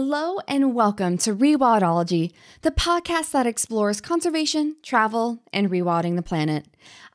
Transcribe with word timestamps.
Hello 0.00 0.38
and 0.46 0.76
welcome 0.76 1.18
to 1.18 1.34
Rewildology, 1.34 2.30
the 2.62 2.70
podcast 2.70 3.32
that 3.32 3.48
explores 3.48 4.00
conservation, 4.00 4.76
travel, 4.80 5.42
and 5.52 5.68
rewilding 5.68 6.14
the 6.14 6.22
planet. 6.22 6.66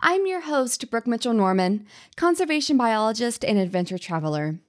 I'm 0.01 0.27
your 0.27 0.41
host, 0.41 0.91
Brooke 0.91 1.07
Mitchell 1.07 1.31
Norman, 1.31 1.85
conservation 2.17 2.75
biologist 2.75 3.45
and 3.45 3.57
adventure 3.57 3.97
traveler. 3.97 4.59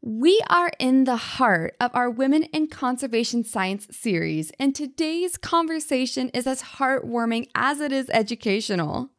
We 0.00 0.40
are 0.48 0.70
in 0.78 1.04
the 1.04 1.16
heart 1.16 1.76
of 1.80 1.90
our 1.92 2.08
Women 2.08 2.44
in 2.44 2.68
Conservation 2.68 3.44
Science 3.44 3.88
series, 3.90 4.50
and 4.58 4.74
today's 4.74 5.36
conversation 5.36 6.30
is 6.30 6.46
as 6.46 6.62
heartwarming 6.62 7.50
as 7.54 7.80
it 7.80 7.92
is 7.92 8.08
educational. 8.08 9.10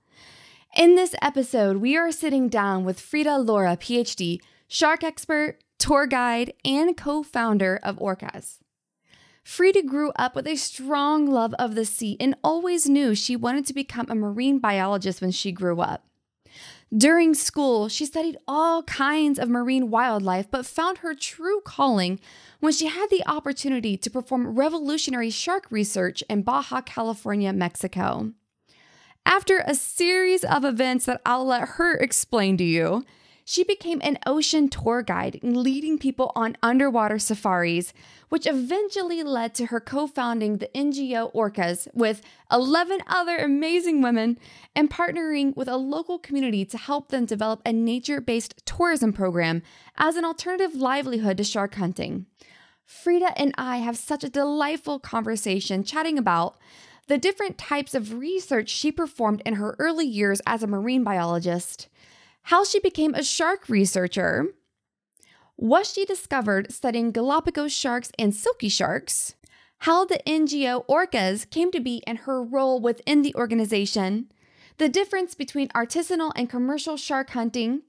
In 0.75 0.95
this 0.95 1.13
episode, 1.21 1.77
we 1.77 1.95
are 1.95 2.12
sitting 2.12 2.49
down 2.49 2.85
with 2.85 2.99
Frida 2.99 3.38
Lara, 3.38 3.77
PhD, 3.77 4.39
shark 4.67 5.03
expert, 5.03 5.59
tour 5.88 6.05
guide, 6.05 6.52
and 6.66 6.98
co 6.98 7.23
founder 7.23 7.80
of 7.82 7.98
Orcas. 7.98 8.59
Frida 9.41 9.84
grew 9.84 10.12
up 10.18 10.36
with 10.36 10.46
a 10.46 10.58
strong 10.58 11.26
love 11.32 11.54
of 11.58 11.76
the 11.76 11.86
sea 11.86 12.18
and 12.20 12.36
always 12.44 12.90
knew 12.90 13.16
she 13.16 13.38
wanted 13.38 13.66
to 13.66 13.73
become 13.73 14.08
a 14.10 14.16
marine 14.16 14.60
biologist 14.60 15.22
when 15.22 15.32
she 15.32 15.54
grew 15.54 15.80
up. 15.80 16.04
During 16.96 17.34
school, 17.34 17.88
she 17.88 18.05
studied 18.05 18.36
all 18.50 18.84
kinds 18.84 19.40
of 19.40 19.48
marine 19.48 19.90
wildlife, 19.90 20.52
but 20.52 20.66
found 20.66 20.98
her 20.98 21.16
true 21.16 21.62
calling 21.62 22.20
when 22.60 22.74
she 22.74 22.88
had 22.88 23.10
the 23.10 23.26
opportunity 23.26 23.96
to 23.96 24.10
perform 24.10 24.55
revolutionary 24.55 25.30
shark 25.30 25.68
research 25.70 26.22
in 26.30 26.41
Baja 26.41 26.82
California, 26.82 27.54
Mexico. 27.54 28.34
After 29.26 29.63
a 29.66 29.74
series 29.74 30.44
of 30.44 30.66
events 30.66 31.05
that 31.05 31.22
I'll 31.26 31.46
let 31.46 31.70
her 31.77 31.96
explain 31.96 32.57
to 32.57 32.63
you, 32.66 33.05
she 33.49 33.63
became 33.63 34.01
an 34.03 34.20
ocean 34.26 34.67
tour 34.67 35.01
guide, 35.01 35.40
leading 35.41 35.98
people 35.98 36.34
on 36.35 36.57
underwater 36.62 37.17
safaris, 37.17 37.93
which 38.27 38.45
eventually 38.45 39.23
led 39.23 39.55
to 39.55 39.67
her 39.67 39.79
co 39.79 40.05
founding 40.05 40.57
the 40.57 40.70
NGO 40.76 41.34
Orcas 41.34 41.87
with 41.93 42.21
11 42.51 42.99
other 43.07 43.37
amazing 43.37 44.01
women 44.01 44.37
and 44.76 44.89
partnering 44.89 45.55
with 45.55 45.70
a 45.70 45.77
local 45.77 46.20
community 46.20 46.65
to 46.65 46.77
help 46.77 47.07
them 47.07 47.26
develop 47.26 47.62
a 47.65 47.71
nature 47.71 48.20
based 48.20 48.65
tourism 48.65 49.13
program 49.13 49.63
as 49.95 50.17
an 50.17 50.26
alternative 50.26 50.76
livelihood 50.76 51.37
to 51.37 51.45
shark 51.45 51.76
hunting. 51.76 52.26
Frida 52.84 53.32
and 53.39 53.55
I 53.57 53.77
have 53.77 53.95
such 53.95 54.26
a 54.26 54.29
delightful 54.29 54.99
conversation 54.99 55.85
chatting 55.85 56.17
about 56.17 56.57
the 57.07 57.17
different 57.17 57.57
types 57.57 57.95
of 57.95 58.15
research 58.15 58.67
she 58.67 58.91
performed 58.91 59.41
in 59.45 59.54
her 59.54 59.73
early 59.79 60.05
years 60.05 60.41
as 60.45 60.63
a 60.63 60.67
marine 60.67 61.05
biologist 61.05 61.87
how 62.48 62.63
she 62.63 62.79
became 62.79 63.13
a 63.13 63.23
shark 63.23 63.67
researcher, 63.67 64.45
what 65.57 65.85
she 65.85 66.06
discovered 66.06 66.72
studying 66.72 67.12
Galapagos 67.12 67.73
sharks 67.73 68.09
and 68.17 68.34
silky 68.34 68.69
sharks, 68.69 69.35
how 69.79 70.06
the 70.06 70.22
NGO 70.25 70.85
Orcas 70.88 71.50
came 71.50 71.72
to 71.72 71.81
be 71.81 72.01
and 72.07 72.19
her 72.19 72.41
role 72.41 72.79
within 72.79 73.22
the 73.22 73.35
organization, 73.35 74.31
the 74.78 74.88
difference 74.88 75.35
between 75.35 75.67
artisanal 75.69 76.31
and 76.38 76.50
commercial 76.50 76.95
shark 76.95 77.31
hunting, 77.31 77.81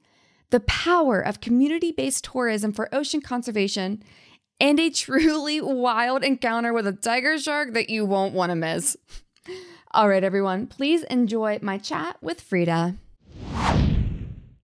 the 0.51 0.61
power 0.61 1.21
of 1.21 1.41
community 1.41 1.93
based 1.93 2.25
tourism 2.25 2.73
for 2.73 2.93
ocean 2.93 3.21
conservation, 3.21 4.03
and 4.59 4.81
a 4.81 4.91
truly 4.91 5.61
wild 5.63 6.25
encounter 6.25 6.73
with 6.73 6.89
a 6.89 6.93
tiger 6.93 7.39
shark 7.39 7.75
that 7.75 7.91
you 7.91 8.05
won't 8.05 8.35
want 8.35 8.51
to 8.51 8.57
miss. 8.57 8.97
All 9.93 10.09
right, 10.09 10.25
everyone, 10.25 10.67
please 10.67 11.05
enjoy 11.05 11.61
my 11.63 11.79
chat 11.79 12.17
with 12.21 12.41
Frida. 12.41 12.97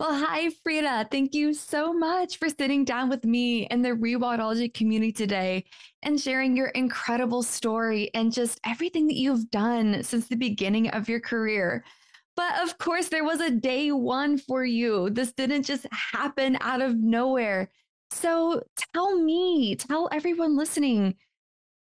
Well, 0.02 0.16
hi, 0.16 0.50
Frida. 0.64 1.06
Thank 1.12 1.32
you 1.32 1.54
so 1.54 1.92
much 1.92 2.38
for 2.38 2.48
sitting 2.48 2.84
down 2.84 3.08
with 3.08 3.24
me 3.24 3.68
and 3.68 3.84
the 3.84 3.90
Rewildology 3.90 4.74
community 4.74 5.12
today 5.12 5.64
and 6.02 6.20
sharing 6.20 6.56
your 6.56 6.70
incredible 6.70 7.44
story 7.44 8.10
and 8.12 8.32
just 8.32 8.58
everything 8.66 9.06
that 9.06 9.14
you've 9.14 9.48
done 9.52 10.02
since 10.02 10.26
the 10.26 10.34
beginning 10.34 10.90
of 10.90 11.08
your 11.08 11.20
career. 11.20 11.84
But 12.34 12.60
of 12.64 12.78
course, 12.78 13.10
there 13.10 13.22
was 13.22 13.40
a 13.40 13.52
day 13.52 13.92
one 13.92 14.38
for 14.38 14.64
you. 14.64 15.08
This 15.08 15.32
didn't 15.34 15.62
just 15.62 15.86
happen 15.92 16.58
out 16.60 16.82
of 16.82 16.96
nowhere. 16.96 17.70
So 18.10 18.60
tell 18.92 19.16
me, 19.16 19.76
tell 19.76 20.08
everyone 20.10 20.56
listening, 20.56 21.14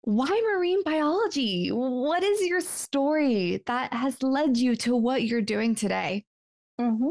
why 0.01 0.41
marine 0.51 0.81
biology? 0.81 1.67
What 1.67 2.23
is 2.23 2.41
your 2.41 2.61
story 2.61 3.61
that 3.67 3.93
has 3.93 4.23
led 4.23 4.57
you 4.57 4.75
to 4.77 4.95
what 4.95 5.25
you're 5.25 5.43
doing 5.43 5.75
today? 5.75 6.25
Mm-hmm. 6.81 7.09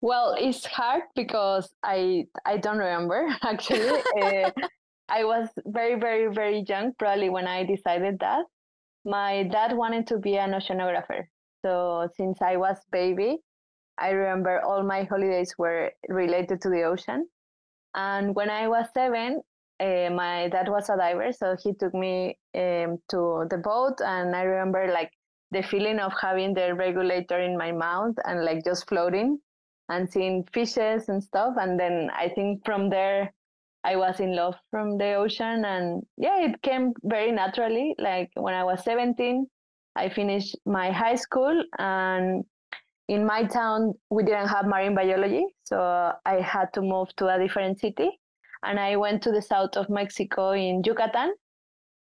Well, 0.00 0.36
it's 0.38 0.64
hard 0.64 1.02
because 1.14 1.70
I 1.82 2.26
I 2.44 2.56
don't 2.58 2.78
remember 2.78 3.28
actually. 3.42 4.00
uh, 4.22 4.50
I 5.08 5.24
was 5.24 5.48
very 5.66 5.98
very 5.98 6.32
very 6.32 6.64
young 6.68 6.92
probably 6.98 7.30
when 7.30 7.46
I 7.46 7.64
decided 7.64 8.18
that. 8.20 8.44
My 9.04 9.44
dad 9.44 9.76
wanted 9.76 10.06
to 10.08 10.18
be 10.18 10.36
an 10.36 10.52
oceanographer. 10.52 11.24
So 11.64 12.08
since 12.16 12.40
I 12.42 12.56
was 12.56 12.76
baby, 12.92 13.38
I 13.98 14.10
remember 14.10 14.60
all 14.60 14.82
my 14.84 15.04
holidays 15.04 15.54
were 15.58 15.92
related 16.08 16.60
to 16.62 16.68
the 16.68 16.82
ocean. 16.82 17.26
And 17.94 18.34
when 18.34 18.50
I 18.50 18.68
was 18.68 18.86
7, 18.94 19.40
uh, 19.80 20.10
my 20.10 20.48
dad 20.48 20.68
was 20.68 20.88
a 20.90 20.96
diver, 20.96 21.32
so 21.32 21.56
he 21.62 21.72
took 21.74 21.94
me 21.94 22.38
um, 22.54 22.98
to 23.10 23.46
the 23.50 23.58
boat 23.62 24.00
and 24.00 24.36
I 24.36 24.42
remember 24.42 24.92
like 24.92 25.10
the 25.50 25.62
feeling 25.62 25.98
of 25.98 26.12
having 26.20 26.54
the 26.54 26.74
regulator 26.74 27.40
in 27.40 27.56
my 27.56 27.72
mouth 27.72 28.14
and 28.24 28.44
like 28.44 28.64
just 28.64 28.86
floating 28.88 29.38
and 29.88 30.10
seeing 30.10 30.44
fishes 30.52 31.08
and 31.08 31.22
stuff. 31.22 31.54
And 31.58 31.78
then 31.78 32.10
I 32.14 32.28
think 32.28 32.64
from 32.64 32.90
there, 32.90 33.32
I 33.84 33.96
was 33.96 34.20
in 34.20 34.34
love 34.34 34.54
from 34.70 34.98
the 34.98 35.14
ocean. 35.14 35.64
And 35.64 36.02
yeah, 36.16 36.40
it 36.40 36.60
came 36.62 36.92
very 37.04 37.32
naturally. 37.32 37.94
Like 37.98 38.30
when 38.34 38.54
I 38.54 38.64
was 38.64 38.82
17, 38.84 39.46
I 39.96 40.08
finished 40.08 40.56
my 40.66 40.90
high 40.90 41.14
school. 41.14 41.64
And 41.78 42.44
in 43.08 43.24
my 43.24 43.44
town, 43.44 43.94
we 44.10 44.24
didn't 44.24 44.48
have 44.48 44.66
marine 44.66 44.94
biology. 44.94 45.46
So 45.64 46.12
I 46.24 46.40
had 46.40 46.72
to 46.74 46.82
move 46.82 47.14
to 47.16 47.28
a 47.28 47.38
different 47.38 47.80
city. 47.80 48.10
And 48.64 48.78
I 48.78 48.96
went 48.96 49.22
to 49.22 49.32
the 49.32 49.42
south 49.42 49.76
of 49.76 49.88
Mexico 49.88 50.50
in 50.50 50.82
Yucatan 50.84 51.34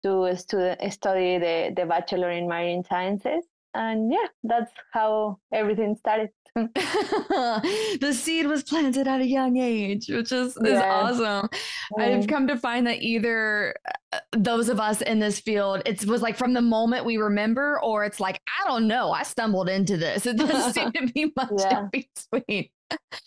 to 0.03 0.35
study 0.35 1.37
the, 1.37 1.73
the 1.75 1.85
bachelor 1.85 2.31
in 2.31 2.47
marine 2.47 2.83
sciences. 2.83 3.45
And 3.77 4.11
yeah, 4.11 4.27
that's 4.43 4.71
how 4.91 5.37
everything 5.53 5.95
started. 5.95 6.29
the 6.55 8.11
seed 8.11 8.47
was 8.47 8.63
planted 8.63 9.07
at 9.07 9.21
a 9.21 9.25
young 9.25 9.57
age, 9.57 10.07
which 10.09 10.31
is, 10.31 10.57
yes. 10.63 10.77
is 10.77 10.81
awesome. 10.81 11.49
Mm. 11.93 12.17
I've 12.17 12.27
come 12.27 12.47
to 12.47 12.57
find 12.57 12.87
that 12.87 13.03
either 13.03 13.75
uh, 14.11 14.19
those 14.35 14.69
of 14.69 14.79
us 14.79 15.01
in 15.01 15.19
this 15.19 15.39
field, 15.39 15.83
it 15.85 16.03
was 16.05 16.23
like 16.23 16.35
from 16.35 16.53
the 16.53 16.61
moment 16.61 17.05
we 17.05 17.17
remember, 17.17 17.79
or 17.83 18.03
it's 18.03 18.19
like, 18.19 18.41
I 18.47 18.67
don't 18.67 18.87
know, 18.87 19.11
I 19.11 19.21
stumbled 19.21 19.69
into 19.69 19.95
this. 19.95 20.25
It 20.25 20.37
doesn't 20.37 20.73
seem 20.73 20.91
to 20.93 21.13
be 21.13 21.31
much 21.37 21.51
yeah. 21.59 21.81
in 21.81 21.89
between. 22.31 22.69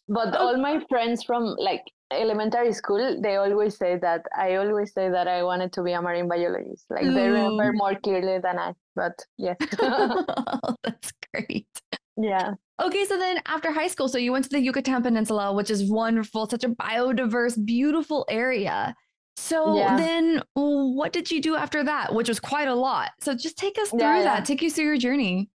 but 0.09 0.35
all 0.35 0.57
my 0.57 0.85
friends 0.89 1.23
from 1.23 1.55
like 1.59 1.85
elementary 2.13 2.73
school, 2.73 3.21
they 3.21 3.37
always 3.37 3.77
say 3.77 3.97
that 3.99 4.27
I 4.37 4.57
always 4.57 4.93
say 4.93 5.11
that 5.11 5.29
I 5.29 5.43
wanted 5.43 5.73
to 5.75 5.83
be 5.83 5.93
a 5.93 6.03
marine 6.03 6.29
biologist. 6.29 6.87
Like 6.91 7.05
they 7.05 7.09
mm. 7.09 7.33
remember 7.33 7.73
more 7.73 7.95
clearly 7.95 8.39
than 8.39 8.59
I. 8.59 8.75
But 8.97 9.25
yes. 9.37 9.57
oh, 9.81 10.77
that's 10.83 11.13
great. 11.33 11.69
Yeah. 12.17 12.55
Okay, 12.81 13.05
so 13.05 13.19
then 13.19 13.41
after 13.47 13.71
high 13.71 13.89
school, 13.89 14.09
so 14.09 14.19
you 14.19 14.33
went 14.33 14.45
to 14.45 14.51
the 14.51 14.61
Yucatan 14.61 15.03
Peninsula, 15.03 15.53
which 15.53 15.71
is 15.71 15.91
wonderful, 15.91 16.49
such 16.49 16.65
a 16.65 16.69
biodiverse, 16.69 17.63
beautiful 17.65 18.27
area. 18.29 18.95
So 19.37 19.77
yeah. 19.77 19.97
then 19.97 20.43
what 20.55 21.13
did 21.13 21.31
you 21.31 21.41
do 21.41 21.57
after 21.57 21.83
that, 21.85 22.15
which 22.15 22.29
was 22.29 22.41
quite 22.41 22.69
a 22.69 22.75
lot? 22.75 23.11
So 23.21 23.35
just 23.35 23.57
take 23.57 23.79
us 23.79 23.91
through 23.91 24.01
yeah, 24.01 24.23
that, 24.23 24.39
yeah. 24.41 24.45
take 24.45 24.63
you 24.63 24.71
through 24.71 24.85
your 24.85 24.99
journey. 24.99 25.51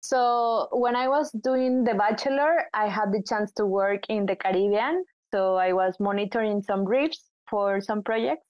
So 0.00 0.68
when 0.72 0.96
I 0.96 1.08
was 1.08 1.30
doing 1.30 1.84
the 1.84 1.94
bachelor, 1.94 2.64
I 2.74 2.88
had 2.88 3.10
the 3.10 3.22
chance 3.26 3.52
to 3.52 3.64
work 3.64 4.04
in 4.08 4.26
the 4.26 4.36
Caribbean. 4.36 5.04
So 5.34 5.56
I 5.56 5.72
was 5.72 5.96
monitoring 5.98 6.62
some 6.62 6.84
reefs 6.84 7.24
for 7.50 7.80
some 7.80 8.04
projects 8.04 8.46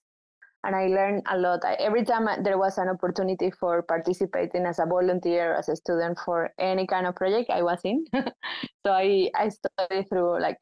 and 0.63 0.75
I 0.75 0.85
learned 0.85 1.23
a 1.31 1.35
lot. 1.35 1.65
I, 1.65 1.73
every 1.75 2.05
time 2.05 2.27
there 2.43 2.59
was 2.59 2.77
an 2.77 2.89
opportunity 2.89 3.49
for 3.59 3.81
participating 3.81 4.67
as 4.67 4.77
a 4.77 4.85
volunteer, 4.85 5.55
as 5.55 5.67
a 5.67 5.75
student 5.75 6.19
for 6.23 6.51
any 6.59 6.85
kind 6.85 7.07
of 7.07 7.15
project, 7.15 7.49
I 7.49 7.63
was 7.63 7.79
in. 7.83 8.05
so 8.13 8.91
I 8.91 9.31
I 9.35 9.49
studied 9.49 10.09
through 10.09 10.39
like 10.39 10.57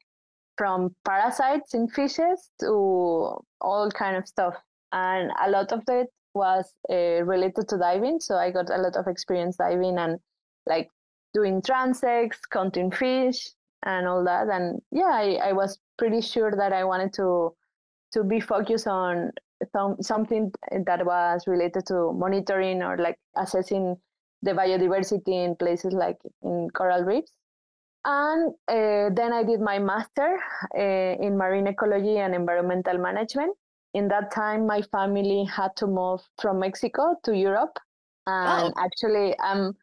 from 0.56 0.96
parasites 1.04 1.74
in 1.74 1.88
fishes 1.88 2.50
to 2.60 3.36
all 3.60 3.90
kind 3.90 4.16
of 4.16 4.26
stuff, 4.26 4.54
and 4.92 5.30
a 5.44 5.50
lot 5.50 5.72
of 5.72 5.82
it 5.88 6.08
was 6.32 6.72
uh, 6.90 7.22
related 7.24 7.68
to 7.68 7.76
diving. 7.76 8.18
So 8.20 8.36
I 8.36 8.50
got 8.50 8.70
a 8.70 8.78
lot 8.78 8.96
of 8.96 9.08
experience 9.08 9.56
diving 9.56 9.98
and 9.98 10.18
like 10.64 10.88
doing 11.34 11.60
transects, 11.60 12.40
counting 12.50 12.90
fish, 12.90 13.50
and 13.84 14.06
all 14.08 14.24
that. 14.24 14.48
And 14.48 14.80
yeah, 14.90 15.10
I, 15.12 15.38
I 15.50 15.52
was 15.52 15.78
pretty 15.98 16.20
sure 16.20 16.50
that 16.50 16.72
I 16.72 16.84
wanted 16.84 17.12
to 17.14 17.54
to 18.12 18.24
be 18.24 18.40
focused 18.40 18.86
on 18.86 19.32
some, 19.72 19.96
something 20.00 20.52
that 20.86 21.04
was 21.04 21.46
related 21.46 21.86
to 21.86 22.12
monitoring 22.12 22.82
or 22.82 22.96
like 22.96 23.18
assessing 23.36 23.96
the 24.42 24.52
biodiversity 24.52 25.44
in 25.44 25.56
places 25.56 25.92
like 25.92 26.16
in 26.42 26.68
coral 26.74 27.02
reefs. 27.02 27.32
And 28.04 28.52
uh, 28.68 29.10
then 29.14 29.32
I 29.32 29.42
did 29.42 29.60
my 29.60 29.78
master 29.78 30.38
uh, 30.78 31.24
in 31.26 31.36
marine 31.36 31.66
ecology 31.66 32.18
and 32.18 32.34
environmental 32.34 32.98
management. 32.98 33.56
in 33.94 34.08
that 34.08 34.32
time, 34.32 34.66
my 34.66 34.82
family 34.82 35.44
had 35.44 35.74
to 35.76 35.86
move 35.86 36.20
from 36.40 36.58
Mexico 36.58 37.14
to 37.24 37.34
Europe. 37.34 37.78
And 38.26 38.74
oh. 38.76 38.84
actually, 38.84 39.38
I'm 39.38 39.76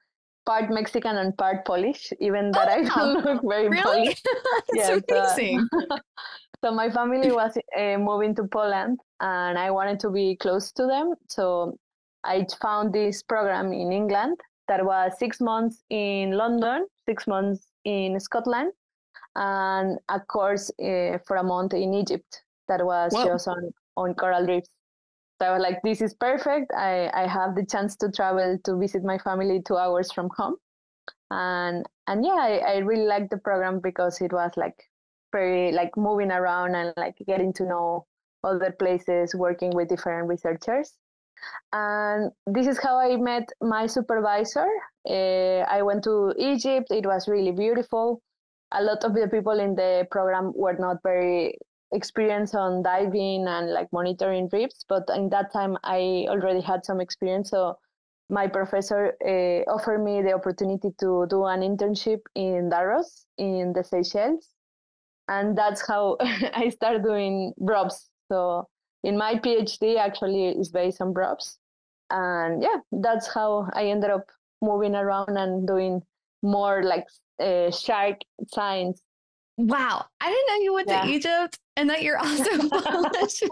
part 0.46 0.70
Mexican 0.70 1.18
and 1.18 1.38
part 1.38 1.66
Polish, 1.66 2.12
even 2.20 2.52
that 2.52 2.68
oh, 2.68 2.72
I 2.72 2.84
don't 2.96 3.26
look 3.26 3.42
very 3.44 3.70
really? 3.70 3.82
Polish. 3.82 4.22
Yes, 4.74 5.02
amazing. 5.10 5.68
Uh, 5.74 5.98
so 6.64 6.72
my 6.72 6.90
family 6.90 7.32
was 7.32 7.58
uh, 7.78 7.98
moving 7.98 8.36
to 8.36 8.44
Poland, 8.46 9.00
and 9.20 9.58
I 9.58 9.72
wanted 9.72 10.00
to 10.02 10.10
be 10.10 10.36
close 10.36 10.72
to 10.74 10.88
them. 10.88 11.14
So 11.30 11.78
I 12.24 12.46
found 12.62 12.94
this 12.94 13.24
program 13.24 13.74
in 13.74 13.92
England 13.92 14.38
that 14.68 14.86
was 14.86 15.12
six 15.20 15.40
months 15.42 15.84
in 15.90 16.32
London, 16.32 16.88
six 17.06 17.28
months 17.28 17.68
in 17.86 18.20
Scotland, 18.20 18.72
and 19.36 20.00
a 20.10 20.20
course 20.20 20.70
uh, 20.80 21.18
for 21.26 21.38
a 21.38 21.44
month 21.44 21.74
in 21.74 21.94
Egypt 21.94 22.44
that 22.68 22.86
was 22.86 23.12
Whoa. 23.14 23.26
just 23.26 23.48
on, 23.48 23.72
on 23.98 24.14
coral 24.16 24.46
reefs. 24.46 24.70
So 25.42 25.48
I 25.48 25.54
was 25.54 25.64
like, 25.64 25.82
this 25.84 26.02
is 26.02 26.14
perfect. 26.14 26.72
I, 26.72 27.10
I 27.16 27.26
have 27.26 27.56
the 27.56 27.66
chance 27.66 27.96
to 27.96 28.12
travel 28.12 28.60
to 28.64 28.78
visit 28.78 29.04
my 29.04 29.18
family 29.18 29.60
two 29.66 29.76
hours 29.76 30.12
from 30.12 30.30
home. 30.38 30.58
And 31.32 31.84
and 32.06 32.24
yeah, 32.24 32.38
I, 32.38 32.58
I 32.58 32.78
really 32.78 33.08
liked 33.08 33.32
the 33.32 33.40
program 33.40 33.80
because 33.80 34.22
it 34.22 34.32
was 34.32 34.52
like 34.56 34.76
very 35.32 35.72
like 35.72 35.98
moving 35.98 36.30
around 36.30 36.76
and 36.76 36.94
like 36.96 37.16
getting 37.26 37.54
to 37.54 37.64
know 37.64 38.06
other 38.44 38.72
places, 38.78 39.34
working 39.34 39.72
with 39.74 39.90
different 39.90 40.28
researchers. 40.28 40.94
And 41.74 42.32
this 42.46 42.68
is 42.68 42.78
how 42.78 43.00
I 43.00 43.18
met 43.18 43.50
my 43.62 43.88
supervisor. 43.88 44.68
Uh, 45.10 45.66
I 45.66 45.82
went 45.82 46.04
to 46.04 46.36
Egypt. 46.38 46.92
It 46.92 47.08
was 47.08 47.28
really 47.28 47.52
beautiful. 47.52 48.22
A 48.74 48.84
lot 48.84 49.04
of 49.04 49.16
the 49.16 49.28
people 49.28 49.60
in 49.60 49.74
the 49.74 50.08
program 50.12 50.54
were 50.56 50.78
not 50.78 50.98
very 51.02 51.58
experienced 51.94 52.56
on 52.56 52.84
diving 52.84 53.46
and 53.48 53.72
like 53.72 53.88
monitoring 53.92 54.50
reefs, 54.52 54.86
but 54.88 55.04
in 55.16 55.30
that 55.30 55.52
time 55.52 55.78
I 55.84 56.26
already 56.30 56.62
had 56.62 56.86
some 56.86 57.02
experience. 57.02 57.50
So 57.50 57.78
my 58.30 58.48
professor 58.48 59.14
uh, 59.26 59.70
offered 59.70 60.04
me 60.04 60.22
the 60.22 60.34
opportunity 60.34 60.90
to 61.00 61.28
do 61.30 61.46
an 61.46 61.62
internship 61.62 62.22
in 62.34 62.70
D'Arros 62.70 63.26
in 63.38 63.74
the 63.74 63.84
Seychelles. 63.84 64.48
And 65.28 65.58
that's 65.58 65.86
how 65.86 66.18
I 66.22 66.70
started 66.70 67.04
doing 67.04 67.54
BRUVS. 67.60 68.10
So 68.32 68.68
in 69.04 69.18
my 69.18 69.36
PhD 69.36 69.98
actually 69.98 70.48
is 70.48 70.70
based 70.70 71.02
on 71.02 71.14
BRUVS. 71.14 71.58
And 72.10 72.64
yeah, 72.64 72.78
that's 72.92 73.34
how 73.34 73.68
I 73.74 73.86
ended 73.86 74.10
up 74.10 74.26
moving 74.62 74.96
around 74.96 75.38
and 75.38 75.68
doing 75.68 76.02
more 76.42 76.84
like 76.84 77.08
uh, 77.40 77.72
shark 77.72 78.18
science. 78.48 79.02
Wow. 79.58 80.06
I 80.20 80.30
didn't 80.30 80.48
know 80.48 80.64
you 80.64 80.74
went 80.74 80.88
yeah. 80.88 81.02
to 81.04 81.10
Egypt 81.10 81.60
and 81.76 81.90
that 81.90 82.04
you're 82.04 82.18
also 82.18 82.70
Polish. 82.70 83.44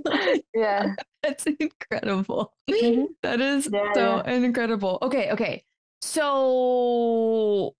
yeah. 0.55 0.95
That's 1.23 1.45
incredible. 1.45 2.53
Mm-hmm. 2.69 3.05
That 3.23 3.41
is 3.41 3.69
yeah, 3.71 3.93
so 3.93 4.23
yeah. 4.25 4.33
incredible. 4.33 4.99
Okay. 5.01 5.31
Okay. 5.31 5.63
So 6.01 7.75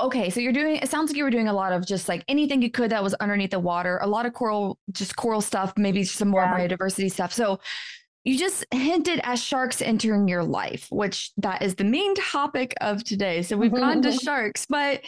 okay, 0.00 0.30
so 0.30 0.40
you're 0.40 0.52
doing 0.52 0.76
it 0.76 0.88
sounds 0.88 1.10
like 1.10 1.16
you 1.16 1.22
were 1.22 1.30
doing 1.30 1.48
a 1.48 1.52
lot 1.52 1.72
of 1.72 1.86
just 1.86 2.08
like 2.08 2.24
anything 2.26 2.60
you 2.60 2.70
could 2.70 2.90
that 2.90 3.02
was 3.02 3.14
underneath 3.14 3.52
the 3.52 3.60
water, 3.60 3.98
a 4.02 4.06
lot 4.06 4.26
of 4.26 4.32
coral, 4.32 4.78
just 4.90 5.16
coral 5.16 5.40
stuff, 5.40 5.72
maybe 5.76 6.02
some 6.02 6.28
more 6.28 6.42
biodiversity 6.42 7.10
stuff. 7.10 7.32
So 7.32 7.60
you 8.24 8.38
just 8.38 8.64
hinted 8.72 9.20
at 9.24 9.38
sharks 9.38 9.82
entering 9.82 10.28
your 10.28 10.44
life, 10.44 10.86
which 10.90 11.32
that 11.38 11.62
is 11.62 11.74
the 11.74 11.84
main 11.84 12.14
topic 12.14 12.74
of 12.80 13.02
today. 13.04 13.42
So 13.42 13.56
we've 13.56 13.72
gone 13.72 14.02
to 14.02 14.12
sharks, 14.12 14.66
but 14.68 15.02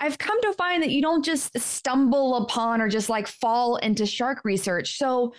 I've 0.00 0.18
come 0.18 0.40
to 0.42 0.52
find 0.54 0.82
that 0.82 0.90
you 0.90 1.02
don't 1.02 1.24
just 1.24 1.56
stumble 1.58 2.36
upon 2.36 2.80
or 2.80 2.88
just 2.88 3.08
like 3.08 3.28
fall 3.28 3.76
into 3.76 4.06
shark 4.06 4.40
research. 4.44 4.96
So 4.96 5.34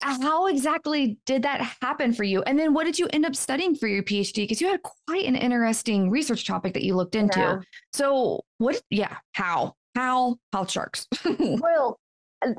how 0.00 0.46
exactly 0.46 1.18
did 1.26 1.42
that 1.42 1.60
happen 1.82 2.12
for 2.12 2.22
you? 2.22 2.42
And 2.42 2.58
then 2.58 2.74
what 2.74 2.84
did 2.84 2.98
you 2.98 3.08
end 3.12 3.26
up 3.26 3.34
studying 3.34 3.74
for 3.74 3.88
your 3.88 4.02
PhD? 4.02 4.36
Because 4.36 4.60
you 4.60 4.68
had 4.68 4.82
quite 4.82 5.24
an 5.24 5.36
interesting 5.36 6.10
research 6.10 6.46
topic 6.46 6.74
that 6.74 6.82
you 6.82 6.94
looked 6.94 7.14
into. 7.14 7.40
Yeah. 7.40 7.60
So 7.92 8.44
what, 8.58 8.80
yeah, 8.90 9.16
how, 9.32 9.74
how, 9.94 10.36
how 10.52 10.66
sharks? 10.66 11.06
well, 11.38 11.98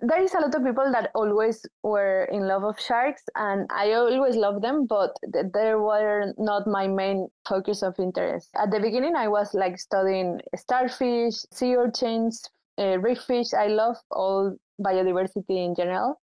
there 0.01 0.21
is 0.21 0.33
a 0.33 0.39
lot 0.39 0.55
of 0.55 0.63
people 0.63 0.91
that 0.91 1.11
always 1.15 1.65
were 1.83 2.25
in 2.31 2.47
love 2.47 2.63
of 2.63 2.79
sharks 2.79 3.23
and 3.35 3.67
I 3.71 3.93
always 3.93 4.35
loved 4.35 4.63
them, 4.63 4.85
but 4.87 5.15
they 5.31 5.75
were 5.75 6.33
not 6.37 6.67
my 6.67 6.87
main 6.87 7.27
focus 7.47 7.83
of 7.83 7.95
interest. 7.99 8.49
At 8.55 8.71
the 8.71 8.79
beginning, 8.79 9.15
I 9.15 9.27
was 9.27 9.53
like 9.53 9.79
studying 9.79 10.39
starfish, 10.55 11.35
sea 11.51 11.75
urchins, 11.75 12.41
uh, 12.77 12.99
reef 12.99 13.19
fish. 13.21 13.53
I 13.53 13.67
love 13.67 13.97
all 14.11 14.55
biodiversity 14.79 15.65
in 15.65 15.75
general 15.75 16.19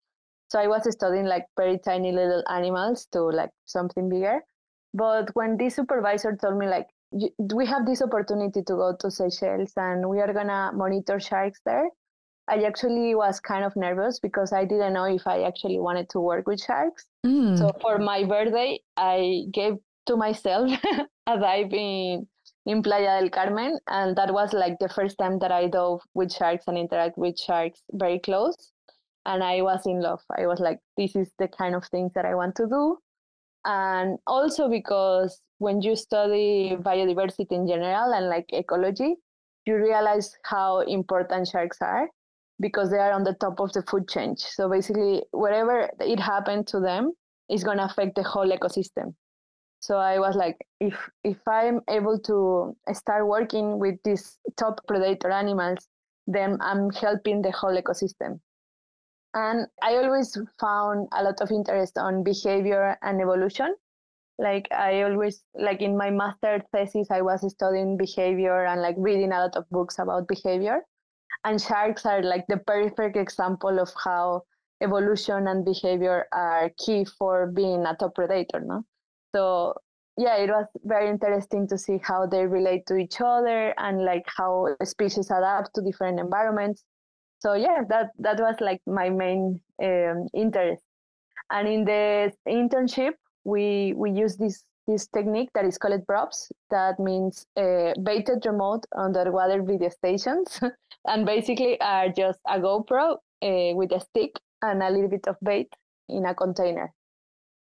so 0.52 0.58
I 0.58 0.66
was 0.66 0.86
studying 0.92 1.24
like 1.24 1.46
very 1.56 1.78
tiny 1.78 2.12
little 2.12 2.44
animals 2.46 3.06
to 3.12 3.22
like 3.22 3.48
something 3.64 4.10
bigger. 4.10 4.40
But 4.92 5.30
when 5.34 5.56
this 5.56 5.76
supervisor 5.76 6.36
told 6.36 6.58
me 6.58 6.66
like 6.66 6.88
we 7.54 7.64
have 7.64 7.86
this 7.86 8.02
opportunity 8.02 8.60
to 8.60 8.74
go 8.74 8.94
to 9.00 9.10
Seychelles 9.10 9.72
and 9.76 10.06
we 10.10 10.20
are 10.20 10.30
gonna 10.34 10.70
monitor 10.74 11.18
sharks 11.18 11.60
there, 11.64 11.88
I 12.48 12.62
actually 12.64 13.14
was 13.14 13.40
kind 13.40 13.64
of 13.64 13.74
nervous 13.76 14.18
because 14.18 14.52
I 14.52 14.64
didn't 14.64 14.94
know 14.94 15.04
if 15.04 15.26
I 15.26 15.42
actually 15.42 15.78
wanted 15.78 16.08
to 16.10 16.20
work 16.20 16.46
with 16.46 16.60
sharks. 16.60 17.06
Mm. 17.24 17.56
So 17.56 17.72
for 17.80 17.98
my 17.98 18.24
birthday, 18.24 18.80
I 18.96 19.44
gave 19.52 19.74
to 20.06 20.16
myself 20.16 20.70
a 21.26 21.38
dive 21.38 21.72
in 21.72 22.26
in 22.66 22.82
Playa 22.82 23.20
del 23.20 23.30
Carmen, 23.30 23.78
and 23.88 24.16
that 24.16 24.32
was 24.32 24.52
like 24.52 24.78
the 24.78 24.88
first 24.88 25.18
time 25.18 25.38
that 25.40 25.50
I 25.50 25.66
dove 25.66 26.00
with 26.14 26.32
sharks 26.32 26.64
and 26.68 26.78
interact 26.78 27.18
with 27.18 27.38
sharks 27.38 27.82
very 27.92 28.20
close 28.20 28.72
and 29.26 29.42
I 29.42 29.62
was 29.62 29.86
in 29.86 30.00
love. 30.00 30.20
I 30.36 30.46
was 30.46 30.60
like, 30.60 30.78
this 30.96 31.14
is 31.14 31.30
the 31.38 31.48
kind 31.48 31.74
of 31.74 31.84
things 31.86 32.12
that 32.14 32.24
I 32.24 32.34
want 32.34 32.56
to 32.56 32.66
do. 32.66 32.98
And 33.64 34.18
also 34.26 34.68
because 34.68 35.40
when 35.58 35.80
you 35.80 35.94
study 35.94 36.76
biodiversity 36.80 37.52
in 37.52 37.68
general 37.68 38.12
and 38.12 38.28
like 38.28 38.46
ecology, 38.52 39.14
you 39.64 39.76
realize 39.76 40.36
how 40.44 40.80
important 40.80 41.48
sharks 41.48 41.78
are 41.80 42.08
because 42.62 42.90
they 42.90 42.98
are 42.98 43.12
on 43.12 43.24
the 43.24 43.34
top 43.34 43.60
of 43.60 43.72
the 43.72 43.82
food 43.82 44.08
chain. 44.08 44.36
So 44.38 44.70
basically, 44.70 45.22
wherever 45.32 45.90
it 46.00 46.20
happened 46.20 46.68
to 46.68 46.80
them 46.80 47.12
is 47.50 47.64
going 47.64 47.78
to 47.78 47.84
affect 47.84 48.14
the 48.14 48.22
whole 48.22 48.50
ecosystem. 48.50 49.14
So 49.80 49.96
I 49.96 50.20
was 50.20 50.36
like, 50.36 50.56
if 50.78 50.94
if 51.24 51.38
I'm 51.46 51.80
able 51.90 52.18
to 52.20 52.76
start 52.94 53.26
working 53.26 53.80
with 53.80 53.96
these 54.04 54.38
top 54.56 54.80
predator 54.86 55.30
animals, 55.30 55.88
then 56.28 56.56
I'm 56.60 56.90
helping 56.90 57.42
the 57.42 57.50
whole 57.50 57.76
ecosystem. 57.76 58.38
And 59.34 59.66
I 59.82 59.96
always 59.96 60.38
found 60.60 61.08
a 61.12 61.24
lot 61.24 61.40
of 61.40 61.50
interest 61.50 61.98
on 61.98 62.22
behavior 62.22 62.96
and 63.02 63.20
evolution. 63.20 63.74
Like 64.38 64.68
I 64.70 65.02
always 65.02 65.42
like 65.54 65.82
in 65.82 65.96
my 65.96 66.10
master 66.10 66.62
thesis, 66.72 67.08
I 67.10 67.22
was 67.22 67.42
studying 67.50 67.96
behavior 67.96 68.64
and 68.66 68.80
like 68.80 68.94
reading 68.98 69.32
a 69.32 69.40
lot 69.40 69.56
of 69.56 69.68
books 69.70 69.98
about 69.98 70.28
behavior. 70.28 70.82
And 71.44 71.60
sharks 71.60 72.06
are 72.06 72.22
like 72.22 72.44
the 72.48 72.58
perfect 72.58 73.16
example 73.16 73.78
of 73.78 73.90
how 74.02 74.42
evolution 74.82 75.48
and 75.48 75.64
behavior 75.64 76.26
are 76.32 76.70
key 76.78 77.04
for 77.04 77.46
being 77.46 77.84
a 77.86 77.96
top 77.96 78.14
predator, 78.14 78.60
no? 78.60 78.84
So 79.34 79.74
yeah, 80.16 80.36
it 80.36 80.50
was 80.50 80.66
very 80.84 81.08
interesting 81.08 81.66
to 81.68 81.78
see 81.78 81.98
how 82.02 82.26
they 82.26 82.46
relate 82.46 82.86
to 82.86 82.96
each 82.96 83.20
other 83.20 83.74
and 83.78 84.04
like 84.04 84.24
how 84.26 84.68
species 84.84 85.30
adapt 85.30 85.74
to 85.74 85.82
different 85.82 86.20
environments 86.20 86.84
so 87.42 87.54
yeah 87.54 87.82
that 87.88 88.10
that 88.18 88.38
was 88.38 88.54
like 88.60 88.80
my 88.86 89.10
main 89.10 89.60
um, 89.82 90.28
interest 90.32 90.82
and 91.50 91.66
in 91.68 91.84
the 91.84 92.32
internship 92.48 93.14
we 93.44 93.92
we 93.96 94.10
use 94.12 94.36
this 94.36 94.62
this 94.86 95.06
technique 95.08 95.50
that 95.54 95.64
is 95.64 95.78
called 95.78 96.06
BRUVS 96.06 96.50
that 96.70 96.98
means 96.98 97.46
uh, 97.56 97.92
baited 98.02 98.44
remote 98.44 98.84
underwater 98.96 99.62
video 99.62 99.88
stations 99.88 100.60
and 101.06 101.26
basically 101.26 101.80
are 101.80 102.08
just 102.08 102.40
a 102.48 102.58
gopro 102.58 103.14
uh, 103.42 103.74
with 103.74 103.92
a 103.92 104.00
stick 104.00 104.32
and 104.62 104.82
a 104.82 104.90
little 104.90 105.08
bit 105.08 105.26
of 105.26 105.36
bait 105.42 105.68
in 106.08 106.26
a 106.26 106.34
container. 106.34 106.92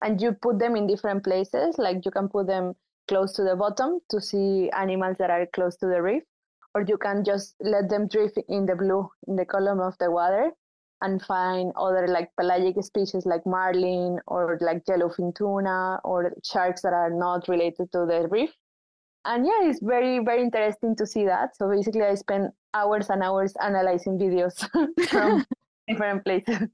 And 0.02 0.20
you 0.20 0.32
put 0.32 0.58
them 0.58 0.76
in 0.76 0.86
different 0.86 1.24
places 1.24 1.78
like 1.78 2.04
you 2.04 2.10
can 2.10 2.28
put 2.28 2.46
them 2.46 2.74
close 3.08 3.32
to 3.34 3.42
the 3.42 3.56
bottom 3.56 4.00
to 4.10 4.20
see 4.20 4.70
animals 4.70 5.16
that 5.18 5.30
are 5.30 5.46
close 5.46 5.76
to 5.76 5.86
the 5.86 6.02
reef 6.02 6.22
or 6.74 6.84
you 6.86 6.98
can 6.98 7.24
just 7.24 7.54
let 7.60 7.88
them 7.88 8.06
drift 8.08 8.38
in 8.48 8.66
the 8.66 8.76
blue 8.76 9.08
in 9.28 9.36
the 9.36 9.44
column 9.44 9.80
of 9.80 9.96
the 9.98 10.10
water 10.10 10.50
and 11.02 11.22
find 11.22 11.72
other 11.76 12.06
like 12.08 12.30
pelagic 12.38 12.82
species 12.82 13.26
like 13.26 13.44
marlin 13.46 14.18
or 14.26 14.58
like 14.60 14.84
yellowfin 14.86 15.34
tuna 15.34 16.00
or 16.04 16.32
sharks 16.44 16.82
that 16.82 16.92
are 16.92 17.10
not 17.10 17.46
related 17.48 17.90
to 17.92 18.06
the 18.06 18.26
reef 18.30 18.50
and 19.24 19.44
yeah 19.46 19.68
it's 19.68 19.80
very 19.82 20.18
very 20.20 20.42
interesting 20.42 20.96
to 20.96 21.06
see 21.06 21.24
that 21.24 21.56
so 21.56 21.68
basically 21.68 22.02
i 22.02 22.14
spend 22.14 22.50
hours 22.74 23.10
and 23.10 23.22
hours 23.22 23.54
analyzing 23.62 24.18
videos 24.18 24.56
from 25.08 25.44
different 25.88 26.24
places 26.24 26.68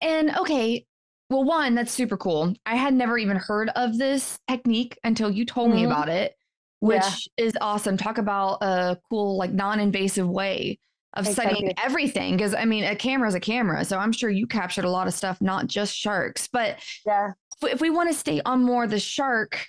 and 0.00 0.36
okay 0.36 0.86
well 1.28 1.44
one 1.44 1.74
that's 1.74 1.92
super 1.92 2.16
cool 2.16 2.54
i 2.64 2.76
had 2.76 2.94
never 2.94 3.18
even 3.18 3.36
heard 3.36 3.68
of 3.76 3.98
this 3.98 4.38
technique 4.48 4.98
until 5.04 5.30
you 5.30 5.44
told 5.44 5.68
mm-hmm. 5.68 5.80
me 5.80 5.84
about 5.84 6.08
it 6.08 6.36
which 6.80 7.30
yeah. 7.38 7.44
is 7.46 7.56
awesome. 7.60 7.96
Talk 7.96 8.18
about 8.18 8.58
a 8.62 8.98
cool, 9.08 9.36
like 9.36 9.52
non 9.52 9.80
invasive 9.80 10.28
way 10.28 10.78
of 11.16 11.26
exactly. 11.26 11.56
studying 11.56 11.74
everything 11.82 12.36
because 12.36 12.54
I 12.54 12.64
mean 12.64 12.84
a 12.84 12.94
camera 12.94 13.28
is 13.28 13.34
a 13.34 13.40
camera. 13.40 13.84
So 13.84 13.98
I'm 13.98 14.12
sure 14.12 14.30
you 14.30 14.46
captured 14.46 14.84
a 14.84 14.90
lot 14.90 15.06
of 15.06 15.14
stuff, 15.14 15.40
not 15.40 15.66
just 15.66 15.96
sharks. 15.96 16.48
But 16.48 16.78
yeah, 17.04 17.32
if 17.62 17.80
we 17.80 17.90
want 17.90 18.10
to 18.10 18.14
stay 18.14 18.40
on 18.44 18.62
more 18.62 18.86
the 18.86 19.00
shark, 19.00 19.66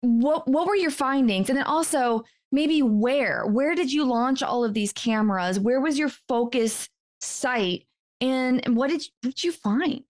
what 0.00 0.48
what 0.48 0.66
were 0.66 0.76
your 0.76 0.90
findings? 0.90 1.48
And 1.48 1.58
then 1.58 1.66
also 1.66 2.24
maybe 2.50 2.82
where 2.82 3.46
where 3.46 3.74
did 3.74 3.92
you 3.92 4.04
launch 4.04 4.42
all 4.42 4.64
of 4.64 4.74
these 4.74 4.92
cameras? 4.92 5.60
Where 5.60 5.80
was 5.80 5.98
your 5.98 6.10
focus 6.28 6.88
site? 7.20 7.86
And 8.20 8.76
what 8.76 8.90
did 8.90 9.04
you, 9.04 9.12
what 9.22 9.34
did 9.34 9.44
you 9.44 9.52
find? 9.52 10.02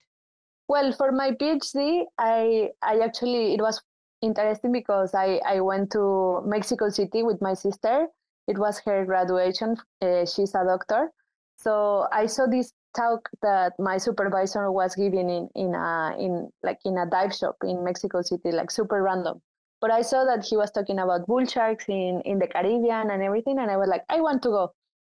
Well, 0.67 0.93
for 0.93 1.11
my 1.11 1.31
PhD, 1.31 2.05
I 2.17 2.69
I 2.81 2.99
actually 2.99 3.53
it 3.53 3.61
was 3.61 3.81
interesting 4.21 4.71
because 4.71 5.13
I 5.13 5.41
I 5.45 5.59
went 5.59 5.91
to 5.91 6.41
Mexico 6.45 6.89
City 6.89 7.23
with 7.23 7.41
my 7.41 7.53
sister. 7.53 8.07
It 8.51 8.57
was 8.57 8.81
her 8.85 9.05
graduation. 9.05 9.77
Uh, 10.01 10.25
she's 10.25 10.53
a 10.55 10.63
doctor, 10.65 11.11
so 11.57 12.07
I 12.11 12.25
saw 12.25 12.45
this 12.47 12.73
talk 12.95 13.29
that 13.41 13.73
my 13.79 13.97
supervisor 13.97 14.71
was 14.71 14.95
giving 14.95 15.29
in 15.37 15.49
in 15.55 15.75
a 15.75 16.15
in 16.19 16.49
like 16.63 16.79
in 16.83 16.97
a 16.97 17.05
dive 17.05 17.33
shop 17.33 17.55
in 17.63 17.83
Mexico 17.83 18.21
City, 18.21 18.51
like 18.51 18.71
super 18.71 19.01
random. 19.01 19.41
But 19.79 19.91
I 19.91 20.01
saw 20.01 20.25
that 20.25 20.45
he 20.45 20.57
was 20.57 20.71
talking 20.71 20.99
about 20.99 21.27
bull 21.27 21.45
sharks 21.45 21.85
in 21.87 22.21
in 22.25 22.39
the 22.39 22.47
Caribbean 22.47 23.09
and 23.09 23.23
everything, 23.23 23.57
and 23.59 23.71
I 23.71 23.77
was 23.77 23.89
like, 23.89 24.03
I 24.09 24.21
want 24.21 24.43
to 24.43 24.49
go 24.49 24.73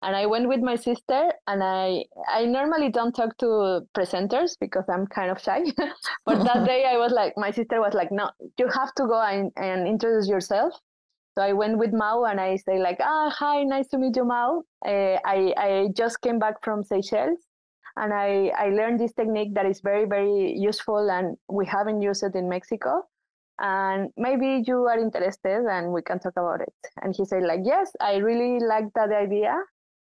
and 0.03 0.15
I 0.15 0.25
went 0.25 0.47
with 0.47 0.61
my 0.61 0.75
sister 0.75 1.31
and 1.47 1.63
I 1.63 2.05
I 2.27 2.45
normally 2.45 2.89
don't 2.89 3.15
talk 3.15 3.37
to 3.37 3.81
presenters 3.95 4.57
because 4.59 4.85
I'm 4.89 5.07
kind 5.07 5.31
of 5.31 5.39
shy 5.41 5.63
but 6.25 6.43
that 6.43 6.65
day 6.71 6.85
I 6.85 6.97
was 6.97 7.11
like 7.11 7.33
my 7.37 7.51
sister 7.51 7.79
was 7.79 7.93
like 7.93 8.11
no 8.11 8.29
you 8.57 8.67
have 8.67 8.93
to 8.95 9.05
go 9.05 9.21
and, 9.21 9.51
and 9.55 9.87
introduce 9.87 10.27
yourself 10.27 10.73
so 11.33 11.43
I 11.43 11.53
went 11.53 11.77
with 11.77 11.93
Mao 11.93 12.25
and 12.25 12.39
I 12.39 12.55
say 12.57 12.79
like 12.79 12.97
ah 13.01 13.29
hi 13.29 13.63
nice 13.63 13.87
to 13.89 13.97
meet 13.97 14.15
you 14.15 14.25
Mao 14.25 14.63
uh, 14.85 15.17
I 15.25 15.53
I 15.57 15.89
just 15.95 16.21
came 16.21 16.39
back 16.39 16.63
from 16.63 16.83
Seychelles 16.83 17.47
and 17.97 18.13
I 18.13 18.51
I 18.57 18.69
learned 18.69 18.99
this 18.99 19.13
technique 19.13 19.53
that 19.55 19.65
is 19.65 19.81
very 19.81 20.05
very 20.05 20.53
useful 20.57 21.09
and 21.11 21.37
we 21.49 21.65
haven't 21.65 22.01
used 22.01 22.23
it 22.23 22.35
in 22.35 22.49
Mexico. 22.49 23.03
And 23.59 24.09
maybe 24.17 24.63
you 24.65 24.87
are 24.87 24.97
interested 24.97 25.67
and 25.69 25.91
we 25.91 26.01
can 26.01 26.19
talk 26.19 26.33
about 26.35 26.61
it. 26.61 26.73
And 27.01 27.13
he 27.15 27.25
said 27.25 27.43
like 27.43 27.61
yes 27.63 27.91
i 27.99 28.15
really 28.17 28.59
like 28.59 28.85
that 28.95 29.11
idea. 29.11 29.55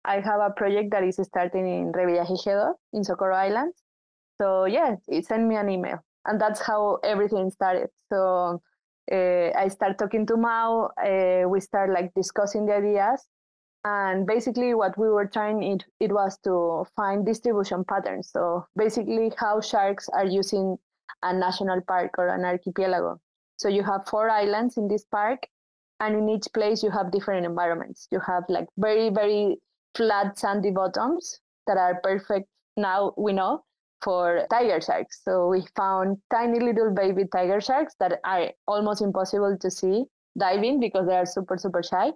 I 0.05 0.15
have 0.19 0.39
a 0.41 0.49
project 0.51 0.91
that 0.91 1.03
is 1.03 1.19
starting 1.23 1.67
in 1.67 1.91
Revillagigedo 1.91 2.73
in 2.93 3.03
Socorro 3.03 3.35
Island. 3.35 3.73
So 4.39 4.65
yeah, 4.65 4.95
it 5.07 5.25
sent 5.27 5.47
me 5.47 5.55
an 5.55 5.69
email, 5.69 5.99
and 6.25 6.41
that's 6.41 6.59
how 6.59 6.97
everything 7.03 7.51
started. 7.51 7.89
So 8.11 8.61
uh, 9.11 9.51
I 9.57 9.67
start 9.69 9.97
talking 9.97 10.25
to 10.27 10.37
Mao. 10.37 10.89
Uh, 11.01 11.47
we 11.47 11.59
start 11.59 11.91
like 11.91 12.13
discussing 12.13 12.65
the 12.65 12.75
ideas, 12.75 13.25
and 13.83 14.27
basically 14.27 14.73
what 14.73 14.97
we 14.97 15.09
were 15.09 15.25
trying 15.25 15.63
it, 15.63 15.85
it 15.99 16.11
was 16.11 16.37
to 16.43 16.85
find 16.95 17.25
distribution 17.25 17.83
patterns. 17.83 18.29
So 18.31 18.65
basically 18.75 19.31
how 19.37 19.61
sharks 19.61 20.09
are 20.09 20.25
using 20.25 20.77
a 21.23 21.33
national 21.33 21.81
park 21.81 22.11
or 22.17 22.27
an 22.27 22.45
archipelago. 22.45 23.19
So 23.57 23.67
you 23.69 23.83
have 23.83 24.07
four 24.07 24.29
islands 24.29 24.77
in 24.77 24.87
this 24.87 25.05
park, 25.05 25.47
and 25.99 26.15
in 26.15 26.29
each 26.29 26.47
place 26.53 26.83
you 26.83 26.89
have 26.91 27.11
different 27.11 27.45
environments. 27.45 28.07
You 28.11 28.19
have 28.19 28.43
like 28.49 28.67
very 28.77 29.09
very 29.09 29.57
flat 29.95 30.39
sandy 30.39 30.71
bottoms 30.71 31.39
that 31.67 31.77
are 31.77 31.99
perfect 32.01 32.47
now 32.77 33.13
we 33.17 33.33
know 33.33 33.63
for 34.03 34.45
tiger 34.49 34.81
sharks. 34.81 35.21
So 35.23 35.47
we 35.47 35.63
found 35.75 36.17
tiny 36.31 36.59
little 36.59 36.93
baby 36.93 37.25
tiger 37.31 37.61
sharks 37.61 37.95
that 37.99 38.19
are 38.23 38.51
almost 38.67 39.01
impossible 39.01 39.57
to 39.59 39.71
see 39.71 40.05
diving 40.37 40.79
because 40.79 41.07
they 41.07 41.15
are 41.15 41.25
super 41.25 41.57
super 41.57 41.83
shy. 41.83 42.11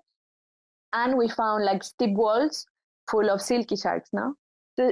And 0.94 1.18
we 1.18 1.28
found 1.28 1.66
like 1.66 1.84
steep 1.84 2.16
walls 2.16 2.66
full 3.10 3.30
of 3.30 3.42
silky 3.42 3.76
sharks 3.76 4.10
now. 4.14 4.34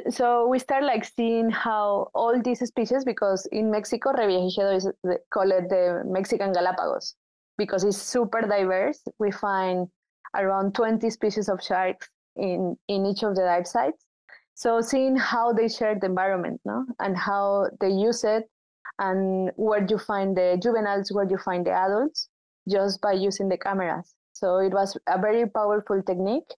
So 0.09 0.47
we 0.47 0.59
start 0.59 0.83
like 0.83 1.03
seeing 1.03 1.50
how 1.50 2.09
all 2.13 2.41
these 2.41 2.59
species, 2.59 3.03
because 3.03 3.45
in 3.51 3.69
Mexico, 3.69 4.13
Revillagigedo 4.13 4.77
is 4.77 4.89
called 5.33 5.51
the 5.69 6.03
Mexican 6.05 6.53
Galapagos 6.53 7.15
because 7.57 7.83
it's 7.83 7.97
super 7.97 8.41
diverse. 8.41 9.01
We 9.19 9.31
find 9.31 9.88
around 10.35 10.73
20 10.73 11.09
species 11.09 11.50
of 11.50 11.62
sharks 11.62 12.09
in 12.35 12.77
in 12.88 13.05
each 13.05 13.23
of 13.23 13.35
the 13.35 13.41
dive 13.41 13.67
sites 13.67 14.05
so 14.55 14.81
seeing 14.81 15.15
how 15.15 15.53
they 15.53 15.67
share 15.67 15.95
the 16.00 16.05
environment 16.05 16.62
no? 16.65 16.86
And 17.00 17.17
how 17.17 17.67
they 17.79 17.89
use 17.89 18.24
it 18.24 18.43
and 19.00 19.51
where 19.55 19.86
you 19.89 19.98
find 19.98 20.38
the 20.38 20.60
juveniles 20.62 21.12
where 21.12 21.27
you 21.29 21.38
find 21.38 21.65
the 21.65 21.72
adults 21.72 22.29
just 22.69 23.01
by 23.01 23.13
using 23.13 23.50
the 23.50 23.57
cameras. 23.57 24.15
So 24.33 24.57
it 24.57 24.74
was 24.74 24.98
a 25.07 25.19
very 25.19 25.48
powerful 25.50 26.01
technique. 26.03 26.50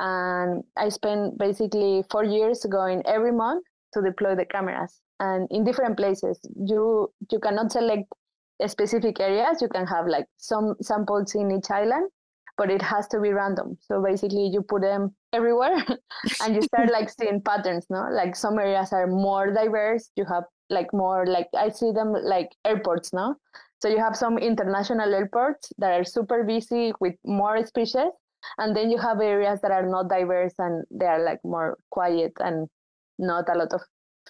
And 0.00 0.64
i 0.76 0.88
spent 0.88 1.38
basically 1.38 2.04
four 2.10 2.24
years 2.24 2.66
going 2.68 3.02
every 3.06 3.32
month 3.32 3.64
to 3.94 4.02
deploy 4.02 4.34
the 4.34 4.44
cameras. 4.44 5.00
And 5.20 5.46
in 5.50 5.64
different 5.64 5.96
places. 5.96 6.40
You 6.56 7.12
you 7.30 7.38
cannot 7.38 7.72
select 7.72 8.12
specific 8.66 9.20
areas. 9.20 9.62
You 9.62 9.68
can 9.68 9.86
have 9.86 10.06
like 10.06 10.26
some 10.36 10.74
samples 10.82 11.34
in 11.34 11.50
each 11.52 11.70
island 11.70 12.10
but 12.62 12.70
it 12.70 12.80
has 12.80 13.08
to 13.08 13.18
be 13.18 13.32
random. 13.32 13.76
So 13.80 14.00
basically, 14.00 14.46
you 14.46 14.62
put 14.62 14.82
them 14.82 15.12
everywhere, 15.32 15.84
and 16.42 16.54
you 16.54 16.62
start 16.62 16.92
like 16.92 17.10
seeing 17.18 17.40
patterns. 17.40 17.86
No, 17.90 18.06
like 18.12 18.36
some 18.36 18.56
areas 18.56 18.92
are 18.92 19.08
more 19.08 19.52
diverse. 19.52 20.10
You 20.14 20.24
have 20.26 20.44
like 20.70 20.92
more 20.92 21.26
like 21.26 21.48
I 21.58 21.70
see 21.70 21.90
them 21.90 22.12
like 22.12 22.50
airports. 22.64 23.12
No, 23.12 23.34
so 23.80 23.88
you 23.88 23.98
have 23.98 24.14
some 24.14 24.38
international 24.38 25.12
airports 25.12 25.72
that 25.78 25.90
are 25.98 26.04
super 26.04 26.44
busy 26.44 26.92
with 27.00 27.16
more 27.24 27.66
species, 27.66 28.12
and 28.58 28.76
then 28.76 28.92
you 28.92 28.98
have 28.98 29.20
areas 29.20 29.60
that 29.62 29.72
are 29.72 29.88
not 29.88 30.08
diverse 30.08 30.54
and 30.58 30.84
they 30.92 31.06
are 31.06 31.24
like 31.24 31.40
more 31.42 31.78
quiet 31.90 32.32
and 32.38 32.68
not 33.18 33.48
a 33.48 33.58
lot 33.58 33.72
of 33.72 33.80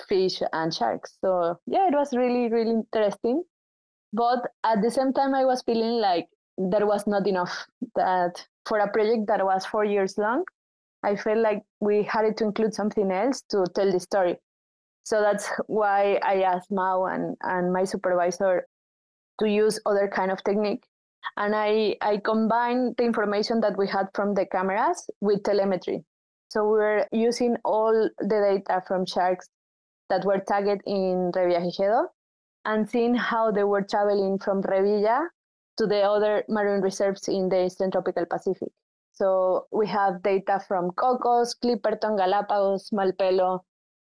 fish 0.08 0.40
and 0.54 0.72
sharks. 0.72 1.18
So 1.20 1.58
yeah, 1.66 1.86
it 1.88 1.94
was 1.94 2.16
really 2.16 2.48
really 2.50 2.76
interesting. 2.80 3.44
But 4.14 4.40
at 4.64 4.80
the 4.80 4.90
same 4.90 5.12
time, 5.12 5.34
I 5.34 5.44
was 5.44 5.62
feeling 5.62 6.00
like 6.00 6.28
there 6.58 6.86
was 6.86 7.06
not 7.06 7.26
enough 7.26 7.66
that 7.96 8.46
for 8.66 8.78
a 8.78 8.90
project 8.90 9.26
that 9.26 9.44
was 9.44 9.64
four 9.66 9.84
years 9.84 10.18
long 10.18 10.44
i 11.02 11.16
felt 11.16 11.38
like 11.38 11.62
we 11.80 12.02
had 12.02 12.36
to 12.36 12.44
include 12.44 12.74
something 12.74 13.10
else 13.10 13.42
to 13.50 13.64
tell 13.74 13.90
the 13.90 14.00
story. 14.00 14.36
So 15.04 15.20
that's 15.20 15.50
why 15.66 16.20
i 16.22 16.42
asked 16.42 16.70
mao 16.70 17.06
and, 17.06 17.36
and 17.42 17.72
my 17.72 17.84
supervisor 17.84 18.66
to 19.40 19.48
use 19.48 19.80
other 19.84 20.08
kind 20.08 20.30
of 20.30 20.42
technique. 20.44 20.84
And 21.36 21.54
i 21.56 21.96
i 22.00 22.18
combined 22.18 22.96
the 22.98 23.04
information 23.04 23.60
that 23.62 23.76
we 23.76 23.88
had 23.88 24.08
from 24.14 24.34
the 24.34 24.46
cameras 24.46 25.08
with 25.20 25.42
telemetry. 25.42 26.04
So 26.50 26.64
we 26.64 26.78
were 26.78 27.06
using 27.10 27.56
all 27.64 28.08
the 28.18 28.26
data 28.28 28.82
from 28.86 29.06
sharks 29.06 29.48
that 30.10 30.24
were 30.24 30.38
tagged 30.38 30.82
in 30.86 31.32
Revillagigedo 31.34 32.06
and 32.64 32.88
seeing 32.88 33.14
how 33.14 33.50
they 33.50 33.64
were 33.64 33.82
traveling 33.82 34.38
from 34.38 34.62
Revilla 34.62 35.26
to 35.78 35.86
the 35.86 36.02
other 36.02 36.44
marine 36.48 36.80
reserves 36.82 37.28
in 37.28 37.48
the 37.48 37.66
Eastern 37.66 37.90
Tropical 37.90 38.26
Pacific. 38.26 38.68
So 39.12 39.66
we 39.70 39.86
have 39.88 40.22
data 40.22 40.60
from 40.66 40.90
Cocos, 40.92 41.54
Clipperton, 41.62 42.16
Galapagos, 42.16 42.90
Malpelo, 42.90 43.60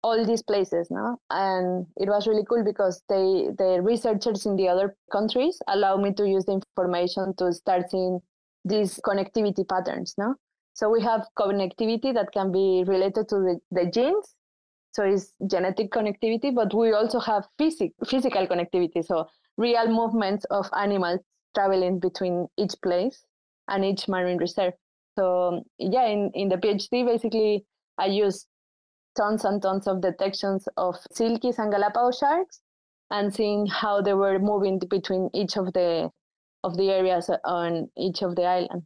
all 0.04 0.26
these 0.26 0.42
places, 0.42 0.90
no? 0.90 1.18
And 1.30 1.86
it 1.98 2.08
was 2.08 2.28
really 2.28 2.46
cool 2.48 2.64
because 2.64 3.02
they 3.10 3.50
the 3.58 3.82
researchers 3.82 4.46
in 4.46 4.56
the 4.56 4.68
other 4.68 4.96
countries 5.12 5.60
allow 5.68 5.98
me 5.98 6.14
to 6.14 6.28
use 6.28 6.46
the 6.46 6.54
information 6.54 7.34
to 7.38 7.52
start 7.54 7.92
seeing 7.92 8.20
these 8.66 9.00
connectivity 9.06 9.68
patterns, 9.68 10.16
no? 10.18 10.36
So 10.74 10.90
we 10.90 11.02
have 11.02 11.28
connectivity 11.38 12.14
that 12.14 12.32
can 12.32 12.52
be 12.52 12.84
related 12.88 13.28
to 13.30 13.36
the, 13.36 13.60
the 13.72 13.86
genes. 13.90 14.36
So 14.92 15.04
it's 15.04 15.34
genetic 15.50 15.92
connectivity, 15.92 16.54
but 16.56 16.74
we 16.74 16.94
also 16.94 17.20
have 17.20 17.48
physic, 17.58 17.92
physical 18.06 18.48
connectivity. 18.48 19.06
So 19.06 19.28
real 19.58 19.88
movements 19.88 20.46
of 20.46 20.70
animals 20.76 21.20
traveling 21.56 22.00
between 22.00 22.48
each 22.58 22.74
place 22.84 23.24
and 23.68 23.86
each 23.86 24.08
marine 24.08 24.38
reserve. 24.38 24.74
So 25.18 25.64
yeah, 25.78 26.08
in, 26.08 26.32
in 26.34 26.50
the 26.50 26.58
PhD, 26.58 27.06
basically 27.06 27.66
I 27.98 28.08
used 28.08 28.48
tons 29.18 29.46
and 29.46 29.62
tons 29.62 29.88
of 29.88 30.02
detections 30.02 30.68
of 30.78 30.96
silkies 31.14 31.60
and 31.60 31.72
Galapagos 31.72 32.20
sharks 32.20 32.62
and 33.12 33.34
seeing 33.34 33.66
how 33.66 34.02
they 34.02 34.14
were 34.14 34.40
moving 34.40 34.80
between 34.80 35.30
each 35.34 35.58
of 35.58 35.74
the 35.74 36.10
of 36.64 36.76
the 36.78 36.90
areas 36.90 37.30
on 37.46 37.90
each 37.98 38.22
of 38.22 38.36
the 38.36 38.44
islands. 38.44 38.86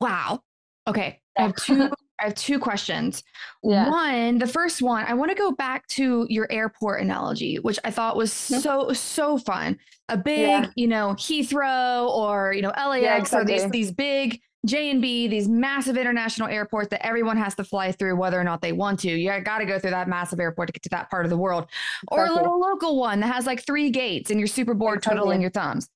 Wow. 0.00 0.40
Okay. 0.86 1.20
I 1.36 1.42
have 1.42 1.56
two 1.56 1.90
I 2.20 2.24
have 2.28 2.34
two 2.34 2.58
questions. 2.58 3.24
Yeah. 3.62 3.90
One, 3.90 4.38
the 4.38 4.46
first 4.46 4.80
one, 4.80 5.04
I 5.06 5.14
want 5.14 5.30
to 5.30 5.36
go 5.36 5.50
back 5.50 5.86
to 5.88 6.26
your 6.30 6.46
airport 6.50 7.00
analogy, 7.00 7.56
which 7.56 7.78
I 7.84 7.90
thought 7.90 8.16
was 8.16 8.30
mm-hmm. 8.30 8.60
so 8.60 8.92
so 8.92 9.38
fun. 9.38 9.78
A 10.08 10.16
big, 10.18 10.38
yeah. 10.38 10.66
you 10.76 10.86
know, 10.86 11.14
Heathrow 11.14 12.08
or 12.10 12.52
you 12.52 12.62
know 12.62 12.72
LAX 12.76 13.02
yeah, 13.02 13.16
exactly. 13.16 13.54
or 13.54 13.58
these 13.58 13.70
these 13.70 13.92
big 13.92 14.40
J 14.66 14.90
and 14.90 15.00
B, 15.00 15.28
these 15.28 15.48
massive 15.48 15.96
international 15.96 16.48
airports 16.48 16.88
that 16.88 17.04
everyone 17.04 17.36
has 17.36 17.54
to 17.56 17.64
fly 17.64 17.92
through, 17.92 18.16
whether 18.16 18.40
or 18.40 18.44
not 18.44 18.62
they 18.62 18.72
want 18.72 19.00
to. 19.00 19.10
You 19.10 19.38
got 19.40 19.58
to 19.58 19.66
go 19.66 19.78
through 19.78 19.90
that 19.90 20.08
massive 20.08 20.40
airport 20.40 20.68
to 20.68 20.72
get 20.72 20.82
to 20.84 20.88
that 20.90 21.10
part 21.10 21.24
of 21.26 21.30
the 21.30 21.36
world, 21.36 21.68
exactly. 22.10 22.18
or 22.18 22.26
a 22.26 22.34
little 22.34 22.58
local 22.58 22.98
one 22.98 23.20
that 23.20 23.32
has 23.32 23.46
like 23.46 23.64
three 23.64 23.90
gates, 23.90 24.30
and 24.30 24.40
you're 24.40 24.46
super 24.46 24.74
bored 24.74 24.98
exactly. 24.98 25.18
twiddling 25.18 25.40
your 25.42 25.50
thumbs. 25.50 25.88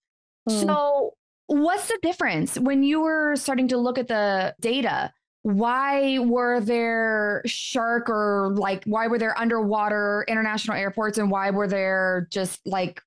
Mm. 0.49 0.67
So, 0.67 1.15
what's 1.47 1.89
the 1.89 1.99
difference 2.03 2.59
when 2.59 2.83
you 2.83 3.01
were 3.01 3.37
starting 3.37 3.69
to 3.69 3.79
look 3.79 3.99
at 3.99 4.09
the 4.09 4.55
data? 4.61 5.13
why 5.43 6.19
were 6.19 6.61
there 6.61 7.43
shark 7.47 8.11
or 8.11 8.53
like 8.57 8.85
why 8.85 9.07
were 9.07 9.19
there 9.19 9.39
underwater 9.39 10.25
international 10.29 10.77
airports 10.77 11.17
and 11.17 11.31
why 11.31 11.49
were 11.51 11.69
there 11.69 12.27
just 12.31 12.61
like 12.67 13.01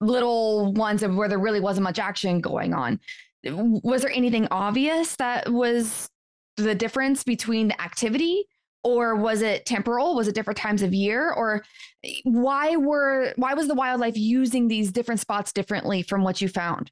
little 0.00 0.72
ones 0.74 1.02
of 1.02 1.14
where 1.14 1.28
there 1.28 1.38
really 1.38 1.60
wasn't 1.60 1.84
much 1.84 1.98
action 1.98 2.40
going 2.40 2.74
on? 2.74 3.00
Was 3.44 4.02
there 4.02 4.10
anything 4.10 4.48
obvious 4.50 5.16
that 5.16 5.50
was 5.50 6.08
the 6.56 6.74
difference 6.74 7.24
between 7.24 7.68
the 7.68 7.80
activity? 7.80 8.44
Or 8.84 9.16
was 9.16 9.42
it 9.42 9.66
temporal? 9.66 10.14
Was 10.14 10.28
it 10.28 10.34
different 10.34 10.56
times 10.56 10.82
of 10.82 10.94
year? 10.94 11.32
Or 11.32 11.64
why 12.24 12.76
were 12.76 13.32
why 13.36 13.54
was 13.54 13.66
the 13.68 13.74
wildlife 13.74 14.16
using 14.16 14.68
these 14.68 14.92
different 14.92 15.20
spots 15.20 15.52
differently 15.52 16.02
from 16.02 16.22
what 16.22 16.40
you 16.40 16.48
found? 16.48 16.90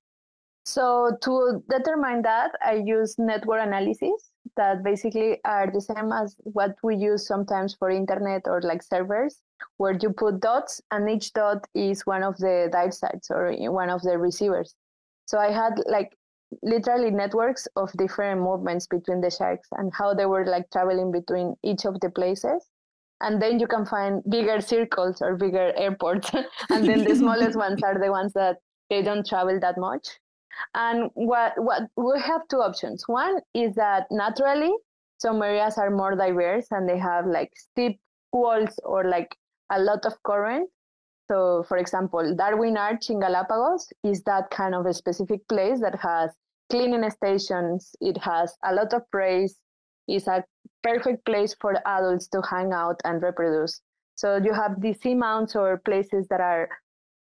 So 0.65 1.17
to 1.23 1.63
determine 1.71 2.23
that, 2.23 2.51
I 2.65 2.83
use 2.85 3.15
network 3.19 3.65
analysis 3.65 4.31
that 4.57 4.83
basically 4.83 5.39
are 5.45 5.71
the 5.71 5.81
same 5.81 6.13
as 6.13 6.37
what 6.45 6.77
we 6.83 6.97
use 6.97 7.27
sometimes 7.27 7.75
for 7.75 7.91
internet 7.91 8.43
or 8.47 8.61
like 8.63 8.83
servers, 8.83 9.41
where 9.77 9.97
you 10.01 10.11
put 10.11 10.41
dots 10.41 10.81
and 10.91 11.09
each 11.09 11.33
dot 11.33 11.67
is 11.75 12.07
one 12.07 12.23
of 12.23 12.37
the 12.39 12.69
dive 12.73 12.95
sites 12.95 13.31
or 13.31 13.53
one 13.71 13.91
of 13.91 14.03
the 14.03 14.19
receivers. 14.19 14.75
So 15.27 15.39
I 15.39 15.51
had 15.51 15.83
like 15.87 16.17
literally 16.63 17.11
networks 17.11 17.67
of 17.77 17.93
different 17.93 18.41
movements 18.41 18.87
between 18.87 19.21
the 19.21 19.31
sharks 19.31 19.69
and 19.73 19.93
how 19.93 20.15
they 20.15 20.27
were 20.27 20.47
like 20.47 20.71
traveling 20.71 21.11
between 21.11 21.55
each 21.63 21.85
of 21.85 22.01
the 22.01 22.11
places. 22.11 22.67
And 23.21 23.41
then 23.41 23.59
you 23.59 23.67
can 23.67 23.87
find 23.87 24.23
bigger 24.29 24.61
circles 24.61 25.23
or 25.23 25.37
bigger 25.37 25.73
airports. 25.77 26.31
and 26.71 26.87
then 26.87 27.05
the 27.05 27.15
smallest 27.23 27.57
ones 27.57 27.83
are 27.83 27.99
the 27.99 28.11
ones 28.11 28.33
that 28.35 28.59
they 28.91 29.03
don't 29.03 29.27
travel 29.27 29.59
that 29.61 29.79
much. 29.79 30.07
And 30.75 31.11
what 31.15 31.53
what 31.57 31.83
we 31.97 32.21
have 32.21 32.47
two 32.49 32.59
options. 32.59 33.05
One 33.07 33.41
is 33.55 33.75
that 33.75 34.07
naturally 34.11 34.73
some 35.19 35.43
areas 35.43 35.79
are 35.79 35.91
more 35.91 36.15
diverse 36.15 36.67
and 36.71 36.89
they 36.89 36.99
have 36.99 37.27
like 37.27 37.53
steep 37.57 37.99
walls 38.33 38.79
or 38.85 39.05
like 39.05 39.37
a 39.71 39.81
lot 39.81 40.05
of 40.05 40.23
current. 40.23 40.69
So, 41.29 41.65
for 41.69 41.79
example, 41.79 42.35
Darwin 42.37 42.77
Arch 42.77 43.11
in 43.11 43.21
Galapagos 43.21 43.89
is 44.05 44.23
that 44.25 44.51
kind 44.51 44.75
of 44.75 44.87
a 44.87 44.95
specific 44.95 45.47
place 45.49 45.81
that 45.81 45.99
has 45.99 46.31
cleaning 46.71 47.09
stations. 47.11 47.97
It 48.01 48.19
has 48.19 48.55
a 48.65 48.75
lot 48.75 48.93
of 48.93 49.11
praise. 49.11 49.57
It's 50.07 50.29
a 50.29 50.45
perfect 50.83 51.25
place 51.25 51.57
for 51.61 51.77
adults 51.87 52.29
to 52.29 52.43
hang 52.43 52.73
out 52.73 53.01
and 53.05 53.23
reproduce. 53.23 53.81
So 54.15 54.37
you 54.37 54.53
have 54.53 54.81
these 54.81 54.99
seamounts 54.99 55.57
or 55.57 55.79
places 55.79 56.27
that 56.29 56.41
are 56.41 56.69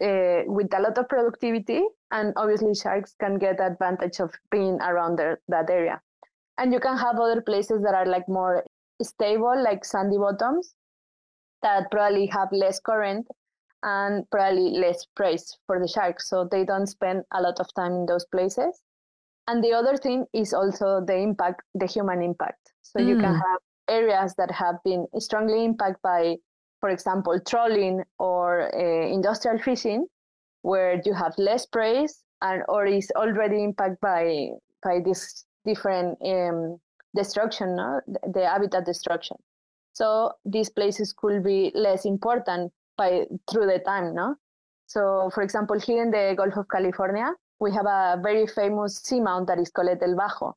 uh, 0.03 0.43
with 0.45 0.73
a 0.73 0.81
lot 0.81 0.97
of 0.97 1.07
productivity, 1.09 1.81
and 2.11 2.33
obviously 2.35 2.73
sharks 2.75 3.15
can 3.19 3.37
get 3.37 3.59
advantage 3.59 4.19
of 4.19 4.31
being 4.51 4.79
around 4.81 5.17
there, 5.17 5.39
that 5.47 5.69
area. 5.69 6.01
And 6.57 6.71
you 6.73 6.79
can 6.79 6.97
have 6.97 7.19
other 7.19 7.41
places 7.41 7.81
that 7.83 7.93
are 7.93 8.05
like 8.05 8.27
more 8.27 8.63
stable, 9.01 9.61
like 9.61 9.83
sandy 9.83 10.17
bottoms, 10.17 10.75
that 11.61 11.91
probably 11.91 12.27
have 12.27 12.49
less 12.51 12.79
current 12.79 13.27
and 13.83 14.29
probably 14.31 14.71
less 14.77 15.05
praise 15.15 15.57
for 15.67 15.79
the 15.79 15.87
sharks. 15.87 16.29
So 16.29 16.47
they 16.49 16.65
don't 16.65 16.87
spend 16.87 17.23
a 17.33 17.41
lot 17.41 17.59
of 17.59 17.67
time 17.75 17.93
in 17.93 18.05
those 18.05 18.25
places. 18.25 18.81
And 19.47 19.63
the 19.63 19.73
other 19.73 19.95
thing 19.95 20.25
is 20.33 20.53
also 20.53 21.03
the 21.05 21.15
impact, 21.15 21.61
the 21.75 21.85
human 21.85 22.21
impact. 22.21 22.71
So 22.81 22.99
mm. 22.99 23.07
you 23.07 23.15
can 23.15 23.33
mm. 23.33 23.41
have 23.41 23.59
areas 23.87 24.33
that 24.37 24.51
have 24.51 24.75
been 24.83 25.05
strongly 25.19 25.65
impacted 25.65 26.01
by 26.01 26.37
for 26.85 26.91
example, 26.91 27.39
trolling 27.39 28.03
or 28.19 28.69
uh, 28.75 29.07
industrial 29.07 29.57
fishing, 29.57 30.05
where 30.61 31.01
you 31.03 31.15
have 31.15 31.33
less 31.39 31.65
prey 31.65 32.05
and 32.43 32.61
or 32.69 32.85
is 32.85 33.11
already 33.15 33.63
impacted 33.63 33.99
by 34.01 34.49
by 34.83 34.99
this 35.03 35.45
different 35.65 36.15
um, 36.23 36.77
destruction, 37.15 37.75
no? 37.75 38.01
the 38.05 38.45
habitat 38.47 38.85
destruction. 38.85 39.35
So 39.93 40.33
these 40.45 40.69
places 40.69 41.11
could 41.11 41.43
be 41.43 41.71
less 41.73 42.05
important 42.05 42.71
by 42.95 43.25
through 43.49 43.65
the 43.65 43.79
time, 43.79 44.13
no? 44.13 44.35
So, 44.85 45.31
for 45.33 45.41
example, 45.41 45.79
here 45.79 46.03
in 46.03 46.11
the 46.11 46.35
Gulf 46.37 46.55
of 46.55 46.67
California, 46.67 47.33
we 47.59 47.71
have 47.73 47.87
a 47.87 48.19
very 48.21 48.45
famous 48.45 49.01
seamount 49.01 49.47
that 49.47 49.57
is 49.57 49.71
called 49.71 50.03
El 50.03 50.15
Bajo. 50.15 50.53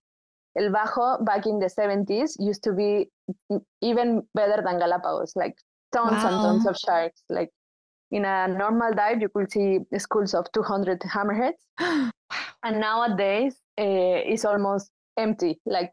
El 0.59 0.69
Bajo, 0.71 1.25
back 1.25 1.47
in 1.47 1.59
the 1.59 1.71
70s, 1.81 2.37
used 2.38 2.62
to 2.64 2.73
be 2.75 3.09
even 3.81 4.29
better 4.35 4.62
than 4.62 4.79
Galapagos, 4.79 5.33
like 5.35 5.57
tons 5.92 6.12
wow. 6.12 6.29
and 6.29 6.37
tons 6.42 6.66
of 6.66 6.77
sharks. 6.77 7.22
Like 7.29 7.51
in 8.11 8.24
a 8.24 8.48
normal 8.48 8.92
dive, 8.94 9.20
you 9.20 9.29
could 9.29 9.51
see 9.51 9.81
schools 9.98 10.35
of 10.35 10.46
200 10.53 11.01
hammerheads. 11.01 11.62
and 11.79 12.81
nowadays, 12.81 13.57
uh, 13.79 14.24
it's 14.33 14.44
almost 14.44 14.90
empty. 15.16 15.61
Like 15.66 15.92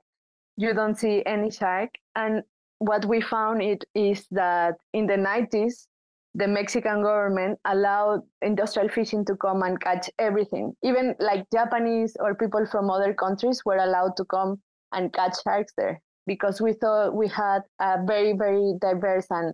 you 0.57 0.73
don't 0.73 0.95
see 0.97 1.23
any 1.25 1.51
shark. 1.51 1.89
And 2.15 2.43
what 2.79 3.05
we 3.05 3.21
found 3.21 3.61
it 3.61 3.83
is 3.93 4.25
that 4.31 4.75
in 4.93 5.07
the 5.07 5.15
90s, 5.15 5.87
the 6.35 6.47
Mexican 6.47 7.01
government 7.01 7.57
allowed 7.63 8.21
industrial 8.41 8.89
fishing 8.89 9.23
to 9.25 9.35
come 9.37 9.63
and 9.63 9.79
catch 9.79 10.09
everything. 10.19 10.73
Even 10.83 11.15
like 11.19 11.45
Japanese 11.53 12.17
or 12.19 12.35
people 12.35 12.65
from 12.65 12.89
other 12.89 13.13
countries 13.13 13.61
were 13.65 13.77
allowed 13.77 14.17
to 14.17 14.25
come 14.25 14.61
and 14.91 15.13
catch 15.13 15.35
sharks 15.43 15.71
there 15.77 16.01
because 16.27 16.61
we 16.61 16.73
thought 16.73 17.15
we 17.15 17.27
had 17.29 17.61
a 17.79 18.03
very, 18.05 18.33
very 18.33 18.73
diverse 18.81 19.27
and 19.29 19.53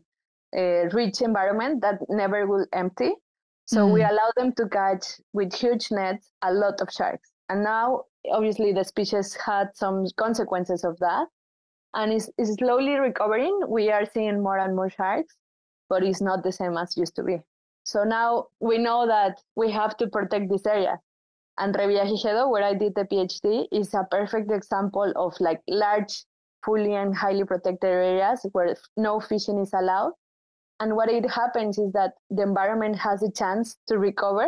a 0.55 0.87
rich 0.91 1.21
environment 1.21 1.81
that 1.81 1.99
never 2.09 2.47
will 2.47 2.65
empty. 2.73 3.13
So 3.65 3.87
mm. 3.87 3.93
we 3.93 4.01
allow 4.01 4.31
them 4.35 4.53
to 4.53 4.67
catch 4.67 5.05
with 5.33 5.53
huge 5.53 5.91
nets 5.91 6.29
a 6.41 6.53
lot 6.53 6.81
of 6.81 6.89
sharks. 6.91 7.31
And 7.49 7.63
now, 7.63 8.05
obviously, 8.31 8.73
the 8.73 8.83
species 8.83 9.35
had 9.35 9.69
some 9.75 10.05
consequences 10.17 10.83
of 10.83 10.97
that 10.99 11.27
and 11.93 12.13
is, 12.13 12.29
is 12.37 12.53
slowly 12.55 12.95
recovering. 12.95 13.61
We 13.67 13.91
are 13.91 14.05
seeing 14.05 14.41
more 14.41 14.57
and 14.57 14.75
more 14.75 14.89
sharks, 14.89 15.35
but 15.89 16.03
it's 16.03 16.21
not 16.21 16.43
the 16.43 16.51
same 16.51 16.77
as 16.77 16.97
used 16.97 17.15
to 17.17 17.23
be. 17.23 17.39
So 17.83 18.03
now 18.03 18.47
we 18.59 18.77
know 18.77 19.07
that 19.07 19.41
we 19.55 19.71
have 19.71 19.97
to 19.97 20.07
protect 20.07 20.49
this 20.49 20.65
area. 20.65 20.99
And 21.57 21.75
Revillagigedo, 21.75 22.49
where 22.49 22.63
I 22.63 22.73
did 22.73 22.95
the 22.95 23.03
PhD, 23.03 23.67
is 23.71 23.93
a 23.93 24.07
perfect 24.09 24.51
example 24.51 25.11
of 25.15 25.33
like 25.39 25.61
large, 25.67 26.25
fully 26.63 26.93
and 26.93 27.15
highly 27.15 27.43
protected 27.43 27.89
areas 27.89 28.45
where 28.51 28.75
no 28.95 29.19
fishing 29.19 29.59
is 29.59 29.73
allowed 29.73 30.13
and 30.81 30.95
what 30.95 31.09
it 31.11 31.29
happens 31.29 31.77
is 31.77 31.93
that 31.93 32.13
the 32.31 32.41
environment 32.41 32.95
has 32.97 33.21
a 33.21 33.31
chance 33.31 33.77
to 33.87 33.99
recover 33.99 34.47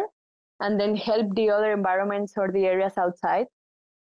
and 0.60 0.80
then 0.80 0.96
help 0.96 1.36
the 1.36 1.52
other 1.52 1.72
environments 1.72 2.34
or 2.36 2.52
the 2.52 2.65
areas 2.65 2.93
outside 2.98 3.46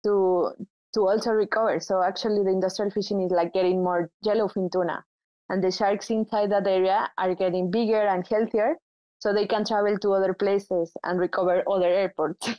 to 0.05 0.51
to 0.95 1.07
also 1.07 1.31
recover. 1.31 1.79
So 1.79 2.03
actually 2.03 2.43
the 2.43 2.51
industrial 2.51 2.91
fishing 2.91 3.21
is 3.21 3.31
like 3.31 3.53
getting 3.53 3.85
more 3.85 4.11
yellowfin 4.25 4.73
tuna. 4.73 5.05
And 5.51 5.62
the 5.62 5.71
sharks 5.71 6.11
inside 6.11 6.51
that 6.51 6.67
area 6.67 7.09
are 7.17 7.35
getting 7.37 7.71
bigger 7.71 8.01
and 8.01 8.27
healthier 8.27 8.75
so 9.21 9.33
they 9.33 9.47
can 9.47 9.65
travel 9.65 9.97
to 9.97 10.12
other 10.15 10.35
places 10.35 10.93
and 11.05 11.21
recover 11.21 11.62
other 11.71 11.87
airports. 11.87 12.49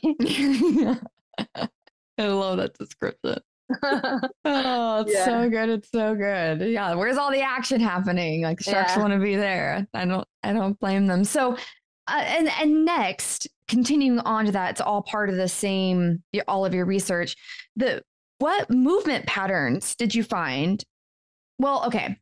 I 2.18 2.26
love 2.26 2.56
that 2.56 2.72
description. 2.78 3.40
oh, 3.82 5.00
it's 5.02 5.12
yeah. 5.12 5.24
so 5.24 5.50
good. 5.50 5.68
It's 5.68 5.90
so 5.90 6.14
good. 6.14 6.60
Yeah. 6.62 6.94
Where's 6.94 7.16
all 7.16 7.30
the 7.30 7.42
action 7.42 7.80
happening? 7.80 8.42
Like 8.42 8.60
sharks 8.60 8.96
yeah. 8.96 9.02
want 9.02 9.12
to 9.12 9.18
be 9.18 9.36
there. 9.36 9.86
I 9.94 10.04
don't 10.04 10.26
I 10.42 10.52
don't 10.52 10.78
blame 10.80 11.06
them. 11.06 11.24
So 11.24 11.56
uh, 12.08 12.24
and 12.26 12.48
and 12.60 12.84
next, 12.84 13.46
continuing 13.68 14.18
on 14.20 14.46
to 14.46 14.52
that, 14.52 14.70
it's 14.70 14.80
all 14.80 15.02
part 15.02 15.28
of 15.28 15.36
the 15.36 15.48
same 15.48 16.22
all 16.46 16.64
of 16.64 16.74
your 16.74 16.86
research. 16.86 17.36
The 17.76 18.02
what 18.38 18.70
movement 18.70 19.26
patterns 19.26 19.94
did 19.94 20.14
you 20.14 20.22
find? 20.22 20.82
Well, 21.58 21.84
okay. 21.86 22.16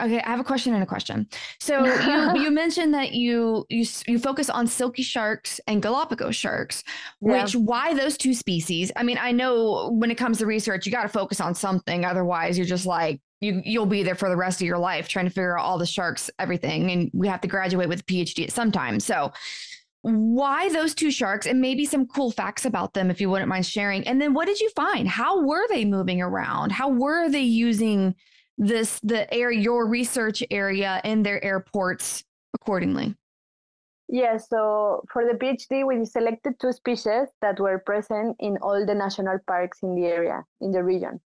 Okay, 0.00 0.20
I 0.20 0.30
have 0.30 0.38
a 0.38 0.44
question 0.44 0.74
and 0.74 0.82
a 0.82 0.86
question. 0.86 1.28
So 1.60 1.84
you, 2.36 2.42
you 2.42 2.50
mentioned 2.50 2.94
that 2.94 3.12
you 3.12 3.66
you 3.68 3.84
you 4.06 4.18
focus 4.18 4.48
on 4.48 4.66
silky 4.66 5.02
sharks 5.02 5.60
and 5.66 5.82
Galapagos 5.82 6.36
sharks, 6.36 6.84
yeah. 7.20 7.42
which 7.42 7.56
why 7.56 7.94
those 7.94 8.16
two 8.16 8.34
species? 8.34 8.92
I 8.96 9.02
mean, 9.02 9.18
I 9.20 9.32
know 9.32 9.90
when 9.92 10.10
it 10.10 10.16
comes 10.16 10.38
to 10.38 10.46
research, 10.46 10.86
you 10.86 10.92
got 10.92 11.02
to 11.02 11.08
focus 11.08 11.40
on 11.40 11.54
something. 11.54 12.04
Otherwise, 12.04 12.56
you're 12.56 12.66
just 12.66 12.86
like 12.86 13.20
you 13.40 13.60
you'll 13.64 13.86
be 13.86 14.02
there 14.02 14.14
for 14.14 14.28
the 14.28 14.36
rest 14.36 14.60
of 14.60 14.66
your 14.66 14.78
life 14.78 15.08
trying 15.08 15.26
to 15.26 15.30
figure 15.30 15.58
out 15.58 15.64
all 15.64 15.78
the 15.78 15.86
sharks, 15.86 16.30
everything, 16.38 16.90
and 16.90 17.10
we 17.12 17.26
have 17.26 17.40
to 17.40 17.48
graduate 17.48 17.88
with 17.88 18.00
a 18.00 18.04
PhD 18.04 18.44
at 18.44 18.52
some 18.52 18.70
time. 18.70 19.00
So 19.00 19.32
why 20.02 20.68
those 20.68 20.94
two 20.94 21.10
sharks 21.10 21.46
and 21.46 21.60
maybe 21.60 21.84
some 21.84 22.06
cool 22.06 22.30
facts 22.30 22.64
about 22.64 22.94
them 22.94 23.10
if 23.10 23.20
you 23.20 23.28
wouldn't 23.28 23.48
mind 23.48 23.66
sharing. 23.66 24.06
And 24.06 24.20
then 24.20 24.32
what 24.32 24.46
did 24.46 24.60
you 24.60 24.70
find? 24.70 25.08
How 25.08 25.44
were 25.44 25.66
they 25.68 25.84
moving 25.84 26.22
around? 26.22 26.70
How 26.70 26.88
were 26.88 27.28
they 27.28 27.42
using 27.42 28.14
this 28.58 29.00
the 29.00 29.32
air 29.32 29.50
your 29.50 29.86
research 29.86 30.42
area 30.50 31.00
in 31.04 31.22
their 31.22 31.42
airports 31.42 32.24
accordingly? 32.54 33.14
Yes, 34.08 34.48
so 34.48 35.04
for 35.12 35.24
the 35.24 35.34
PhD, 35.38 35.86
we 35.86 36.04
selected 36.04 36.58
two 36.58 36.72
species 36.72 37.28
that 37.42 37.60
were 37.60 37.78
present 37.78 38.36
in 38.40 38.56
all 38.62 38.84
the 38.84 38.94
national 38.94 39.38
parks 39.46 39.80
in 39.82 39.94
the 39.94 40.06
area, 40.06 40.44
in 40.60 40.70
the 40.70 40.82
region. 40.82 41.20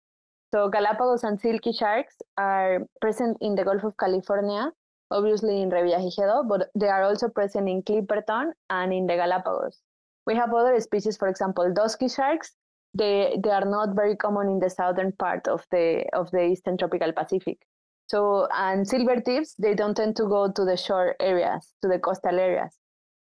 So 0.53 0.69
Galapagos 0.69 1.23
and 1.23 1.41
silky 1.41 1.73
sharks 1.73 2.17
are 2.37 2.81
present 3.01 3.39
in 3.41 3.55
the 3.55 3.65
Gulf 3.65 3.85
of 3.85 3.97
California, 3.97 4.71
obviously 5.11 5.63
in 5.63 5.71
Revillagigedo, 5.71 6.47
but 6.49 6.69
they 6.75 6.89
are 6.89 7.05
also 7.05 7.29
present 7.29 7.69
in 7.69 7.83
Clipperton 7.83 8.51
and 8.69 8.93
in 8.93 9.07
the 9.07 9.15
Galapagos. 9.15 9.81
We 10.27 10.35
have 10.35 10.53
other 10.53 10.79
species, 10.81 11.17
for 11.17 11.29
example, 11.29 11.73
dusky 11.73 12.09
sharks 12.09 12.53
they 12.95 13.39
they 13.43 13.51
are 13.51 13.65
not 13.65 13.95
very 13.95 14.17
common 14.17 14.49
in 14.49 14.59
the 14.59 14.71
southern 14.71 15.13
part 15.13 15.49
of 15.49 15.65
the 15.71 16.05
of 16.13 16.31
the 16.31 16.45
eastern 16.45 16.77
tropical 16.77 17.13
Pacific. 17.13 17.59
So 18.07 18.49
and 18.55 18.87
silver 18.87 19.21
tips 19.21 19.55
they 19.55 19.75
don't 19.75 19.97
tend 19.97 20.17
to 20.17 20.25
go 20.25 20.51
to 20.51 20.65
the 20.65 20.77
shore 20.77 21.17
areas, 21.21 21.73
to 21.83 21.89
the 21.89 21.99
coastal 21.99 22.39
areas. 22.39 22.77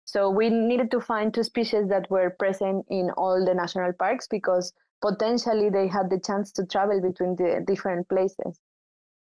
So 0.05 0.29
we 0.29 0.49
needed 0.49 0.91
to 0.91 0.99
find 0.99 1.33
two 1.33 1.43
species 1.43 1.87
that 1.89 2.09
were 2.09 2.31
present 2.31 2.85
in 2.89 3.11
all 3.11 3.45
the 3.45 3.53
national 3.53 3.93
parks 3.93 4.27
because 4.27 4.73
potentially 5.01 5.69
they 5.69 5.87
had 5.87 6.09
the 6.09 6.19
chance 6.19 6.51
to 6.53 6.65
travel 6.65 6.99
between 7.01 7.35
the 7.35 7.63
different 7.65 8.09
places. 8.09 8.59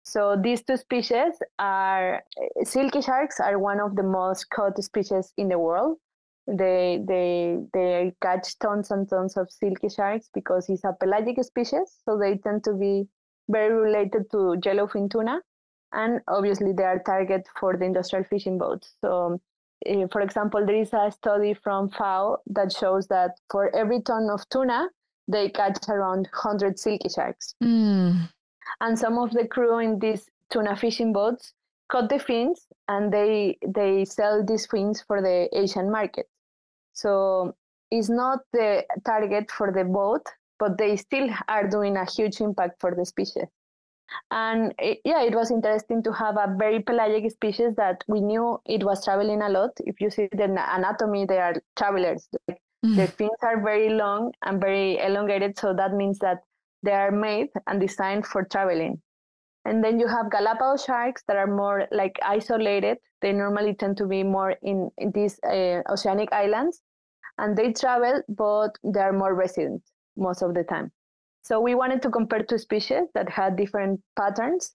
So 0.04 0.38
these 0.40 0.64
two 0.64 0.78
species 0.78 1.34
are 1.58 2.24
silky 2.64 3.02
sharks 3.02 3.40
are 3.40 3.58
one 3.58 3.80
of 3.80 3.96
the 3.96 4.04
most 4.04 4.50
caught 4.52 4.82
species 4.84 5.34
in 5.38 5.50
the 5.50 5.58
world. 5.58 5.98
They 6.48 7.04
they 7.08 7.58
they 7.74 8.14
catch 8.22 8.60
tons 8.60 8.92
and 8.92 9.10
tons 9.10 9.36
of 9.36 9.52
silky 9.52 9.90
sharks 9.90 10.30
because 10.34 10.70
it's 10.70 10.84
a 10.84 10.94
pelagic 11.00 11.44
species, 11.44 11.98
so 12.06 12.18
they 12.18 12.38
tend 12.38 12.64
to 12.66 12.74
be 12.74 13.08
very 13.50 13.74
related 13.74 14.30
to 14.32 14.58
yellowfin 14.64 15.10
tuna, 15.10 15.42
and 15.92 16.22
obviously 16.28 16.72
they 16.72 16.84
are 16.84 17.00
target 17.00 17.48
for 17.60 17.76
the 17.76 17.86
industrial 17.86 18.26
fishing 18.26 18.58
boats. 18.60 18.94
So, 19.02 19.40
uh, 19.90 20.08
for 20.12 20.22
example, 20.22 20.66
there 20.66 20.76
is 20.76 20.94
a 20.94 21.12
study 21.12 21.56
from 21.56 21.90
FAO 21.90 22.38
that 22.48 22.72
shows 22.72 23.08
that 23.08 23.32
for 23.50 23.76
every 23.76 24.02
ton 24.02 24.30
of 24.30 24.48
tuna, 24.50 24.90
they 25.28 25.50
catch 25.50 25.78
around 25.90 26.28
100 26.32 26.78
silky 26.78 27.10
sharks. 27.10 27.56
Mm. 27.64 28.30
And 28.82 29.00
some 29.00 29.18
of 29.18 29.32
the 29.32 29.48
crew 29.48 29.80
in 29.80 30.00
these 30.00 30.30
tuna 30.52 30.76
fishing 30.76 31.14
boats 31.14 31.54
cut 31.92 32.10
the 32.10 32.20
fins 32.20 32.68
and 32.88 33.12
they 33.12 33.58
they 33.68 34.06
sell 34.06 34.44
these 34.44 34.66
fins 34.66 35.04
for 35.06 35.22
the 35.22 35.50
Asian 35.58 35.92
market. 35.92 36.28
So 36.96 37.56
it's 37.92 38.10
not 38.10 38.40
the 38.54 38.84
target 39.06 39.52
for 39.52 39.72
the 39.72 39.84
boat, 39.84 40.26
but 40.58 40.78
they 40.78 40.96
still 40.96 41.30
are 41.48 41.68
doing 41.68 41.98
a 41.98 42.10
huge 42.10 42.42
impact 42.42 42.80
for 42.80 42.96
the 42.96 43.06
species. 43.06 43.46
And 44.32 44.74
it, 44.80 45.00
yeah, 45.04 45.24
it 45.24 45.36
was 45.36 45.52
interesting 45.52 46.02
to 46.04 46.14
have 46.14 46.38
a 46.38 46.56
very 46.58 46.82
pelagic 46.82 47.30
species 47.32 47.76
that 47.76 48.04
we 48.08 48.22
knew 48.22 48.60
it 48.66 48.84
was 48.84 49.04
traveling 49.04 49.42
a 49.42 49.50
lot. 49.50 49.72
If 49.80 50.00
you 50.00 50.10
see 50.10 50.30
the 50.32 50.46
anatomy, 50.46 51.26
they 51.26 51.40
are 51.40 51.56
travelers. 51.76 52.28
Like 52.48 52.60
mm. 52.86 52.96
Their 52.96 53.08
fins 53.08 53.40
are 53.42 53.62
very 53.62 53.90
long 53.90 54.32
and 54.44 54.62
very 54.62 55.00
elongated, 55.00 55.58
so 55.60 55.74
that 55.74 55.94
means 55.94 56.20
that 56.20 56.40
they 56.84 56.94
are 56.94 57.12
made 57.12 57.50
and 57.68 57.82
designed 57.82 58.26
for 58.26 58.44
traveling. 58.44 59.02
And 59.66 59.84
then 59.84 60.00
you 60.00 60.08
have 60.08 60.30
Galapagos 60.30 60.86
sharks 60.86 61.24
that 61.28 61.38
are 61.38 61.48
more 61.48 61.88
like 61.92 62.20
isolated. 62.24 63.00
They 63.22 63.34
normally 63.34 63.74
tend 63.74 63.98
to 63.98 64.06
be 64.06 64.24
more 64.24 64.56
in, 64.62 64.92
in 65.00 65.12
these 65.12 65.40
uh, 65.44 65.82
oceanic 65.90 66.32
islands 66.32 66.82
and 67.38 67.58
they 67.58 67.74
travel, 67.74 68.22
but 68.30 68.78
they 68.84 69.00
are 69.00 69.12
more 69.12 69.34
resident 69.34 69.82
most 70.16 70.42
of 70.42 70.54
the 70.54 70.64
time. 70.64 70.92
So 71.42 71.60
we 71.60 71.76
wanted 71.76 72.02
to 72.04 72.10
compare 72.10 72.44
two 72.44 72.58
species 72.58 73.04
that 73.14 73.30
had 73.30 73.56
different 73.56 74.02
patterns. 74.18 74.74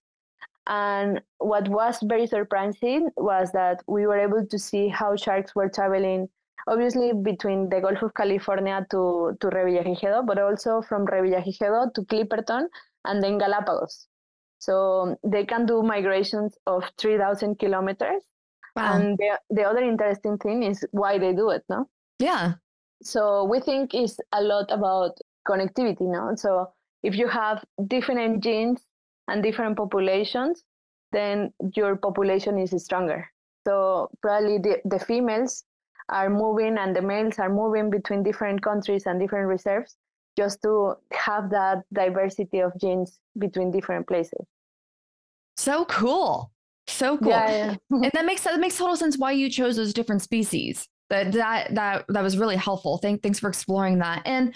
And 0.67 1.21
what 1.39 1.67
was 1.67 1.99
very 2.03 2.27
surprising 2.27 3.09
was 3.17 3.51
that 3.53 3.81
we 3.87 4.05
were 4.05 4.19
able 4.19 4.45
to 4.45 4.59
see 4.59 4.87
how 4.87 5.15
sharks 5.15 5.55
were 5.55 5.69
traveling, 5.69 6.29
obviously 6.67 7.13
between 7.13 7.69
the 7.69 7.81
Gulf 7.81 8.01
of 8.03 8.13
California 8.13 8.85
to, 8.91 9.35
to 9.39 9.47
Revillagigedo, 9.47 10.25
but 10.25 10.37
also 10.37 10.81
from 10.81 11.07
Revillagigedo 11.07 11.93
to 11.93 12.01
Clipperton 12.03 12.67
and 13.05 13.23
then 13.23 13.37
Galapagos. 13.37 14.07
So 14.61 15.17
they 15.23 15.43
can 15.43 15.65
do 15.65 15.81
migrations 15.81 16.55
of 16.67 16.83
3,000 16.99 17.57
kilometers. 17.57 18.21
Wow. 18.75 18.93
And 18.93 19.17
the, 19.17 19.39
the 19.49 19.63
other 19.63 19.81
interesting 19.81 20.37
thing 20.37 20.61
is 20.61 20.85
why 20.91 21.17
they 21.17 21.33
do 21.33 21.49
it, 21.49 21.63
no? 21.67 21.89
Yeah. 22.19 22.53
So 23.01 23.43
we 23.43 23.59
think 23.59 23.95
it's 23.95 24.19
a 24.31 24.41
lot 24.43 24.71
about 24.71 25.17
connectivity, 25.49 26.01
no? 26.01 26.35
So 26.35 26.71
if 27.01 27.15
you 27.15 27.27
have 27.27 27.65
different 27.87 28.43
genes 28.43 28.81
and 29.27 29.41
different 29.41 29.77
populations, 29.77 30.63
then 31.11 31.51
your 31.75 31.95
population 31.95 32.59
is 32.59 32.71
stronger. 32.83 33.27
So 33.67 34.11
probably 34.21 34.59
the, 34.59 34.77
the 34.85 34.99
females 34.99 35.63
are 36.09 36.29
moving 36.29 36.77
and 36.77 36.95
the 36.95 37.01
males 37.01 37.39
are 37.39 37.49
moving 37.49 37.89
between 37.89 38.21
different 38.21 38.61
countries 38.61 39.07
and 39.07 39.19
different 39.19 39.47
reserves 39.47 39.95
just 40.37 40.61
to 40.63 40.95
have 41.11 41.49
that 41.51 41.83
diversity 41.93 42.59
of 42.59 42.71
genes 42.79 43.19
between 43.37 43.71
different 43.71 44.07
places. 44.07 44.45
So 45.57 45.85
cool. 45.85 46.51
So 46.87 47.17
cool. 47.17 47.29
Yeah, 47.29 47.51
yeah. 47.51 47.75
and 47.89 48.11
that 48.13 48.25
makes 48.25 48.43
that 48.43 48.59
makes 48.59 48.77
total 48.77 48.95
sense 48.95 49.17
why 49.17 49.31
you 49.31 49.49
chose 49.49 49.75
those 49.75 49.93
different 49.93 50.21
species. 50.21 50.87
That 51.09 51.31
that 51.33 51.75
that 51.75 52.05
that 52.09 52.23
was 52.23 52.37
really 52.37 52.55
helpful. 52.55 52.97
Thank 52.97 53.21
thanks 53.21 53.39
for 53.39 53.49
exploring 53.49 53.99
that. 53.99 54.21
And 54.25 54.55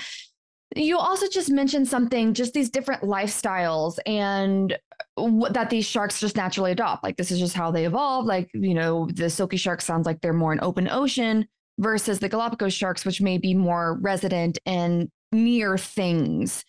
you 0.75 0.97
also 0.97 1.27
just 1.29 1.49
mentioned 1.49 1.88
something, 1.88 2.33
just 2.33 2.53
these 2.53 2.69
different 2.69 3.03
lifestyles 3.03 3.97
and 4.05 4.77
w- 5.15 5.51
that 5.51 5.69
these 5.69 5.85
sharks 5.85 6.19
just 6.19 6.35
naturally 6.35 6.71
adopt. 6.71 7.03
Like 7.03 7.17
this 7.17 7.31
is 7.31 7.39
just 7.39 7.55
how 7.55 7.71
they 7.71 7.85
evolve. 7.85 8.25
Like, 8.25 8.49
you 8.53 8.73
know, 8.73 9.07
the 9.13 9.29
silky 9.29 9.57
shark 9.57 9.81
sounds 9.81 10.05
like 10.05 10.21
they're 10.21 10.33
more 10.33 10.53
in 10.53 10.59
open 10.61 10.89
ocean 10.89 11.47
versus 11.77 12.19
the 12.19 12.29
Galapagos 12.29 12.73
sharks, 12.73 13.05
which 13.05 13.21
may 13.21 13.38
be 13.38 13.53
more 13.53 13.99
resident 14.01 14.57
and 14.65 15.09
near 15.43 15.78
things. 15.78 16.63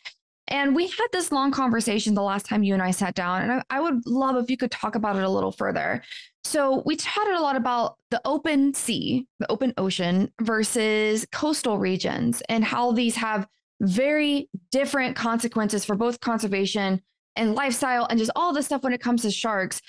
And 0.49 0.77
we 0.77 0.87
had 0.87 1.09
this 1.13 1.33
long 1.33 1.51
conversation 1.51 2.15
the 2.15 2.23
last 2.23 2.47
time 2.47 2.63
you 2.63 2.75
and 2.75 2.83
I 2.83 2.93
sat 2.93 3.15
down, 3.15 3.43
and 3.43 3.53
I, 3.53 3.63
I, 3.71 3.81
would 3.81 4.07
love 4.07 4.37
if 4.37 4.49
you 4.49 4.57
could 4.57 4.71
talk 4.71 4.95
about 4.95 5.17
it 5.17 5.25
a 5.25 5.29
little 5.29 5.51
further. 5.51 6.03
So, 6.45 6.83
we 6.87 6.95
chatted 6.95 7.35
a 7.35 7.41
lot 7.41 7.57
about 7.57 7.97
the 8.11 8.21
open 8.25 8.73
sea, 8.73 9.27
the 9.41 9.51
open 9.51 9.75
ocean 9.77 10.33
versus 10.41 11.27
coastal 11.33 11.79
regions, 11.79 12.43
and 12.49 12.65
how 12.65 12.93
these 12.93 13.17
have 13.17 13.49
very 13.81 14.49
different 14.71 15.17
consequences 15.17 15.85
for 15.85 15.97
both 15.97 16.21
conservation 16.21 17.03
and 17.35 17.55
lifestyle 17.55 18.07
and 18.07 18.19
just 18.19 18.31
all 18.37 18.53
the 18.53 18.63
stuff 18.63 18.83
when 18.83 18.93
it 18.93 19.01
comes 19.01 19.23
to 19.23 19.31
sharks. 19.31 19.81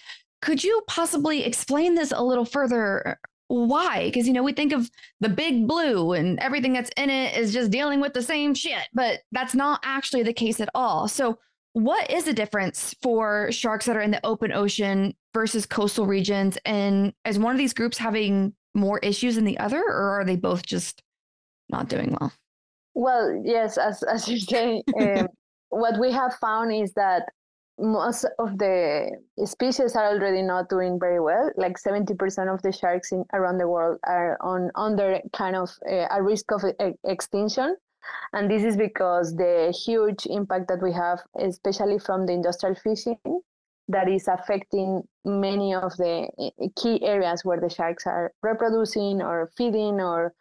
Could 0.41 0.63
you 0.63 0.81
possibly 0.87 1.43
explain 1.43 1.95
this 1.95 2.11
a 2.11 2.23
little 2.23 2.45
further 2.45 3.19
why? 3.47 4.05
Because, 4.05 4.27
you 4.27 4.33
know, 4.33 4.43
we 4.43 4.53
think 4.53 4.73
of 4.73 4.89
the 5.19 5.29
big 5.29 5.67
blue 5.67 6.13
and 6.13 6.39
everything 6.39 6.73
that's 6.73 6.91
in 6.97 7.09
it 7.09 7.37
is 7.37 7.53
just 7.53 7.71
dealing 7.71 8.01
with 8.01 8.13
the 8.13 8.21
same 8.21 8.53
shit, 8.53 8.87
but 8.93 9.21
that's 9.31 9.55
not 9.55 9.79
actually 9.83 10.23
the 10.23 10.33
case 10.33 10.59
at 10.59 10.69
all. 10.75 11.07
So, 11.07 11.39
what 11.73 12.09
is 12.09 12.23
the 12.23 12.33
difference 12.33 12.95
for 13.03 13.51
sharks 13.51 13.85
that 13.85 13.95
are 13.95 14.01
in 14.01 14.11
the 14.11 14.25
open 14.25 14.51
ocean 14.51 15.15
versus 15.33 15.65
coastal 15.65 16.07
regions? 16.07 16.57
And 16.65 17.13
is 17.23 17.37
one 17.37 17.51
of 17.51 17.59
these 17.59 17.73
groups 17.73 17.97
having 17.97 18.53
more 18.73 18.99
issues 18.99 19.35
than 19.35 19.45
the 19.45 19.59
other, 19.59 19.79
or 19.79 20.19
are 20.19 20.25
they 20.25 20.35
both 20.35 20.65
just 20.65 21.03
not 21.69 21.87
doing 21.87 22.17
well? 22.19 22.33
Well, 22.95 23.41
yes, 23.45 23.77
as, 23.77 24.01
as 24.03 24.27
you 24.27 24.39
say, 24.39 24.81
um, 24.99 25.27
what 25.69 25.99
we 25.99 26.11
have 26.11 26.33
found 26.35 26.73
is 26.73 26.93
that 26.93 27.29
most 27.79 28.25
of 28.39 28.57
the 28.57 29.11
species 29.45 29.95
are 29.95 30.07
already 30.07 30.41
not 30.41 30.69
doing 30.69 30.99
very 30.99 31.19
well. 31.19 31.51
Like 31.57 31.77
70% 31.77 32.53
of 32.53 32.61
the 32.61 32.71
sharks 32.71 33.11
in, 33.11 33.23
around 33.33 33.59
the 33.59 33.67
world 33.67 33.99
are 34.03 34.37
on 34.41 34.71
under 34.75 35.19
kind 35.33 35.55
of 35.55 35.69
uh, 35.89 36.07
a 36.11 36.21
risk 36.21 36.51
of 36.51 36.63
e- 36.65 36.93
extinction. 37.03 37.75
And 38.33 38.49
this 38.49 38.63
is 38.63 38.77
because 38.77 39.35
the 39.35 39.75
huge 39.85 40.25
impact 40.27 40.69
that 40.69 40.81
we 40.81 40.93
have, 40.93 41.19
especially 41.39 41.99
from 41.99 42.25
the 42.25 42.33
industrial 42.33 42.75
fishing, 42.75 43.17
that 43.89 44.09
is 44.09 44.27
affecting 44.27 45.03
many 45.23 45.73
of 45.73 45.95
the 45.97 46.27
key 46.75 47.03
areas 47.03 47.45
where 47.45 47.59
the 47.59 47.69
sharks 47.69 48.05
are 48.05 48.33
reproducing 48.41 49.21
or 49.21 49.49
feeding 49.57 50.01
or 50.01 50.33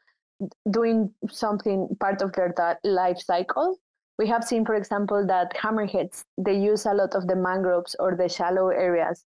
doing 0.71 1.13
something 1.31 1.89
part 2.01 2.23
of 2.23 2.33
their 2.33 2.53
life 2.85 3.19
cycle 3.19 3.79
we 4.19 4.27
have 4.29 4.45
seen, 4.45 4.65
for 4.65 4.75
example, 4.75 5.27
that 5.27 5.55
hammerheads, 5.55 6.25
they 6.39 6.59
use 6.59 6.87
a 6.87 6.95
lot 6.95 7.15
of 7.15 7.27
the 7.27 7.37
mangroves 7.37 7.95
or 7.99 8.17
the 8.17 8.29
shallow 8.29 8.69
areas 8.69 9.25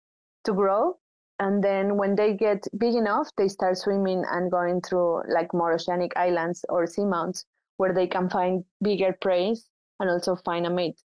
to 0.44 0.52
grow. 0.52 0.98
And 1.38 1.62
then 1.62 1.96
when 1.96 2.14
they 2.14 2.34
get 2.34 2.66
big 2.78 2.94
enough, 2.94 3.28
they 3.36 3.48
start 3.48 3.76
swimming 3.78 4.24
and 4.30 4.50
going 4.50 4.80
through 4.80 5.22
like 5.28 5.52
more 5.52 5.74
oceanic 5.74 6.16
islands 6.16 6.64
or 6.68 6.86
seamounts 6.86 7.44
where 7.76 7.92
they 7.92 8.06
can 8.06 8.30
find 8.30 8.64
bigger 8.82 9.16
prey 9.20 9.54
and 10.00 10.10
also 10.10 10.36
find 10.36 10.66
a 10.66 10.70
mate. 10.70 10.98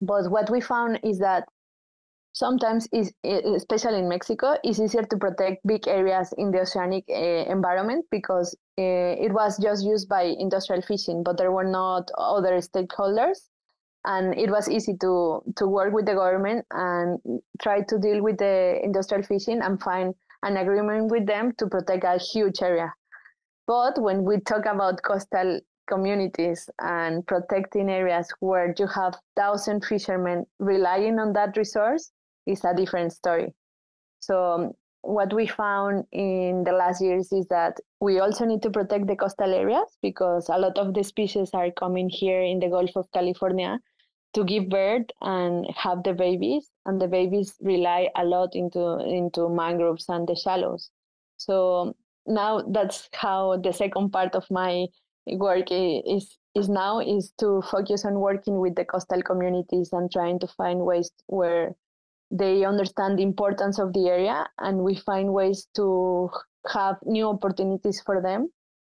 But 0.00 0.30
what 0.30 0.50
we 0.50 0.60
found 0.60 1.00
is 1.04 1.18
that 1.20 1.44
sometimes 2.36 2.86
is 2.92 3.12
especially 3.24 3.98
in 3.98 4.08
mexico 4.08 4.56
it's 4.62 4.78
easier 4.78 5.02
to 5.02 5.16
protect 5.16 5.66
big 5.66 5.88
areas 5.88 6.34
in 6.36 6.50
the 6.50 6.60
oceanic 6.60 7.04
uh, 7.08 7.50
environment 7.56 8.04
because 8.10 8.54
uh, 8.78 9.24
it 9.24 9.32
was 9.32 9.56
just 9.56 9.84
used 9.84 10.06
by 10.06 10.22
industrial 10.22 10.82
fishing 10.82 11.22
but 11.22 11.38
there 11.38 11.50
were 11.50 11.64
not 11.64 12.10
other 12.18 12.60
stakeholders. 12.60 13.38
And 14.04 14.38
it 14.38 14.50
was 14.50 14.68
easy 14.68 14.94
to 15.00 15.42
to 15.56 15.66
work 15.66 15.92
with 15.92 16.06
the 16.06 16.14
government 16.14 16.64
and 16.70 17.18
try 17.60 17.82
to 17.82 17.98
deal 17.98 18.22
with 18.22 18.38
the 18.38 18.78
industrial 18.84 19.24
fishing 19.24 19.62
and 19.62 19.82
find 19.82 20.14
an 20.42 20.56
agreement 20.58 21.10
with 21.10 21.26
them 21.26 21.52
to 21.58 21.66
protect 21.66 22.04
a 22.04 22.18
huge 22.18 22.62
area. 22.62 22.92
But 23.66 24.00
when 24.00 24.22
we 24.22 24.38
talk 24.40 24.66
about 24.66 25.02
coastal 25.02 25.60
communities 25.88 26.68
and 26.80 27.26
protecting 27.26 27.90
areas 27.90 28.28
where 28.40 28.74
you 28.78 28.86
have 28.86 29.14
thousand 29.36 29.84
fishermen 29.84 30.46
relying 30.60 31.18
on 31.18 31.32
that 31.32 31.56
resource 31.56 32.12
is 32.46 32.64
a 32.64 32.74
different 32.74 33.12
story. 33.12 33.54
So 34.20 34.52
um, 34.52 34.72
what 35.02 35.32
we 35.32 35.46
found 35.46 36.04
in 36.12 36.64
the 36.64 36.72
last 36.72 37.00
years 37.00 37.32
is 37.32 37.46
that 37.48 37.78
we 38.00 38.18
also 38.18 38.44
need 38.44 38.62
to 38.62 38.70
protect 38.70 39.06
the 39.06 39.16
coastal 39.16 39.52
areas 39.52 39.96
because 40.02 40.48
a 40.48 40.58
lot 40.58 40.78
of 40.78 40.94
the 40.94 41.04
species 41.04 41.50
are 41.54 41.70
coming 41.70 42.08
here 42.08 42.42
in 42.42 42.58
the 42.58 42.68
Gulf 42.68 42.90
of 42.96 43.06
California 43.12 43.78
to 44.34 44.44
give 44.44 44.68
birth 44.68 45.06
and 45.22 45.66
have 45.74 46.02
the 46.02 46.12
babies 46.12 46.70
and 46.84 47.00
the 47.00 47.08
babies 47.08 47.54
rely 47.62 48.08
a 48.16 48.24
lot 48.24 48.54
into 48.54 48.98
into 48.98 49.48
mangroves 49.48 50.04
and 50.08 50.28
the 50.28 50.36
shallows 50.36 50.90
so 51.38 51.94
now 52.26 52.60
that's 52.70 53.08
how 53.14 53.56
the 53.56 53.72
second 53.72 54.10
part 54.10 54.34
of 54.34 54.44
my 54.50 54.86
work 55.26 55.68
is 55.70 56.36
is 56.54 56.68
now 56.68 57.00
is 57.00 57.32
to 57.38 57.62
focus 57.70 58.04
on 58.04 58.20
working 58.20 58.60
with 58.60 58.74
the 58.74 58.84
coastal 58.84 59.22
communities 59.22 59.90
and 59.92 60.12
trying 60.12 60.38
to 60.38 60.46
find 60.48 60.80
ways 60.80 61.10
where 61.26 61.74
they 62.30 62.64
understand 62.64 63.18
the 63.18 63.22
importance 63.22 63.78
of 63.78 63.92
the 63.92 64.08
area 64.08 64.46
and 64.58 64.78
we 64.78 64.94
find 64.94 65.32
ways 65.32 65.68
to 65.76 66.28
have 66.72 66.96
new 67.04 67.28
opportunities 67.28 68.00
for 68.04 68.20
them 68.20 68.48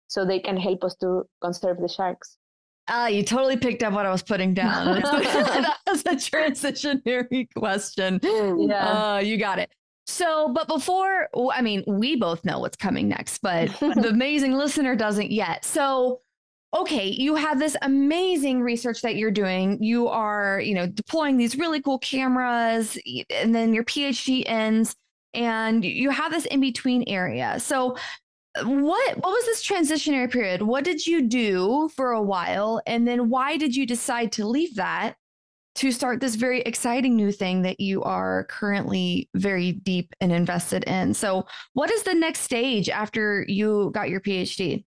so 0.07 0.25
they 0.25 0.39
can 0.39 0.57
help 0.57 0.85
us 0.85 0.95
to 0.97 1.25
conserve 1.41 1.79
the 1.79 1.89
sharks 1.89 2.39
Ah, 2.89 3.07
you 3.07 3.23
totally 3.23 3.57
picked 3.57 3.83
up 3.83 3.95
what 3.95 4.05
I 4.05 4.13
was 4.13 4.23
putting 4.23 4.53
down. 4.53 5.01
that 5.01 5.79
was 5.87 6.03
a 6.03 6.17
transitionary 6.17 7.49
question. 7.57 8.21
Yeah. 8.23 9.15
Uh, 9.15 9.19
you 9.21 9.39
got 9.39 9.59
it. 9.59 9.71
So, 10.07 10.53
but 10.53 10.69
before, 10.69 11.29
I 11.53 11.63
mean, 11.63 11.83
we 11.87 12.17
both 12.17 12.45
know 12.45 12.59
what's 12.59 12.77
coming 12.77 13.09
next, 13.09 13.39
but 13.39 13.71
the 13.81 14.11
amazing 14.11 14.53
listener 14.53 14.95
doesn't 14.97 15.31
yet. 15.31 15.65
So, 15.65 16.21
okay, 16.75 17.07
you 17.07 17.37
have 17.37 17.59
this 17.59 17.77
amazing 17.83 18.61
research 18.61 19.01
that 19.03 19.17
you're 19.17 19.31
doing. 19.31 19.83
You 19.83 20.09
are, 20.09 20.61
you 20.61 20.75
know, 20.75 20.87
deploying 20.87 21.37
these 21.37 21.57
really 21.57 21.81
cool 21.81 21.99
cameras, 21.99 22.99
and 23.31 23.55
then 23.55 23.73
your 23.73 23.85
PhD 23.85 24.43
ends, 24.47 24.97
and 25.33 25.85
you 25.85 26.11
have 26.11 26.33
this 26.33 26.47
in 26.47 26.61
between 26.61 27.05
area. 27.07 27.61
So, 27.61 27.97
what 28.63 29.17
what 29.17 29.31
was 29.31 29.45
this 29.47 29.67
transitionary 29.67 30.31
period? 30.31 30.63
What 30.63 30.85
did 30.85 31.07
you 31.07 31.23
do 31.23 31.91
for 31.95 32.13
a 32.13 32.23
while, 32.23 32.81
and 32.87 33.07
then 33.07 33.29
why 33.29 33.57
did 33.57 33.75
you 33.77 33.87
decide 33.87 34.33
to 34.33 34.47
leave 34.47 34.75
that 34.77 35.15
to 35.77 35.91
start 35.91 36.21
this 36.21 36.37
very 36.37 36.61
exciting 36.61 37.17
new 37.17 37.33
thing 37.33 37.63
that 37.63 37.81
you 37.81 38.01
are 38.05 38.45
currently 38.45 39.29
very 39.35 39.73
deep 39.73 40.13
and 40.21 40.33
invested 40.33 40.85
in? 40.85 41.15
So, 41.15 41.47
what 41.75 41.91
is 41.91 42.03
the 42.03 42.15
next 42.15 42.41
stage 42.41 42.89
after 42.89 43.45
you 43.49 43.91
got 43.95 44.11
your 44.11 44.21
PhD? 44.21 44.85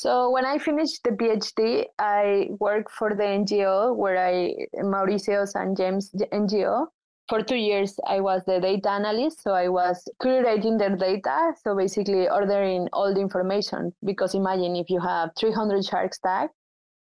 So 0.00 0.30
when 0.30 0.46
I 0.46 0.56
finished 0.56 1.04
the 1.04 1.10
PhD, 1.10 1.84
I 1.98 2.48
worked 2.58 2.90
for 2.90 3.10
the 3.10 3.22
NGO 3.22 3.94
where 3.94 4.16
I 4.16 4.54
Mauricio 4.76 5.46
and 5.54 5.76
James 5.76 6.10
NGO. 6.32 6.86
For 7.28 7.42
two 7.42 7.56
years, 7.56 8.00
I 8.06 8.20
was 8.20 8.42
the 8.46 8.60
data 8.60 8.92
analyst. 8.92 9.42
So 9.42 9.50
I 9.50 9.68
was 9.68 10.02
curating 10.22 10.78
their 10.78 10.96
data. 10.96 11.52
So 11.62 11.76
basically 11.76 12.30
ordering 12.30 12.88
all 12.94 13.12
the 13.12 13.20
information. 13.20 13.92
Because 14.02 14.34
imagine 14.34 14.74
if 14.74 14.88
you 14.88 15.00
have 15.00 15.32
300 15.38 15.84
sharks 15.84 16.18
tagged 16.18 16.52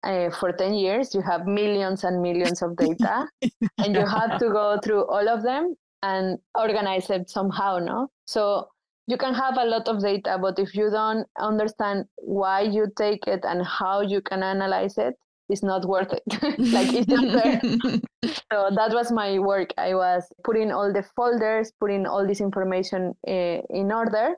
uh, 0.03 0.29
for 0.29 0.53
10 0.53 0.75
years, 0.75 1.13
you 1.13 1.21
have 1.21 1.45
millions 1.47 2.05
and 2.05 2.21
millions 2.21 2.61
of 2.61 2.77
data. 2.77 3.27
and 3.77 3.93
you 3.93 4.05
have 4.05 4.39
to 4.39 4.47
go 4.47 4.79
through 4.81 5.03
all 5.07 5.27
of 5.27 5.43
them 5.43 5.75
and 6.01 6.39
organize 6.57 7.09
it 7.09 7.29
somehow, 7.29 7.77
no? 7.77 8.07
So 8.23 8.69
you 9.07 9.17
can 9.17 9.33
have 9.33 9.57
a 9.57 9.65
lot 9.65 9.87
of 9.87 10.01
data, 10.01 10.37
but 10.41 10.57
if 10.57 10.75
you 10.75 10.89
don't 10.89 11.27
understand 11.39 12.05
why 12.17 12.61
you 12.61 12.87
take 12.97 13.27
it 13.27 13.41
and 13.43 13.65
how 13.65 14.01
you 14.01 14.21
can 14.21 14.41
analyze 14.41 14.97
it, 14.97 15.15
it's 15.47 15.61
not 15.61 15.85
worth 15.85 16.11
it. 16.11 16.23
like 16.73 16.91
it's 16.91 17.05
just 17.05 17.31
there. 17.31 17.61
so 18.51 18.69
that 18.75 18.91
was 18.91 19.11
my 19.11 19.37
work. 19.37 19.69
I 19.77 19.93
was 19.93 20.23
putting 20.43 20.71
all 20.71 20.91
the 20.91 21.03
folders, 21.15 21.71
putting 21.79 22.07
all 22.07 22.25
this 22.25 22.41
information 22.41 23.13
uh, 23.27 23.61
in 23.69 23.91
order, 23.91 24.33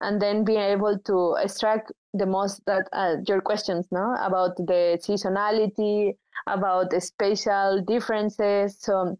and 0.00 0.20
then 0.20 0.44
being 0.44 0.60
able 0.60 0.98
to 1.00 1.36
extract 1.42 1.92
the 2.14 2.24
most 2.24 2.62
that 2.66 2.88
uh, 2.94 3.16
your 3.28 3.42
questions, 3.42 3.86
no, 3.90 4.16
about 4.18 4.56
the 4.56 4.98
seasonality, 5.02 6.14
about 6.46 6.88
the 6.88 7.02
spatial 7.02 7.82
differences. 7.86 8.78
So 8.80 9.18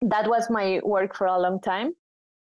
that 0.00 0.28
was 0.28 0.50
my 0.50 0.80
work 0.82 1.14
for 1.14 1.28
a 1.28 1.38
long 1.38 1.60
time 1.60 1.94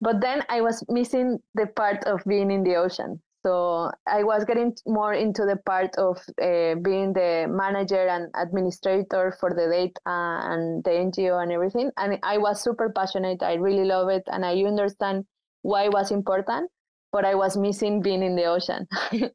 but 0.03 0.21
then 0.21 0.43
I 0.49 0.61
was 0.61 0.85
missing 0.89 1.39
the 1.55 1.69
part 1.69 2.05
of 2.05 2.21
being 2.27 2.51
in 2.51 2.65
the 2.65 2.75
ocean. 2.75 3.23
So 3.45 3.91
I 4.07 4.25
was 4.25 4.45
getting 4.45 4.75
more 4.87 5.15
into 5.15 5.45
the 5.45 5.57
part 5.65 5.95
of 5.97 6.19
uh, 6.41 6.75
being 6.83 7.13
the 7.13 7.47
manager 7.49 8.07
and 8.09 8.29
administrator 8.37 9.35
for 9.39 9.51
the 9.51 9.69
data 9.71 10.01
and 10.05 10.83
the 10.85 10.91
NGO 10.91 11.43
and 11.43 11.53
everything. 11.53 11.91
And 11.97 12.19
I 12.23 12.39
was 12.39 12.63
super 12.63 12.91
passionate. 12.91 13.43
I 13.43 13.55
really 13.55 13.85
love 13.85 14.09
it, 14.09 14.23
and 14.27 14.45
I 14.45 14.63
understand 14.63 15.25
why 15.63 15.85
it 15.85 15.93
was 15.93 16.11
important. 16.11 16.71
But 17.13 17.25
I 17.25 17.35
was 17.35 17.57
missing 17.57 18.01
being 18.01 18.23
in 18.23 18.37
the 18.37 18.45
ocean. 18.45 18.87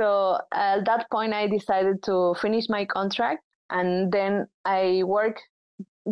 so 0.00 0.38
at 0.52 0.84
that 0.86 1.06
point, 1.10 1.34
I 1.34 1.46
decided 1.48 2.02
to 2.04 2.34
finish 2.40 2.68
my 2.68 2.84
contract, 2.84 3.42
and 3.68 4.10
then 4.12 4.46
I 4.64 5.02
work 5.04 5.38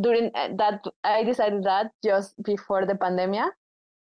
during 0.01 0.31
uh, 0.35 0.51
that. 0.57 0.85
I 1.03 1.25
decided 1.25 1.65
that 1.65 1.93
just 2.05 2.41
before 2.43 2.85
the 2.85 2.97
pandemic 2.97 3.53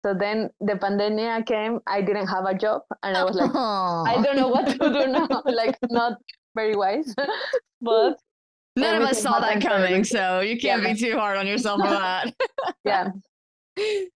so 0.04 0.14
then 0.14 0.50
the 0.60 0.76
pandemic 0.76 1.46
came. 1.46 1.80
I 1.86 2.00
didn't 2.00 2.26
have 2.26 2.44
a 2.46 2.54
job, 2.54 2.82
and 3.02 3.16
I 3.16 3.24
was 3.24 3.36
like, 3.36 3.50
Aww. 3.50 4.08
I 4.08 4.22
don't 4.22 4.36
know 4.36 4.48
what 4.48 4.66
to 4.68 4.78
do 4.78 5.06
now. 5.06 5.28
like 5.44 5.76
not 5.90 6.18
very 6.54 6.74
wise, 6.74 7.14
but 7.80 8.18
none 8.76 9.02
of 9.02 9.08
us 9.08 9.22
saw 9.22 9.40
that 9.40 9.60
coming. 9.60 10.04
So 10.04 10.40
you 10.40 10.58
can't 10.58 10.82
yeah. 10.82 10.92
be 10.92 10.98
too 10.98 11.16
hard 11.16 11.36
on 11.36 11.46
yourself 11.46 11.80
for 11.80 11.90
that. 11.90 12.34
yeah. 12.84 13.08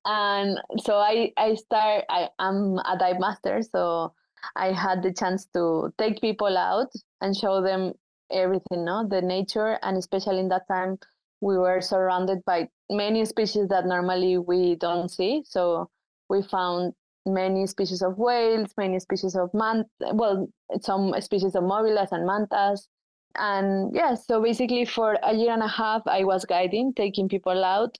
And 0.04 0.58
so 0.78 0.96
I 0.96 1.32
I 1.36 1.54
start. 1.54 2.04
I 2.08 2.28
am 2.38 2.78
a 2.78 2.96
dive 2.98 3.20
master, 3.20 3.62
so 3.62 4.14
I 4.56 4.72
had 4.72 5.02
the 5.02 5.12
chance 5.12 5.46
to 5.54 5.92
take 5.98 6.20
people 6.20 6.56
out 6.56 6.92
and 7.20 7.36
show 7.36 7.62
them 7.62 7.92
everything, 8.30 8.84
no, 8.84 9.06
the 9.06 9.22
nature, 9.22 9.78
and 9.82 9.96
especially 9.96 10.40
in 10.40 10.48
that 10.48 10.66
time 10.68 10.98
we 11.40 11.58
were 11.58 11.80
surrounded 11.80 12.42
by 12.46 12.68
many 12.90 13.24
species 13.24 13.68
that 13.68 13.86
normally 13.86 14.38
we 14.38 14.76
don't 14.76 15.10
see. 15.10 15.42
So 15.46 15.90
we 16.28 16.42
found 16.42 16.92
many 17.26 17.66
species 17.66 18.02
of 18.02 18.18
whales, 18.18 18.70
many 18.76 19.00
species 19.00 19.34
of 19.34 19.50
mant, 19.54 19.86
well, 20.12 20.48
some 20.80 21.14
species 21.20 21.54
of 21.54 21.64
mobulas 21.64 22.12
and 22.12 22.26
mantas. 22.26 22.88
And 23.36 23.94
yeah, 23.94 24.14
so 24.14 24.42
basically 24.42 24.84
for 24.84 25.18
a 25.22 25.34
year 25.34 25.52
and 25.52 25.62
a 25.62 25.68
half, 25.68 26.02
I 26.06 26.24
was 26.24 26.44
guiding, 26.44 26.92
taking 26.94 27.28
people 27.28 27.64
out 27.64 27.96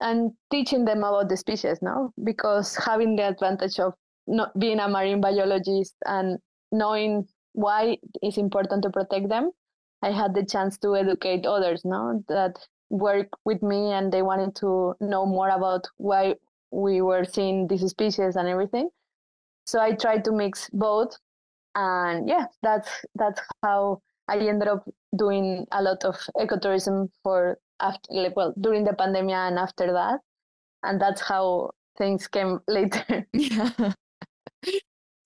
and 0.00 0.32
teaching 0.50 0.84
them 0.84 0.98
about 0.98 1.28
the 1.28 1.36
species, 1.36 1.78
no? 1.82 2.12
Because 2.22 2.76
having 2.76 3.16
the 3.16 3.28
advantage 3.28 3.78
of 3.78 3.94
not 4.26 4.58
being 4.58 4.80
a 4.80 4.88
marine 4.88 5.20
biologist 5.20 5.94
and 6.06 6.38
knowing 6.72 7.26
why 7.52 7.98
it's 8.22 8.38
important 8.38 8.82
to 8.82 8.90
protect 8.90 9.28
them, 9.28 9.50
I 10.02 10.10
had 10.10 10.34
the 10.34 10.44
chance 10.44 10.78
to 10.78 10.96
educate 10.96 11.46
others, 11.46 11.82
no, 11.84 12.22
that 12.28 12.56
work 12.90 13.28
with 13.44 13.62
me 13.62 13.92
and 13.92 14.12
they 14.12 14.22
wanted 14.22 14.54
to 14.56 14.94
know 15.00 15.26
more 15.26 15.48
about 15.48 15.86
why 15.96 16.34
we 16.70 17.00
were 17.00 17.24
seeing 17.24 17.66
these 17.66 17.88
species 17.88 18.36
and 18.36 18.48
everything. 18.48 18.88
So 19.66 19.80
I 19.80 19.92
tried 19.92 20.24
to 20.24 20.32
mix 20.32 20.68
both, 20.72 21.16
and 21.74 22.28
yeah, 22.28 22.46
that's 22.62 22.90
that's 23.14 23.40
how 23.62 24.02
I 24.28 24.38
ended 24.38 24.68
up 24.68 24.84
doing 25.16 25.66
a 25.72 25.82
lot 25.82 26.04
of 26.04 26.16
ecotourism 26.36 27.08
for 27.22 27.58
after 27.80 28.12
like 28.12 28.36
well 28.36 28.54
during 28.60 28.84
the 28.84 28.92
pandemic 28.92 29.34
and 29.34 29.58
after 29.58 29.92
that, 29.92 30.20
and 30.82 31.00
that's 31.00 31.22
how 31.22 31.70
things 31.96 32.28
came 32.28 32.60
later. 32.68 33.26
yeah. 33.32 33.92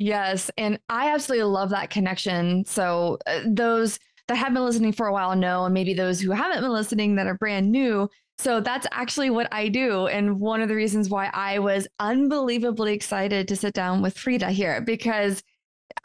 Yes, 0.00 0.48
and 0.56 0.78
I 0.88 1.12
absolutely 1.12 1.46
love 1.46 1.70
that 1.70 1.90
connection. 1.90 2.64
So 2.66 3.18
uh, 3.26 3.40
those 3.44 3.98
that 4.28 4.36
have 4.36 4.54
been 4.54 4.64
listening 4.64 4.92
for 4.92 5.06
a 5.06 5.12
while 5.12 5.34
know, 5.34 5.64
and 5.64 5.74
maybe 5.74 5.94
those 5.94 6.20
who 6.20 6.30
haven't 6.30 6.60
been 6.60 6.72
listening 6.72 7.16
that 7.16 7.26
are 7.26 7.34
brand 7.34 7.72
new. 7.72 8.08
So 8.38 8.60
that's 8.60 8.86
actually 8.92 9.30
what 9.30 9.48
I 9.50 9.68
do. 9.68 10.06
And 10.06 10.38
one 10.38 10.60
of 10.60 10.68
the 10.68 10.76
reasons 10.76 11.08
why 11.08 11.30
I 11.34 11.58
was 11.58 11.88
unbelievably 11.98 12.92
excited 12.92 13.48
to 13.48 13.56
sit 13.56 13.74
down 13.74 14.00
with 14.00 14.16
Frida 14.16 14.50
here, 14.50 14.80
because 14.80 15.42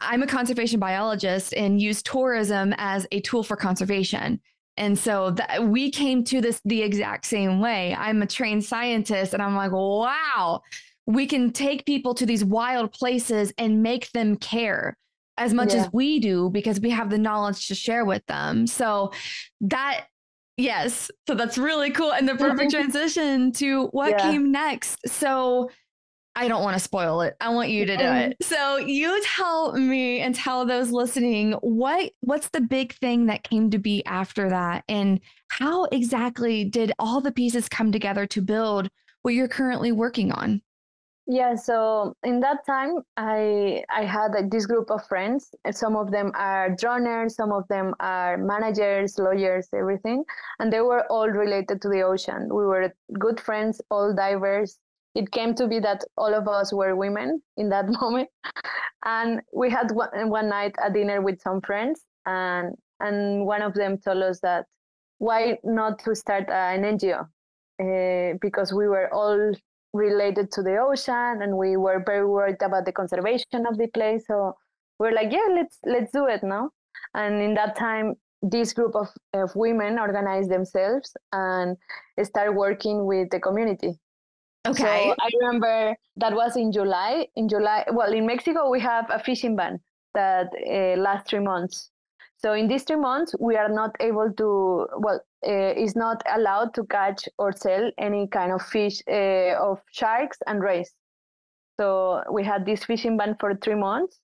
I'm 0.00 0.22
a 0.22 0.26
conservation 0.26 0.80
biologist 0.80 1.54
and 1.54 1.80
use 1.80 2.02
tourism 2.02 2.74
as 2.78 3.06
a 3.12 3.20
tool 3.20 3.44
for 3.44 3.56
conservation. 3.56 4.40
And 4.76 4.98
so 4.98 5.30
that 5.30 5.68
we 5.68 5.92
came 5.92 6.24
to 6.24 6.40
this 6.40 6.60
the 6.64 6.82
exact 6.82 7.26
same 7.26 7.60
way. 7.60 7.94
I'm 7.96 8.22
a 8.22 8.26
trained 8.26 8.64
scientist 8.64 9.32
and 9.32 9.40
I'm 9.40 9.54
like, 9.54 9.70
wow, 9.70 10.62
we 11.06 11.26
can 11.26 11.52
take 11.52 11.86
people 11.86 12.14
to 12.14 12.26
these 12.26 12.44
wild 12.44 12.92
places 12.92 13.52
and 13.58 13.82
make 13.82 14.10
them 14.10 14.36
care 14.36 14.96
as 15.36 15.52
much 15.52 15.74
yeah. 15.74 15.80
as 15.80 15.92
we 15.92 16.20
do 16.20 16.50
because 16.50 16.80
we 16.80 16.90
have 16.90 17.10
the 17.10 17.18
knowledge 17.18 17.68
to 17.68 17.74
share 17.74 18.04
with 18.04 18.24
them. 18.26 18.66
So 18.66 19.12
that 19.62 20.06
yes, 20.56 21.10
so 21.26 21.34
that's 21.34 21.58
really 21.58 21.90
cool 21.90 22.12
and 22.12 22.28
the 22.28 22.34
perfect 22.36 22.70
transition 22.70 23.52
to 23.52 23.86
what 23.88 24.10
yeah. 24.10 24.30
came 24.30 24.52
next. 24.52 24.98
So 25.08 25.70
I 26.36 26.48
don't 26.48 26.62
want 26.64 26.74
to 26.74 26.80
spoil 26.80 27.20
it. 27.20 27.36
I 27.40 27.50
want 27.50 27.70
you 27.70 27.86
to 27.86 27.96
do 27.96 28.04
it. 28.04 28.36
So 28.42 28.76
you 28.76 29.22
tell 29.22 29.72
me 29.72 30.20
and 30.20 30.34
tell 30.34 30.66
those 30.66 30.90
listening 30.90 31.52
what 31.60 32.10
what's 32.20 32.48
the 32.48 32.60
big 32.60 32.92
thing 32.94 33.26
that 33.26 33.44
came 33.44 33.70
to 33.70 33.78
be 33.78 34.04
after 34.04 34.48
that 34.48 34.84
and 34.88 35.20
how 35.48 35.84
exactly 35.84 36.64
did 36.64 36.92
all 36.98 37.20
the 37.20 37.30
pieces 37.30 37.68
come 37.68 37.92
together 37.92 38.26
to 38.26 38.42
build 38.42 38.88
what 39.22 39.34
you're 39.34 39.48
currently 39.48 39.92
working 39.92 40.32
on? 40.32 40.60
Yeah, 41.26 41.54
so 41.54 42.14
in 42.22 42.40
that 42.40 42.66
time, 42.66 42.98
I 43.16 43.82
I 43.88 44.04
had 44.04 44.32
like, 44.32 44.50
this 44.50 44.66
group 44.66 44.90
of 44.90 45.06
friends. 45.06 45.54
Some 45.70 45.96
of 45.96 46.10
them 46.10 46.32
are 46.34 46.70
droners, 46.76 47.32
some 47.32 47.50
of 47.50 47.66
them 47.68 47.94
are 48.00 48.36
managers, 48.36 49.18
lawyers, 49.18 49.68
everything, 49.72 50.24
and 50.58 50.70
they 50.70 50.82
were 50.82 51.06
all 51.10 51.28
related 51.28 51.80
to 51.82 51.88
the 51.88 52.02
ocean. 52.02 52.48
We 52.50 52.66
were 52.66 52.92
good 53.18 53.40
friends, 53.40 53.80
all 53.90 54.14
divers. 54.14 54.78
It 55.14 55.30
came 55.30 55.54
to 55.54 55.66
be 55.66 55.80
that 55.80 56.04
all 56.18 56.34
of 56.34 56.46
us 56.46 56.74
were 56.74 56.94
women 56.94 57.40
in 57.56 57.70
that 57.70 57.88
moment, 58.00 58.28
and 59.06 59.40
we 59.54 59.70
had 59.70 59.92
one, 59.92 60.28
one 60.28 60.48
night 60.50 60.74
a 60.84 60.92
dinner 60.92 61.22
with 61.22 61.40
some 61.40 61.62
friends, 61.62 62.02
and 62.26 62.74
and 63.00 63.46
one 63.46 63.62
of 63.62 63.72
them 63.72 63.96
told 63.98 64.22
us 64.22 64.40
that 64.40 64.66
why 65.18 65.58
not 65.64 66.00
to 66.00 66.14
start 66.14 66.50
an 66.50 66.82
NGO 66.82 67.20
uh, 67.80 67.84
eh, 67.84 68.34
because 68.42 68.74
we 68.74 68.88
were 68.88 69.08
all 69.14 69.54
related 69.94 70.52
to 70.52 70.62
the 70.62 70.76
ocean 70.76 71.40
and 71.40 71.56
we 71.56 71.78
were 71.78 72.02
very 72.04 72.26
worried 72.26 72.60
about 72.62 72.84
the 72.84 72.92
conservation 72.92 73.64
of 73.66 73.78
the 73.78 73.86
place. 73.94 74.26
So 74.26 74.54
we're 74.98 75.12
like 75.12 75.32
yeah 75.32 75.48
let's 75.54 75.78
let's 75.86 76.12
do 76.12 76.26
it 76.26 76.42
now 76.42 76.70
and 77.14 77.40
in 77.40 77.54
that 77.54 77.74
time 77.76 78.14
this 78.42 78.74
group 78.74 78.94
of, 78.94 79.08
of 79.32 79.50
women 79.56 79.98
organized 79.98 80.50
themselves 80.50 81.16
and 81.32 81.78
start 82.22 82.54
working 82.54 83.06
with 83.06 83.30
the 83.30 83.40
community. 83.40 83.98
Okay. 84.66 84.82
So 84.82 85.14
i 85.20 85.30
remember 85.40 85.96
that 86.16 86.34
was 86.34 86.56
in 86.56 86.72
july 86.72 87.26
in 87.36 87.48
july 87.48 87.84
well 87.92 88.12
in 88.12 88.26
mexico 88.26 88.70
we 88.70 88.80
have 88.80 89.06
a 89.10 89.18
fishing 89.18 89.56
ban 89.56 89.80
that 90.14 90.48
uh, 90.66 91.00
lasts 91.00 91.30
three 91.30 91.40
months. 91.40 91.90
So 92.38 92.52
in 92.52 92.68
these 92.68 92.84
three 92.84 92.96
months, 92.96 93.34
we 93.38 93.56
are 93.56 93.68
not 93.68 93.94
able 94.00 94.32
to, 94.32 94.86
well, 94.98 95.20
uh, 95.46 95.72
is 95.76 95.94
not 95.96 96.22
allowed 96.34 96.74
to 96.74 96.84
catch 96.84 97.28
or 97.38 97.52
sell 97.52 97.90
any 97.98 98.26
kind 98.28 98.52
of 98.52 98.62
fish 98.62 99.02
uh, 99.08 99.54
of 99.60 99.80
sharks 99.92 100.38
and 100.46 100.62
rays. 100.62 100.92
So 101.78 102.22
we 102.32 102.44
had 102.44 102.64
this 102.64 102.84
fishing 102.84 103.16
ban 103.16 103.36
for 103.40 103.54
three 103.56 103.74
months. 103.74 104.20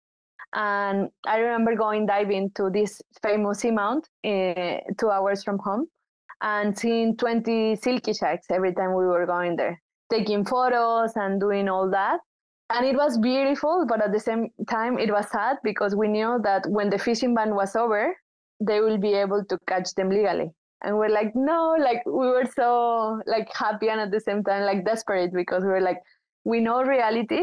And 0.54 1.10
I 1.26 1.38
remember 1.38 1.76
going 1.76 2.06
diving 2.06 2.50
to 2.56 2.70
this 2.70 3.00
famous 3.22 3.62
seamount 3.62 4.04
uh, 4.24 4.80
two 4.98 5.10
hours 5.10 5.44
from 5.44 5.58
home 5.58 5.86
and 6.40 6.76
seeing 6.76 7.16
20 7.16 7.76
silky 7.76 8.12
sharks 8.12 8.46
every 8.50 8.74
time 8.74 8.94
we 8.94 9.06
were 9.06 9.26
going 9.26 9.56
there, 9.56 9.80
taking 10.10 10.44
photos 10.44 11.12
and 11.14 11.40
doing 11.40 11.68
all 11.68 11.88
that 11.90 12.20
and 12.70 12.86
it 12.86 12.96
was 12.96 13.18
beautiful 13.18 13.84
but 13.88 14.02
at 14.02 14.12
the 14.12 14.20
same 14.20 14.48
time 14.68 14.98
it 14.98 15.10
was 15.10 15.28
sad 15.30 15.58
because 15.64 15.94
we 15.94 16.08
knew 16.08 16.38
that 16.42 16.64
when 16.68 16.88
the 16.88 16.98
fishing 16.98 17.34
ban 17.34 17.54
was 17.54 17.74
over 17.76 18.16
they 18.60 18.80
will 18.80 18.98
be 18.98 19.12
able 19.12 19.44
to 19.44 19.58
catch 19.66 19.92
them 19.94 20.08
legally 20.08 20.50
and 20.82 20.96
we're 20.96 21.08
like 21.08 21.32
no 21.34 21.76
like 21.78 22.02
we 22.06 22.26
were 22.28 22.48
so 22.56 23.20
like 23.26 23.48
happy 23.54 23.88
and 23.88 24.00
at 24.00 24.10
the 24.10 24.20
same 24.20 24.42
time 24.42 24.64
like 24.64 24.84
desperate 24.84 25.32
because 25.32 25.62
we 25.62 25.68
were 25.68 25.80
like 25.80 25.98
we 26.44 26.60
know 26.60 26.82
reality 26.82 27.42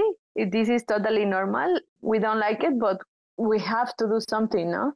this 0.52 0.70
is 0.70 0.84
totally 0.84 1.26
normal 1.26 1.80
we 2.02 2.20
don't 2.20 2.40
like 2.40 2.64
it 2.64 2.80
but 2.80 2.98
we 3.38 3.60
have 3.60 3.96
to 3.98 4.08
do 4.08 4.20
something 4.28 4.72
no 4.72 4.92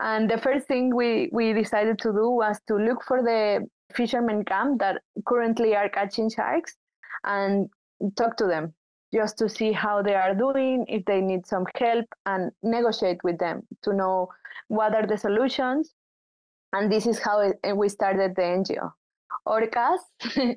and 0.00 0.30
the 0.30 0.38
first 0.38 0.66
thing 0.66 0.94
we 0.94 1.28
we 1.32 1.52
decided 1.52 1.98
to 1.98 2.12
do 2.12 2.30
was 2.30 2.60
to 2.66 2.74
look 2.74 3.02
for 3.04 3.22
the 3.22 3.66
fishermen 3.94 4.44
camp 4.44 4.78
that 4.78 5.00
currently 5.26 5.74
are 5.74 5.88
catching 5.88 6.28
sharks 6.30 6.76
and 7.24 7.68
talk 8.16 8.36
to 8.36 8.46
them 8.46 8.72
just 9.12 9.38
to 9.38 9.48
see 9.48 9.72
how 9.72 10.02
they 10.02 10.14
are 10.14 10.34
doing, 10.34 10.84
if 10.88 11.04
they 11.06 11.20
need 11.20 11.46
some 11.46 11.64
help, 11.76 12.04
and 12.26 12.50
negotiate 12.62 13.18
with 13.24 13.38
them 13.38 13.62
to 13.82 13.92
know 13.92 14.28
what 14.68 14.94
are 14.94 15.06
the 15.06 15.16
solutions. 15.16 15.94
And 16.72 16.90
this 16.92 17.06
is 17.06 17.18
how 17.18 17.40
it, 17.40 17.76
we 17.76 17.88
started 17.88 18.34
the 18.36 18.42
NGO. 18.42 18.90
ORCAS, 19.46 19.98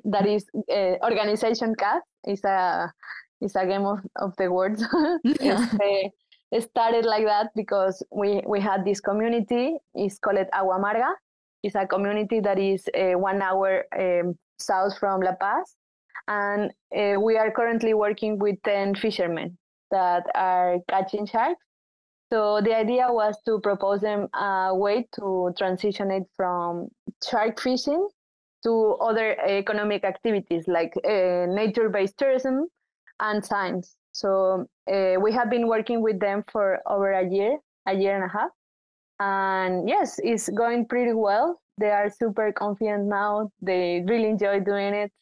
that 0.04 0.26
is 0.26 0.44
uh, 0.70 0.96
organization 1.02 1.74
CAS, 1.74 2.02
is 2.26 2.44
a 2.44 2.92
is 3.40 3.56
a 3.56 3.66
game 3.66 3.84
of, 3.86 4.00
of 4.16 4.34
the 4.36 4.50
words. 4.52 4.84
it 5.24 6.62
started 6.62 7.04
like 7.04 7.24
that 7.24 7.50
because 7.56 8.02
we, 8.12 8.42
we 8.46 8.60
had 8.60 8.84
this 8.84 9.00
community. 9.00 9.78
It's 9.94 10.18
called 10.18 10.46
Agua 10.52 10.78
Amarga. 10.78 11.12
It's 11.62 11.74
a 11.74 11.86
community 11.86 12.40
that 12.40 12.58
is 12.58 12.84
uh, 12.96 13.18
one 13.18 13.42
hour 13.42 13.84
um, 13.98 14.38
south 14.58 14.98
from 14.98 15.22
La 15.22 15.32
Paz 15.40 15.74
and 16.28 16.70
uh, 16.96 17.20
we 17.20 17.36
are 17.36 17.50
currently 17.50 17.94
working 17.94 18.38
with 18.38 18.56
10 18.64 18.94
fishermen 18.96 19.58
that 19.90 20.24
are 20.34 20.78
catching 20.88 21.26
sharks. 21.26 21.60
So 22.32 22.62
the 22.62 22.74
idea 22.74 23.08
was 23.10 23.36
to 23.44 23.60
propose 23.60 24.00
them 24.00 24.26
a 24.32 24.74
way 24.74 25.06
to 25.16 25.52
transition 25.58 26.10
it 26.10 26.22
from 26.34 26.88
shark 27.22 27.60
fishing 27.60 28.08
to 28.62 28.96
other 29.02 29.38
economic 29.40 30.02
activities 30.04 30.66
like 30.66 30.94
uh, 31.04 31.44
nature-based 31.46 32.16
tourism 32.16 32.68
and 33.20 33.44
science. 33.44 33.96
So 34.12 34.66
uh, 34.90 35.20
we 35.20 35.30
have 35.32 35.50
been 35.50 35.68
working 35.68 36.00
with 36.00 36.20
them 36.20 36.42
for 36.50 36.80
over 36.86 37.12
a 37.12 37.28
year, 37.28 37.58
a 37.86 37.94
year 37.94 38.14
and 38.14 38.24
a 38.24 38.32
half. 38.32 38.50
And 39.20 39.86
yes, 39.86 40.18
it's 40.22 40.48
going 40.48 40.86
pretty 40.86 41.12
well. 41.12 41.60
They 41.76 41.90
are 41.90 42.08
super 42.08 42.50
confident 42.50 43.08
now. 43.08 43.50
They 43.60 44.04
really 44.08 44.28
enjoy 44.28 44.60
doing 44.60 44.94
it 44.94 45.12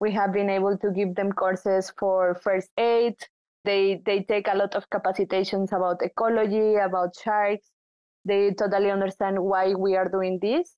we 0.00 0.10
have 0.12 0.32
been 0.32 0.48
able 0.48 0.76
to 0.78 0.90
give 0.90 1.14
them 1.14 1.30
courses 1.30 1.92
for 1.98 2.34
first 2.42 2.70
aid. 2.78 3.14
They 3.64 4.02
they 4.06 4.22
take 4.24 4.48
a 4.48 4.56
lot 4.56 4.74
of 4.74 4.88
capacitations 4.90 5.72
about 5.72 6.02
ecology, 6.02 6.76
about 6.76 7.14
sharks. 7.22 7.70
They 8.24 8.52
totally 8.52 8.90
understand 8.90 9.38
why 9.42 9.74
we 9.74 9.96
are 9.96 10.08
doing 10.08 10.38
this. 10.40 10.76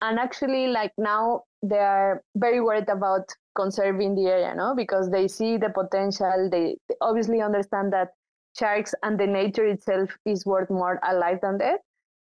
And 0.00 0.18
actually, 0.18 0.66
like 0.68 0.92
now, 0.98 1.42
they 1.62 1.78
are 1.78 2.22
very 2.36 2.60
worried 2.60 2.88
about 2.88 3.22
conserving 3.54 4.14
the 4.16 4.26
area, 4.26 4.54
no? 4.54 4.74
Because 4.74 5.10
they 5.10 5.28
see 5.28 5.56
the 5.58 5.70
potential. 5.70 6.48
They 6.50 6.76
obviously 7.00 7.40
understand 7.40 7.92
that 7.92 8.08
sharks 8.58 8.94
and 9.02 9.18
the 9.18 9.26
nature 9.26 9.66
itself 9.66 10.10
is 10.26 10.44
worth 10.44 10.70
more 10.70 10.98
alive 11.08 11.38
than 11.42 11.58
dead. 11.58 11.78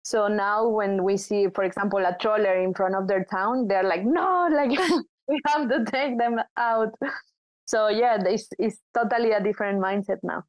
So 0.03 0.29
now 0.29 0.69
when 0.69 1.03
we 1.03 1.17
see, 1.17 1.49
for 1.55 1.65
example, 1.65 2.01
a 2.05 2.17
trawler 2.21 2.61
in 2.63 2.75
front 2.75 2.95
of 2.95 3.09
their 3.09 3.25
town, 3.25 3.69
they're 3.69 3.83
like, 3.85 4.05
no, 4.05 4.49
like 4.53 4.71
we 5.29 5.41
have 5.47 5.69
to 5.69 5.85
take 5.91 6.19
them 6.19 6.41
out. 6.57 6.95
So 7.67 7.89
yeah, 7.89 8.23
it's, 8.25 8.49
it's 8.59 8.79
totally 8.95 9.33
a 9.33 9.43
different 9.43 9.81
mindset 9.81 10.19
now. 10.23 10.45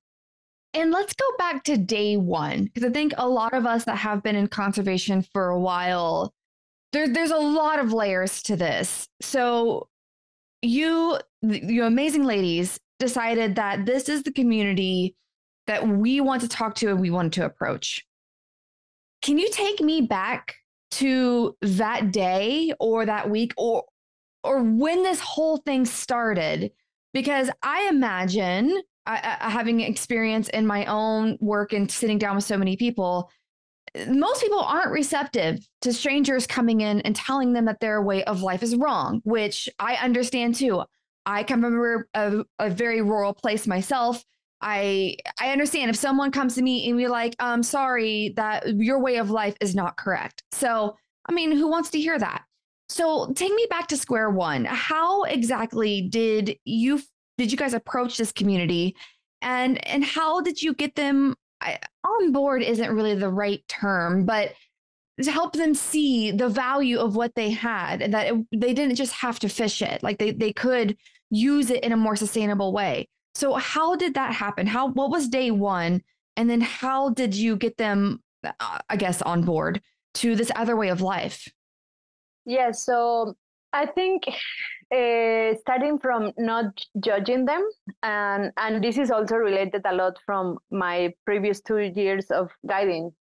And 0.73 0.91
let's 0.91 1.13
go 1.13 1.25
back 1.37 1.63
to 1.65 1.77
day 1.77 2.17
one, 2.17 2.65
because 2.65 2.83
I 2.83 2.91
think 2.91 3.13
a 3.17 3.27
lot 3.27 3.53
of 3.53 3.65
us 3.65 3.85
that 3.85 3.97
have 3.97 4.21
been 4.21 4.35
in 4.35 4.47
conservation 4.47 5.21
for 5.21 5.47
a 5.47 5.59
while, 5.59 6.33
there, 6.91 7.07
there's 7.07 7.31
a 7.31 7.37
lot 7.37 7.79
of 7.79 7.93
layers 7.93 8.43
to 8.43 8.57
this. 8.57 9.07
So 9.21 9.87
you, 10.61 11.17
you 11.41 11.85
amazing 11.85 12.25
ladies, 12.25 12.79
decided 12.99 13.55
that 13.55 13.85
this 13.85 14.09
is 14.09 14.23
the 14.23 14.31
community 14.31 15.15
that 15.67 15.87
we 15.87 16.21
want 16.21 16.41
to 16.41 16.47
talk 16.47 16.75
to 16.75 16.89
and 16.89 16.99
we 16.99 17.09
want 17.09 17.33
to 17.33 17.45
approach. 17.45 18.05
Can 19.21 19.37
you 19.37 19.49
take 19.51 19.81
me 19.81 20.01
back 20.01 20.55
to 20.91 21.57
that 21.61 22.11
day 22.11 22.71
or 22.79 23.05
that 23.05 23.29
week 23.29 23.53
or 23.57 23.83
or 24.43 24.61
when 24.61 25.03
this 25.03 25.19
whole 25.19 25.57
thing 25.57 25.85
started 25.85 26.71
because 27.15 27.49
i 27.63 27.87
imagine 27.89 28.79
I, 29.07 29.37
I, 29.39 29.49
having 29.49 29.79
experience 29.79 30.49
in 30.49 30.67
my 30.67 30.85
own 30.85 31.37
work 31.39 31.73
and 31.73 31.89
sitting 31.89 32.19
down 32.19 32.35
with 32.35 32.43
so 32.43 32.57
many 32.57 32.75
people 32.75 33.31
most 34.09 34.41
people 34.41 34.59
aren't 34.59 34.91
receptive 34.91 35.59
to 35.81 35.93
strangers 35.93 36.45
coming 36.45 36.81
in 36.81 36.99
and 37.01 37.15
telling 37.15 37.53
them 37.53 37.65
that 37.65 37.79
their 37.79 38.01
way 38.01 38.23
of 38.25 38.43
life 38.43 38.61
is 38.61 38.75
wrong 38.75 39.21
which 39.23 39.67
i 39.79 39.95
understand 39.95 40.53
too 40.53 40.83
i 41.25 41.43
come 41.43 41.61
from 41.61 42.03
a, 42.13 42.43
a 42.59 42.69
very 42.69 43.01
rural 43.01 43.33
place 43.33 43.65
myself 43.65 44.23
I 44.61 45.17
I 45.39 45.51
understand 45.51 45.89
if 45.89 45.95
someone 45.95 46.31
comes 46.31 46.55
to 46.55 46.61
me 46.61 46.89
and 46.89 46.97
be 46.97 47.07
like, 47.07 47.35
"I'm 47.39 47.61
sorry 47.61 48.33
that 48.35 48.63
your 48.77 48.99
way 48.99 49.17
of 49.17 49.29
life 49.29 49.55
is 49.61 49.75
not 49.75 49.97
correct." 49.97 50.43
So, 50.53 50.95
I 51.27 51.33
mean, 51.33 51.51
who 51.51 51.67
wants 51.67 51.89
to 51.91 51.99
hear 51.99 52.17
that? 52.17 52.43
So 52.89 53.31
take 53.33 53.53
me 53.53 53.67
back 53.69 53.87
to 53.87 53.97
square 53.97 54.29
one. 54.29 54.65
How 54.65 55.23
exactly 55.23 56.01
did 56.01 56.57
you 56.65 57.01
did 57.37 57.51
you 57.51 57.57
guys 57.57 57.73
approach 57.73 58.17
this 58.17 58.31
community, 58.31 58.95
and 59.41 59.85
and 59.87 60.03
how 60.03 60.41
did 60.41 60.61
you 60.61 60.73
get 60.73 60.95
them 60.95 61.35
on 62.03 62.31
board? 62.31 62.61
Isn't 62.61 62.95
really 62.95 63.15
the 63.15 63.29
right 63.29 63.61
term, 63.67 64.25
but 64.25 64.53
to 65.21 65.31
help 65.31 65.53
them 65.53 65.73
see 65.73 66.31
the 66.31 66.49
value 66.49 66.99
of 66.99 67.15
what 67.15 67.33
they 67.35 67.49
had 67.51 68.01
and 68.01 68.13
that 68.13 68.27
it, 68.27 68.45
they 68.51 68.73
didn't 68.73 68.95
just 68.95 69.13
have 69.13 69.39
to 69.39 69.49
fish 69.49 69.81
it 69.81 70.03
like 70.03 70.17
they 70.17 70.31
they 70.31 70.51
could 70.51 70.97
use 71.29 71.69
it 71.69 71.83
in 71.83 71.91
a 71.91 71.97
more 71.97 72.15
sustainable 72.15 72.73
way 72.73 73.07
so 73.33 73.53
how 73.53 73.95
did 73.95 74.13
that 74.13 74.33
happen 74.33 74.67
how 74.67 74.89
what 74.89 75.09
was 75.09 75.27
day 75.27 75.51
one 75.51 76.01
and 76.35 76.49
then 76.49 76.61
how 76.61 77.09
did 77.09 77.33
you 77.33 77.55
get 77.55 77.77
them 77.77 78.21
uh, 78.43 78.79
i 78.89 78.95
guess 78.95 79.21
on 79.21 79.41
board 79.41 79.81
to 80.13 80.35
this 80.35 80.51
other 80.55 80.75
way 80.75 80.89
of 80.89 81.01
life 81.01 81.47
Yes, 82.45 82.83
so 82.85 83.35
I 83.73 83.85
think 83.87 84.23
uh, 84.93 85.55
starting 85.59 85.99
from 85.99 86.31
not 86.37 86.65
judging 86.99 87.45
them, 87.45 87.67
and 88.03 88.51
and 88.57 88.83
this 88.83 88.97
is 88.97 89.11
also 89.11 89.35
related 89.37 89.81
a 89.85 89.93
lot 89.93 90.19
from 90.25 90.59
my 90.71 91.13
previous 91.25 91.61
two 91.61 91.79
years 91.79 92.31
of 92.31 92.51
guiding. 92.67 93.11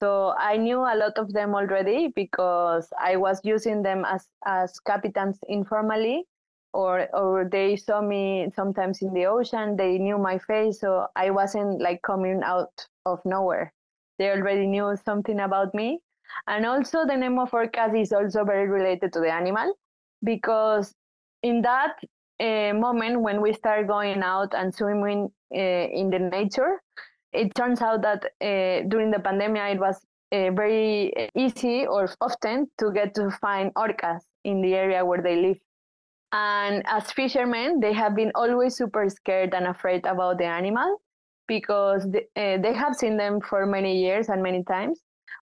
So 0.00 0.34
I 0.38 0.56
knew 0.58 0.80
a 0.80 0.96
lot 0.96 1.18
of 1.18 1.32
them 1.32 1.54
already 1.54 2.08
because 2.14 2.88
I 3.00 3.16
was 3.16 3.40
using 3.44 3.82
them 3.82 4.04
as 4.04 4.26
as 4.44 4.78
captains 4.80 5.38
informally, 5.48 6.26
or 6.74 7.08
or 7.14 7.48
they 7.50 7.76
saw 7.76 8.00
me 8.02 8.50
sometimes 8.54 9.00
in 9.02 9.14
the 9.14 9.26
ocean 9.26 9.76
they 9.76 9.98
knew 9.98 10.18
my 10.18 10.38
face 10.38 10.80
so 10.80 11.06
i 11.16 11.30
wasn't 11.30 11.80
like 11.80 12.02
coming 12.02 12.42
out 12.44 12.86
of 13.06 13.20
nowhere 13.24 13.72
they 14.18 14.30
already 14.30 14.66
knew 14.66 14.96
something 15.04 15.40
about 15.40 15.74
me 15.74 16.00
and 16.46 16.66
also 16.66 17.06
the 17.06 17.16
name 17.16 17.38
of 17.38 17.50
orcas 17.50 18.00
is 18.00 18.12
also 18.12 18.44
very 18.44 18.68
related 18.68 19.12
to 19.12 19.20
the 19.20 19.32
animal 19.32 19.72
because 20.22 20.94
in 21.42 21.62
that 21.62 21.96
uh, 22.40 22.72
moment 22.74 23.20
when 23.20 23.40
we 23.40 23.52
start 23.52 23.86
going 23.86 24.22
out 24.22 24.52
and 24.54 24.74
swimming 24.74 25.30
uh, 25.54 25.58
in 25.58 26.10
the 26.10 26.18
nature 26.18 26.80
it 27.32 27.54
turns 27.54 27.80
out 27.82 28.02
that 28.02 28.24
uh, 28.40 28.86
during 28.88 29.10
the 29.10 29.18
pandemic 29.18 29.76
it 29.76 29.80
was 29.80 30.00
very 30.30 31.12
easy 31.36 31.86
or 31.86 32.08
often 32.20 32.68
to 32.78 32.90
get 32.92 33.14
to 33.14 33.30
find 33.30 33.72
orcas 33.74 34.20
in 34.44 34.60
the 34.60 34.74
area 34.74 35.04
where 35.04 35.22
they 35.22 35.36
live. 35.36 35.58
And 36.32 36.82
as 36.86 37.12
fishermen, 37.12 37.80
they 37.80 37.92
have 37.92 38.16
been 38.16 38.32
always 38.34 38.76
super 38.76 39.08
scared 39.08 39.54
and 39.54 39.66
afraid 39.66 40.04
about 40.06 40.38
the 40.38 40.46
animal 40.46 41.00
because 41.46 42.10
they, 42.10 42.26
they 42.34 42.74
have 42.74 42.96
seen 42.96 43.16
them 43.16 43.40
for 43.40 43.66
many 43.66 44.00
years 44.00 44.28
and 44.28 44.42
many 44.42 44.64
times. 44.64 45.00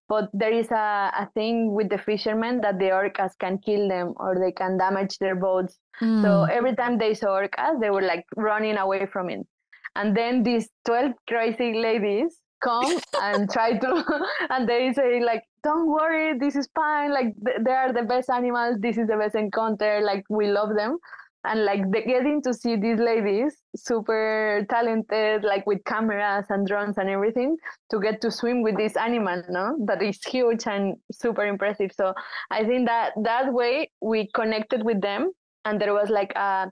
But 0.09 0.29
there 0.33 0.53
is 0.53 0.71
a, 0.71 1.13
a 1.17 1.29
thing 1.35 1.73
with 1.73 1.89
the 1.89 1.99
fishermen 1.99 2.61
that 2.61 2.79
the 2.79 2.87
orcas 2.87 3.33
can 3.39 3.59
kill 3.59 3.89
them 3.89 4.15
or 4.17 4.39
they 4.39 4.53
can 4.53 4.77
damage 4.77 5.19
their 5.19 5.37
boats. 5.37 5.79
Mm. 6.01 6.23
So 6.23 6.45
hmm. 6.45 6.51
every 6.51 6.75
time 6.77 6.99
they 6.99 7.15
saw 7.15 7.41
orcas, 7.41 7.81
they 7.81 7.91
were 7.91 8.03
like 8.03 8.25
running 8.37 8.77
away 8.77 9.07
from 9.07 9.31
it. 9.31 9.47
And 9.95 10.17
then 10.17 10.43
these 10.43 10.69
12 10.87 11.13
crazy 11.29 11.75
ladies 11.75 12.39
come 12.63 12.99
and 13.23 13.51
try 13.51 13.77
to 13.79 14.05
and 14.51 14.69
they 14.69 14.93
say 14.93 15.21
like 15.23 15.43
don't 15.63 15.91
worry 15.91 16.39
this 16.39 16.57
is 16.57 16.69
fine 16.75 17.13
like 17.13 17.35
they 17.65 17.73
are 17.73 17.93
the 17.93 18.03
best 18.03 18.31
animals 18.31 18.77
this 18.81 18.97
is 18.97 19.09
the 19.09 19.17
best 19.17 19.35
encounter 19.35 20.01
like 20.01 20.25
we 20.29 20.47
love 20.47 20.75
them 20.77 20.97
and 21.45 21.65
like 21.65 21.91
they 21.91 22.03
getting 22.03 22.41
to 22.43 22.55
see 22.55 22.77
these 22.77 22.99
ladies 22.99 23.57
super 23.75 24.65
talented 24.71 25.43
like 25.43 25.67
with 25.67 25.83
cameras 25.85 26.47
and 26.51 26.67
drones 26.67 26.99
and 26.99 27.09
everything 27.09 27.57
to 27.91 28.01
get 28.01 28.21
to 28.21 28.31
swim 28.31 28.63
with 28.63 28.77
this 28.77 28.97
animal 28.97 29.43
no? 29.49 29.77
That 29.87 30.03
is 30.03 30.23
huge 30.25 30.67
and 30.67 30.97
super 31.11 31.45
impressive. 31.47 31.91
So 31.95 32.15
i 32.51 32.65
think 32.65 32.87
that 32.89 33.13
that 33.23 33.53
way 33.53 33.91
we 34.01 34.31
connected 34.35 34.85
with 34.85 35.01
them 35.01 35.33
and 35.65 35.81
there 35.81 35.95
was 35.95 36.09
like 36.11 36.33
a 36.37 36.71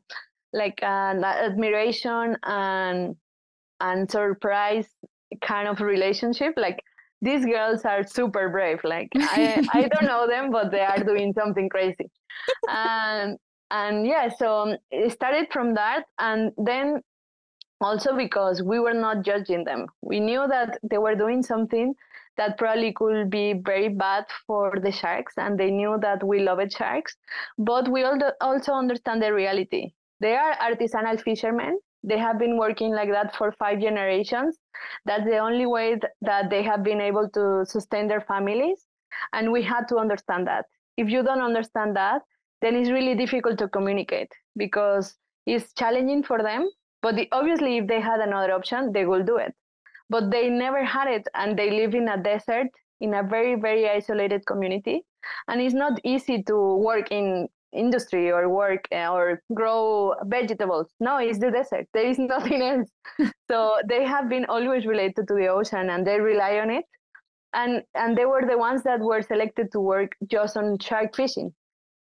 like 0.53 0.83
an 0.83 1.25
admiration 1.25 2.37
and 2.45 3.17
and 3.81 4.11
surprise 4.11 4.89
kind 5.41 5.69
of 5.69 5.81
relationship. 5.81 6.55
Like 6.57 6.83
these 7.23 7.45
girls 7.45 7.85
are 7.85 8.05
super 8.05 8.49
brave. 8.49 8.81
Like 8.85 9.09
i 9.17 9.67
i 9.75 9.89
don't 9.89 10.07
know 10.07 10.27
them 10.27 10.51
but 10.51 10.71
they 10.71 10.81
are 10.81 11.03
doing 11.03 11.33
something 11.33 11.69
crazy. 11.69 12.11
And 12.69 13.37
and 13.71 14.07
yeah 14.07 14.29
so 14.29 14.61
um, 14.61 14.77
it 14.91 15.13
started 15.13 15.47
from 15.53 15.75
that 15.75 16.05
and 16.19 16.53
then 16.57 17.03
also 17.81 18.17
because 18.17 18.63
we 18.63 18.79
were 18.79 18.95
not 18.95 19.23
judging 19.23 19.65
them. 19.65 19.87
We 20.03 20.21
knew 20.21 20.47
that 20.49 20.79
they 20.83 20.99
were 20.99 21.15
doing 21.15 21.43
something 21.43 21.95
that 22.37 22.59
probably 22.59 22.93
could 22.93 23.31
be 23.31 23.55
very 23.65 23.89
bad 23.89 24.25
for 24.47 24.75
the 24.83 24.93
sharks 24.93 25.35
and 25.37 25.59
they 25.59 25.71
knew 25.71 25.99
that 26.01 26.23
we 26.23 26.41
loved 26.41 26.73
sharks 26.73 27.17
but 27.59 27.91
we 27.91 28.05
also 28.41 28.73
understand 28.73 29.23
the 29.23 29.33
reality. 29.33 29.93
They 30.21 30.37
are 30.37 30.57
artisanal 30.57 31.21
fishermen. 31.21 31.79
They 32.03 32.19
have 32.19 32.39
been 32.39 32.57
working 32.57 32.93
like 32.93 33.11
that 33.11 33.37
for 33.37 33.53
five 33.53 33.81
generations. 33.81 34.59
That's 35.05 35.25
the 35.25 35.39
only 35.39 35.67
way 35.67 35.99
that 36.23 36.49
they 36.49 36.63
have 36.63 36.83
been 36.83 37.01
able 37.01 37.29
to 37.31 37.65
sustain 37.67 38.09
their 38.09 38.23
families 38.23 38.87
and 39.33 39.53
we 39.53 39.63
had 39.63 39.89
to 39.89 39.97
understand 39.97 40.47
that. 40.47 40.67
If 40.97 41.09
you 41.09 41.23
don't 41.23 41.43
understand 41.43 41.97
that 41.97 42.23
then 42.61 42.75
it's 42.75 42.91
really 42.91 43.15
difficult 43.15 43.59
to 43.59 43.69
communicate 43.69 44.33
because 44.57 45.15
it's 45.47 45.73
challenging 45.75 46.23
for 46.23 46.43
them 46.43 46.69
but 47.03 47.17
the, 47.17 47.29
obviously 47.33 47.79
if 47.79 47.87
they 47.87 48.01
had 48.01 48.21
another 48.21 48.53
option 48.53 48.93
they 48.93 49.05
will 49.05 49.23
do 49.23 49.37
it 49.37 49.55
but 50.09 50.31
they 50.31 50.49
never 50.49 50.85
had 50.85 51.09
it 51.09 51.27
and 51.35 51.59
they 51.59 51.71
live 51.71 51.95
in 51.95 52.09
a 52.09 52.23
desert 52.23 52.69
in 53.01 53.15
a 53.15 53.23
very 53.23 53.55
very 53.55 53.89
isolated 53.89 54.45
community 54.47 55.03
and 55.49 55.61
it's 55.61 55.75
not 55.75 55.99
easy 56.05 56.43
to 56.43 56.77
work 56.77 57.11
in 57.11 57.49
industry 57.73 58.31
or 58.31 58.49
work 58.49 58.87
eh, 58.91 59.09
or 59.09 59.43
grow 59.55 60.15
vegetables. 60.25 60.89
No, 61.01 61.19
it's 61.19 61.39
the 61.39 61.51
desert. 61.51 61.87
There 61.95 62.07
is 62.07 62.19
nothing 62.35 62.63
else. 62.63 62.91
so 63.51 63.77
they 63.89 64.05
have 64.05 64.29
been 64.29 64.45
always 64.47 64.87
related 64.87 65.29
to 65.29 65.35
the 65.35 65.49
ocean 65.49 65.91
and 65.91 66.07
they 66.07 66.21
rely 66.21 66.59
on 66.59 66.71
it. 66.71 66.85
And 67.53 67.83
and 67.95 68.17
they 68.17 68.27
were 68.27 68.47
the 68.47 68.59
ones 68.59 68.85
that 68.85 69.01
were 69.01 69.23
selected 69.23 69.73
to 69.73 69.81
work 69.81 70.13
just 70.27 70.57
on 70.57 70.79
shark 70.79 71.17
fishing. 71.17 71.53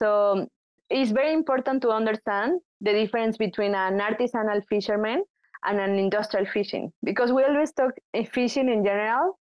So 0.01 0.47
it's 0.89 1.11
very 1.11 1.33
important 1.33 1.81
to 1.83 1.89
understand 1.89 2.59
the 2.81 2.91
difference 2.91 3.37
between 3.37 3.73
an 3.75 3.99
artisanal 3.99 4.61
fisherman 4.69 5.23
and 5.65 5.79
an 5.79 5.97
industrial 5.97 6.45
fishing 6.45 6.91
because 7.03 7.31
we 7.31 7.43
always 7.43 7.71
talk 7.71 7.93
eh, 8.13 8.25
fishing 8.25 8.69
in 8.69 8.83
general 8.83 9.39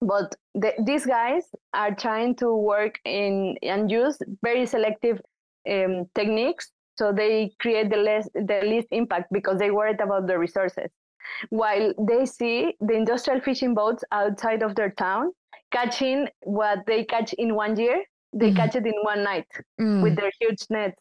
but 0.00 0.34
the, 0.54 0.72
these 0.84 1.06
guys 1.06 1.44
are 1.74 1.94
trying 1.94 2.36
to 2.36 2.54
work 2.54 2.98
in 3.04 3.56
and 3.62 3.90
use 3.90 4.18
very 4.42 4.66
selective 4.66 5.20
um, 5.68 6.06
techniques 6.14 6.70
so 6.98 7.12
they 7.12 7.52
create 7.58 7.90
the 7.90 7.96
less 7.96 8.28
the 8.34 8.60
least 8.64 8.88
impact 8.90 9.32
because 9.32 9.58
they 9.58 9.70
worried 9.70 10.00
about 10.00 10.26
the 10.26 10.38
resources. 10.38 10.90
While 11.50 11.94
they 11.98 12.26
see 12.26 12.76
the 12.80 12.94
industrial 12.94 13.40
fishing 13.40 13.74
boats 13.74 14.04
outside 14.12 14.62
of 14.62 14.74
their 14.74 14.90
town 14.90 15.32
catching 15.70 16.28
what 16.42 16.80
they 16.86 17.04
catch 17.04 17.32
in 17.34 17.54
one 17.54 17.76
year 17.76 18.04
they 18.32 18.50
mm. 18.50 18.56
catch 18.56 18.74
it 18.74 18.86
in 18.86 18.94
one 19.02 19.22
night 19.22 19.46
mm. 19.80 20.02
with 20.02 20.16
their 20.16 20.30
huge 20.40 20.64
nets 20.70 21.00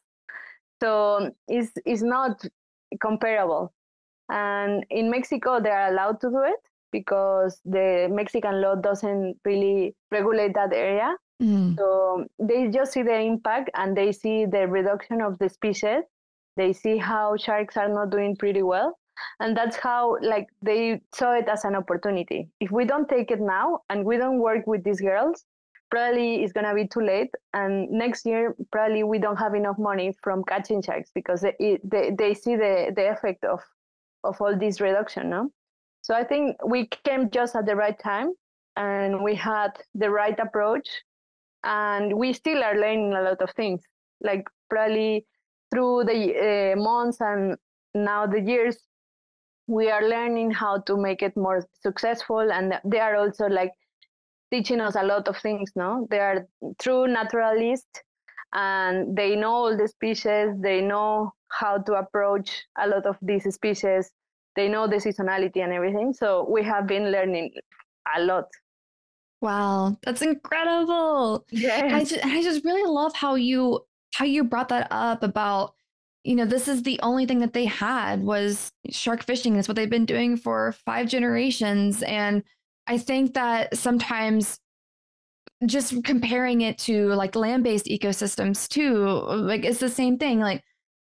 so 0.81 1.31
it's, 1.47 1.71
it's 1.85 2.01
not 2.01 2.43
comparable 3.01 3.73
and 4.29 4.85
in 4.89 5.09
mexico 5.09 5.59
they 5.59 5.69
are 5.69 5.91
allowed 5.91 6.19
to 6.19 6.29
do 6.29 6.41
it 6.43 6.59
because 6.91 7.61
the 7.65 8.07
Mexican 8.11 8.61
law 8.61 8.75
doesn't 8.75 9.37
really 9.45 9.95
regulate 10.11 10.53
that 10.53 10.73
area. 10.73 11.15
Mm. 11.41 11.77
So 11.77 12.25
they 12.39 12.67
just 12.67 12.93
see 12.93 13.01
the 13.01 13.17
impact 13.17 13.71
and 13.75 13.97
they 13.97 14.11
see 14.11 14.45
the 14.45 14.67
reduction 14.67 15.21
of 15.21 15.39
the 15.39 15.49
species. 15.49 16.03
They 16.57 16.73
see 16.73 16.97
how 16.97 17.37
sharks 17.37 17.77
are 17.77 17.89
not 17.89 18.11
doing 18.11 18.35
pretty 18.35 18.61
well. 18.61 18.97
And 19.39 19.55
that's 19.55 19.75
how 19.75 20.17
like 20.21 20.47
they 20.61 21.01
saw 21.13 21.33
it 21.33 21.47
as 21.47 21.63
an 21.63 21.75
opportunity. 21.75 22.49
If 22.59 22.71
we 22.71 22.85
don't 22.85 23.07
take 23.07 23.31
it 23.31 23.39
now 23.39 23.79
and 23.89 24.05
we 24.05 24.17
don't 24.17 24.39
work 24.39 24.67
with 24.67 24.83
these 24.83 25.01
girls, 25.01 25.45
probably 25.91 26.43
it's 26.43 26.53
gonna 26.53 26.73
be 26.73 26.87
too 26.87 27.01
late. 27.01 27.29
And 27.53 27.91
next 27.91 28.25
year, 28.25 28.55
probably 28.71 29.03
we 29.03 29.19
don't 29.19 29.37
have 29.37 29.53
enough 29.53 29.77
money 29.77 30.13
from 30.23 30.43
catching 30.45 30.81
sharks 30.81 31.11
because 31.13 31.41
they 31.41 31.79
they, 31.83 32.11
they 32.17 32.33
see 32.33 32.55
the, 32.55 32.91
the 32.95 33.11
effect 33.11 33.43
of 33.43 33.59
of 34.23 34.41
all 34.41 34.57
this 34.57 34.81
reduction, 34.81 35.29
no? 35.29 35.51
So 36.01 36.15
I 36.15 36.23
think 36.23 36.57
we 36.65 36.87
came 36.87 37.29
just 37.29 37.55
at 37.55 37.65
the 37.65 37.75
right 37.75 37.97
time 37.99 38.33
and 38.75 39.23
we 39.23 39.35
had 39.35 39.71
the 39.93 40.09
right 40.09 40.39
approach 40.39 40.89
and 41.63 42.13
we 42.17 42.33
still 42.33 42.63
are 42.63 42.75
learning 42.75 43.13
a 43.13 43.21
lot 43.21 43.41
of 43.41 43.51
things 43.51 43.81
like 44.21 44.47
probably 44.69 45.25
through 45.71 46.03
the 46.05 46.73
uh, 46.73 46.75
months 46.81 47.21
and 47.21 47.55
now 47.93 48.25
the 48.25 48.39
years 48.39 48.77
we 49.67 49.89
are 49.89 50.07
learning 50.07 50.51
how 50.51 50.79
to 50.79 50.97
make 50.97 51.21
it 51.21 51.35
more 51.37 51.67
successful 51.81 52.51
and 52.51 52.79
they 52.83 52.99
are 52.99 53.15
also 53.15 53.47
like 53.47 53.71
teaching 54.51 54.81
us 54.81 54.95
a 54.95 55.03
lot 55.03 55.27
of 55.27 55.37
things 55.37 55.71
no 55.75 56.07
they 56.11 56.19
are 56.19 56.47
true 56.79 57.07
naturalists 57.07 58.01
and 58.53 59.15
they 59.15 59.35
know 59.35 59.51
all 59.51 59.77
the 59.77 59.87
species 59.87 60.49
they 60.59 60.81
know 60.81 61.31
how 61.49 61.77
to 61.77 61.93
approach 61.93 62.63
a 62.79 62.87
lot 62.87 63.05
of 63.05 63.17
these 63.21 63.51
species 63.53 64.11
they 64.55 64.67
know 64.67 64.87
the 64.87 64.97
seasonality 64.97 65.63
and 65.63 65.71
everything. 65.71 66.13
So 66.13 66.47
we 66.49 66.63
have 66.63 66.87
been 66.87 67.11
learning 67.11 67.51
a 68.15 68.23
lot. 68.23 68.45
Wow, 69.39 69.97
that's 70.03 70.21
incredible. 70.21 71.45
Yeah. 71.49 71.89
I 71.93 72.03
just, 72.03 72.25
I 72.25 72.41
just 72.41 72.63
really 72.63 72.89
love 72.89 73.13
how 73.15 73.35
you 73.35 73.85
how 74.13 74.25
you 74.25 74.43
brought 74.43 74.69
that 74.69 74.87
up 74.91 75.23
about 75.23 75.73
you 76.23 76.35
know 76.35 76.45
this 76.45 76.67
is 76.67 76.83
the 76.83 76.99
only 77.01 77.25
thing 77.25 77.39
that 77.39 77.53
they 77.53 77.65
had 77.65 78.21
was 78.21 78.71
shark 78.89 79.23
fishing 79.23 79.55
it's 79.55 79.67
what 79.67 79.75
they've 79.75 79.89
been 79.89 80.05
doing 80.05 80.35
for 80.35 80.73
five 80.73 81.07
generations 81.07 82.03
and 82.03 82.43
i 82.91 82.97
think 82.97 83.33
that 83.33 83.75
sometimes 83.75 84.59
just 85.65 86.03
comparing 86.03 86.61
it 86.61 86.77
to 86.77 87.07
like 87.13 87.35
land-based 87.35 87.85
ecosystems 87.85 88.67
too 88.67 89.05
like 89.49 89.63
it's 89.63 89.79
the 89.79 89.89
same 89.89 90.17
thing 90.17 90.39
like 90.39 90.63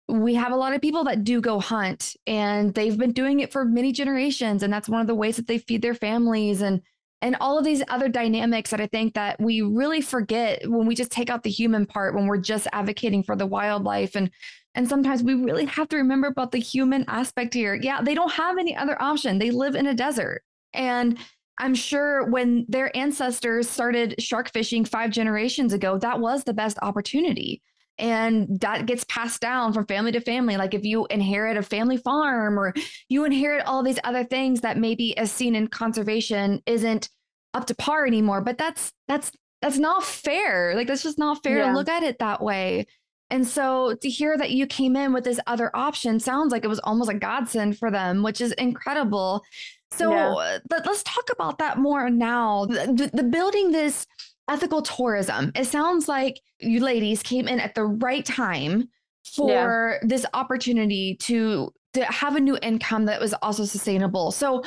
we 0.10 0.34
have 0.36 0.52
a 0.52 0.56
lot 0.56 0.74
of 0.74 0.82
people 0.82 1.04
that 1.04 1.24
do 1.24 1.42
go 1.42 1.60
hunt 1.60 2.16
and 2.26 2.74
they've 2.74 2.98
been 2.98 3.12
doing 3.12 3.40
it 3.40 3.52
for 3.52 3.66
many 3.66 3.92
generations 3.92 4.64
and 4.64 4.72
that's 4.72 4.90
one 4.90 5.02
of 5.02 5.08
the 5.08 5.16
ways 5.16 5.36
that 5.36 5.48
they 5.48 5.58
feed 5.58 5.82
their 5.82 5.94
families 5.94 6.62
and 6.62 6.82
and 7.22 7.36
all 7.42 7.58
of 7.58 7.66
these 7.66 7.82
other 7.90 8.08
dynamics 8.08 8.70
that 8.70 8.80
I 8.80 8.86
think 8.88 9.16
that 9.16 9.40
we 9.40 9.62
really 9.62 10.02
forget 10.02 10.62
when 10.70 10.86
we 10.86 10.94
just 10.94 11.12
take 11.12 11.32
out 11.32 11.44
the 11.44 11.50
human 11.50 11.86
part 11.86 12.14
when 12.14 12.28
we're 12.28 12.38
just 12.38 12.68
advocating 12.74 13.24
for 13.24 13.36
the 13.36 13.48
wildlife 13.48 14.16
and 14.16 14.30
and 14.76 14.88
sometimes 14.88 15.24
we 15.24 15.34
really 15.34 15.66
have 15.66 15.90
to 15.90 15.98
remember 15.98 16.28
about 16.28 16.52
the 16.52 16.60
human 16.60 17.04
aspect 17.08 17.56
here. 17.56 17.74
Yeah, 17.74 18.02
they 18.02 18.14
don't 18.14 18.34
have 18.34 18.60
any 18.60 18.76
other 18.76 19.02
option. 19.02 19.40
They 19.40 19.50
live 19.50 19.74
in 19.74 19.88
a 19.88 19.96
desert. 19.96 20.44
And 20.72 21.18
I'm 21.60 21.76
sure 21.76 22.30
when 22.30 22.66
their 22.68 22.95
ancestors 22.95 23.70
started 23.70 24.16
shark 24.20 24.51
fishing 24.51 24.86
5 24.86 25.10
generations 25.10 25.74
ago, 25.74 25.97
that 25.99 26.20
was 26.20 26.43
the 26.43 26.53
best 26.53 26.78
opportunity 26.82 27.62
and 27.99 28.60
that 28.62 28.86
gets 28.86 29.03
passed 29.05 29.41
down 29.41 29.74
from 29.74 29.86
family 29.86 30.12
to 30.12 30.22
family. 30.22 30.58
Like 30.58 30.74
if 30.74 30.84
you 30.84 31.08
inherit 31.10 31.58
a 31.58 31.64
family 31.64 31.97
farm 31.97 32.60
or 32.60 32.74
you 33.10 33.26
inherit 33.26 33.66
all 33.66 33.84
these 33.84 33.99
other 34.03 34.24
things 34.24 34.62
that 34.62 34.78
maybe 34.78 35.18
as 35.18 35.32
seen 35.32 35.55
in 35.55 35.68
conservation 35.68 36.62
isn't 36.66 37.10
up 37.53 37.66
to 37.68 37.76
par 37.76 38.05
anymore. 38.05 38.41
But 38.41 38.58
that's 38.58 38.93
that's 39.08 39.32
that's 39.62 39.78
not 39.78 40.03
fair. 40.03 40.76
Like 40.76 40.88
that's 40.88 41.03
just 41.03 41.18
not 41.18 41.41
fair 41.43 41.60
yeah. 41.60 41.72
to 41.72 41.74
look 41.74 41.89
at 41.89 42.03
it 42.03 42.20
that 42.20 42.41
way. 42.41 42.86
And 43.30 43.45
so 43.45 43.95
to 44.01 44.10
hear 44.10 44.38
that 44.38 44.51
you 44.51 44.68
came 44.68 44.95
in 44.95 45.12
with 45.12 45.26
this 45.26 45.39
other 45.47 45.76
option 45.76 46.20
sounds 46.20 46.51
like 46.51 46.64
it 46.64 46.70
was 46.70 46.80
almost 46.80 47.10
a 47.10 47.16
godsend 47.16 47.78
for 47.78 47.91
them, 47.91 48.24
which 48.24 48.39
is 48.39 48.53
incredible. 48.53 49.43
So. 49.92 50.14
Uh, 50.14 50.60
let, 50.70 50.88
us 50.88 51.04
talk 51.04 51.30
about 51.32 51.60
that 51.60 51.78
more 51.78 52.10
now. 52.10 52.66
The, 52.66 53.10
the, 53.12 53.18
the 53.18 53.24
building 53.24 53.72
this 53.72 54.06
ethical 54.50 54.82
tourism. 54.82 55.52
It 55.56 55.66
sounds 55.66 56.08
like 56.08 56.40
you 56.60 56.80
ladies 56.80 57.22
came 57.24 57.48
in 57.48 57.60
at 57.60 57.76
the 57.76 57.86
right 57.86 58.26
time 58.26 58.90
for 59.36 60.00
yeah. 60.02 60.08
this 60.08 60.26
opportunity 60.34 61.16
to 61.22 61.74
to 61.94 62.06
have 62.06 62.36
a 62.36 62.40
new 62.40 62.58
income 62.62 63.06
that 63.06 63.20
was 63.20 63.34
also 63.42 63.66
sustainable. 63.66 64.32
So 64.32 64.64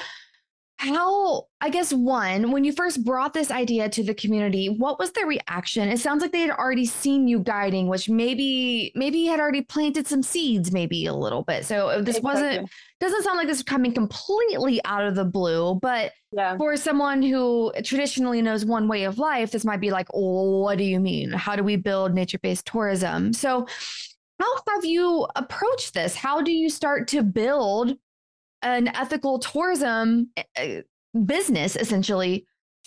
how 0.81 1.47
i 1.61 1.69
guess 1.69 1.93
one 1.93 2.51
when 2.51 2.65
you 2.65 2.73
first 2.73 3.05
brought 3.05 3.35
this 3.35 3.51
idea 3.51 3.87
to 3.89 4.03
the 4.03 4.15
community 4.15 4.71
what 4.81 4.99
was 4.99 5.13
the 5.13 5.27
reaction? 5.27 5.89
It 5.89 5.99
sounds 5.99 6.23
like 6.23 6.33
they 6.33 6.41
had 6.41 6.51
already 6.51 6.87
seen 6.87 7.29
you 7.29 7.41
guiding 7.41 7.87
which 7.89 8.09
maybe 8.09 8.93
maybe 8.95 9.19
you 9.19 9.31
had 9.31 9.41
already 9.41 9.63
planted 9.63 10.07
some 10.07 10.23
seeds 10.23 10.73
maybe 10.73 11.07
a 11.07 11.15
little 11.15 11.43
bit. 11.43 11.65
So 11.67 11.89
uh, 11.89 11.99
this 12.01 12.17
exactly. 12.17 12.23
wasn't 12.23 12.71
doesn't 13.01 13.23
sound 13.23 13.39
like 13.39 13.47
this 13.47 13.59
is 13.59 13.65
coming 13.65 13.93
completely 13.93 14.81
out 14.85 15.05
of 15.05 15.15
the 15.15 15.25
blue 15.25 15.79
but 15.81 16.13
yeah. 16.33 16.57
for 16.57 16.77
someone 16.77 17.23
who 17.23 17.73
traditionally 17.85 18.43
knows 18.43 18.65
one 18.65 18.89
way 18.89 19.05
of 19.05 19.19
life 19.19 19.51
this 19.51 19.65
might 19.65 19.81
be 19.81 19.91
like 19.91 20.09
oh 20.15 20.61
what 20.61 20.79
do 20.79 20.85
you 20.85 21.01
mean? 21.01 21.31
How 21.33 21.57
do 21.57 21.63
we 21.63 21.77
build 21.77 22.15
nature-based 22.15 22.67
tourism? 22.67 23.33
So 23.33 23.67
how 24.39 24.57
have 24.69 24.85
you 24.85 25.27
approached 25.37 25.93
this? 25.93 26.15
How 26.15 26.41
do 26.41 26.53
you 26.53 26.71
start 26.71 27.09
to 27.09 27.23
build 27.23 27.97
an 28.63 28.89
ethical 28.89 29.39
tourism 29.39 30.31
eh, 30.37 30.43
eh, 30.57 30.81
business 31.27 31.77
essentially 31.77 32.47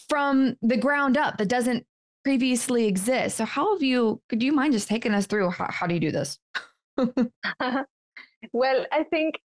from 0.10 0.56
the 0.62 0.78
ground 0.78 1.18
up 1.18 1.38
that 1.38 1.50
doesn't 1.50 1.86
previously 2.24 2.86
exist. 2.86 3.38
So 3.38 3.46
how 3.46 3.74
have 3.74 3.84
you 3.84 4.22
could 4.30 4.42
you 4.42 4.54
mind 4.54 4.74
just 4.74 4.88
taking 4.88 5.14
us 5.14 5.26
through 5.26 5.50
how, 5.52 5.68
how 5.70 5.88
do 5.88 5.94
you 5.94 6.00
do 6.00 6.12
this? 6.12 6.40
well, 8.54 8.86
I 8.92 9.04
think 9.10 9.40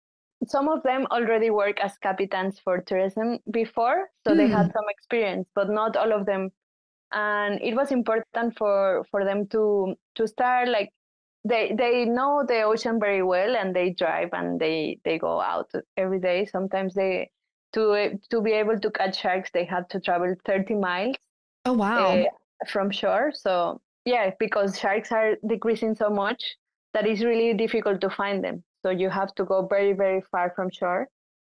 some 0.47 0.67
of 0.67 0.83
them 0.83 1.07
already 1.11 1.49
work 1.49 1.79
as 1.79 1.97
captains 1.97 2.59
for 2.59 2.81
tourism 2.81 3.39
before, 3.51 4.09
so 4.25 4.33
mm. 4.33 4.37
they 4.37 4.47
had 4.47 4.65
hmm. 4.65 4.71
some 4.73 4.85
experience, 4.89 5.47
but 5.55 5.69
not 5.69 5.95
all 5.95 6.11
of 6.11 6.25
them. 6.25 6.49
And 7.11 7.61
it 7.61 7.75
was 7.75 7.91
important 7.91 8.57
for 8.57 9.05
for 9.09 9.23
them 9.23 9.47
to 9.47 9.95
to 10.15 10.27
start 10.27 10.67
like 10.67 10.89
they 11.45 11.73
they 11.77 12.05
know 12.05 12.43
the 12.45 12.63
ocean 12.63 12.99
very 12.99 13.21
well 13.21 13.55
and 13.55 13.75
they 13.75 13.91
drive 13.91 14.29
and 14.33 14.59
they 14.59 14.99
they 15.05 15.17
go 15.17 15.39
out 15.39 15.71
every 15.95 16.19
day. 16.19 16.45
Sometimes 16.45 16.95
they 16.95 17.29
to 17.73 18.19
to 18.31 18.41
be 18.41 18.51
able 18.51 18.79
to 18.79 18.91
catch 18.91 19.21
sharks 19.21 19.51
they 19.53 19.63
have 19.65 19.87
to 19.89 19.99
travel 19.99 20.33
30 20.45 20.75
miles 20.75 21.15
oh 21.65 21.73
wow. 21.73 22.15
uh, 22.15 22.23
from 22.67 22.89
shore. 22.91 23.31
So 23.33 23.79
yeah 24.05 24.31
because 24.39 24.77
sharks 24.79 25.11
are 25.11 25.35
decreasing 25.47 25.95
so 25.95 26.09
much 26.09 26.43
that 26.93 27.05
it's 27.05 27.21
really 27.21 27.53
difficult 27.53 28.01
to 28.01 28.09
find 28.09 28.43
them. 28.43 28.63
So 28.83 28.89
you 28.89 29.09
have 29.09 29.33
to 29.35 29.45
go 29.45 29.67
very 29.67 29.93
very 29.93 30.21
far 30.31 30.51
from 30.55 30.71
shore 30.71 31.07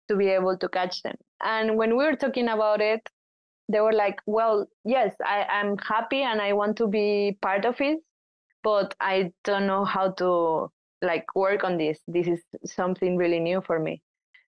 to 0.10 0.16
be 0.16 0.28
able 0.28 0.58
to 0.58 0.68
catch 0.68 1.04
them. 1.04 1.16
And 1.41 1.78
when 1.78 1.96
we 1.98 2.04
were 2.04 2.16
talking 2.16 2.50
about 2.50 2.82
it 2.82 3.08
they 3.70 3.80
were 3.80 3.94
like 3.94 4.20
well 4.26 4.68
yes 4.84 5.16
I, 5.26 5.44
i'm 5.44 5.78
happy 5.78 6.22
and 6.22 6.41
i 6.41 6.52
want 6.52 6.76
to 6.78 6.88
be 6.88 7.38
part 7.41 7.64
of 7.66 7.80
it 7.80 8.00
but 8.64 8.95
I 8.99 9.32
don't 9.43 9.68
know 9.68 9.86
how 9.86 10.11
to 10.11 10.72
like 11.01 11.26
work 11.36 11.64
on 11.64 11.78
this. 11.78 11.99
This 12.07 12.28
is 12.28 12.41
something 12.66 13.18
really 13.18 13.39
new 13.39 13.61
for 13.61 13.80
me. 13.80 14.01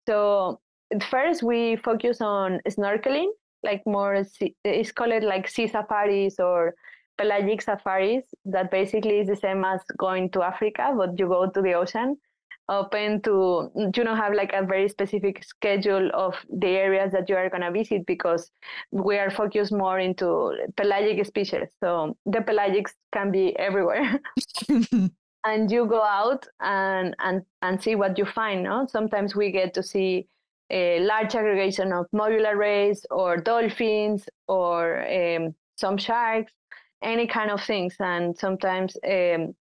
So 0.08 0.60
at 0.92 1.04
first 1.04 1.44
we 1.44 1.76
focus 1.76 2.22
on 2.22 2.60
snorkeling, 2.68 3.28
like 3.64 3.84
more 3.86 4.26
it's 4.64 4.92
called 4.92 5.24
like 5.24 5.48
sea 5.48 5.68
safaris 5.68 6.40
or 6.40 6.74
pelagic 7.18 7.62
safaris. 7.62 8.24
That 8.46 8.72
basically 8.72 9.20
is 9.20 9.28
the 9.28 9.36
same 9.36 9.64
as 9.64 9.82
going 9.98 10.32
to 10.32 10.42
Africa, 10.42 10.94
but 10.98 11.18
you 11.20 11.28
go 11.28 11.50
to 11.50 11.62
the 11.62 11.74
ocean 11.74 12.18
open 12.70 13.22
to 13.24 13.72
you 13.76 14.04
don't 14.04 14.18
have 14.18 14.34
like 14.34 14.54
a 14.54 14.64
very 14.64 14.88
specific 14.88 15.44
schedule 15.44 16.10
of 16.14 16.36
the 16.50 16.68
areas 16.68 17.12
that 17.12 17.28
you 17.28 17.36
are 17.36 17.50
going 17.50 17.62
to 17.62 17.72
visit 17.72 18.06
because 18.06 18.52
we 18.92 19.18
are 19.18 19.30
focused 19.30 19.72
more 19.72 20.00
into 20.00 20.56
pelagic 20.78 21.26
species. 21.26 21.68
So 21.80 22.16
the 22.26 22.40
pelagics 22.40 22.94
can 23.12 23.32
be 23.32 23.58
everywhere. 23.58 24.20
And 25.46 25.72
you 25.72 25.86
go 25.86 26.04
out 26.04 26.46
and 26.60 27.16
and 27.20 27.44
and 27.62 27.82
see 27.82 27.96
what 27.96 28.18
you 28.18 28.26
find 28.26 28.64
no? 28.64 28.88
Sometimes 28.88 29.38
we 29.38 29.52
get 29.52 29.74
to 29.76 29.82
see 29.82 30.28
a 30.70 31.00
large 31.00 31.34
aggregation 31.34 31.94
of 31.94 32.08
mobula 32.14 32.58
rays 32.58 33.06
or 33.10 33.38
dolphins 33.38 34.28
or 34.48 35.08
um, 35.08 35.56
some 35.78 35.98
sharks 35.98 36.52
any 37.02 37.28
kind 37.28 37.52
of 37.52 37.64
things. 37.64 37.96
And 38.00 38.38
sometimes 38.38 38.98
um, 39.08 39.56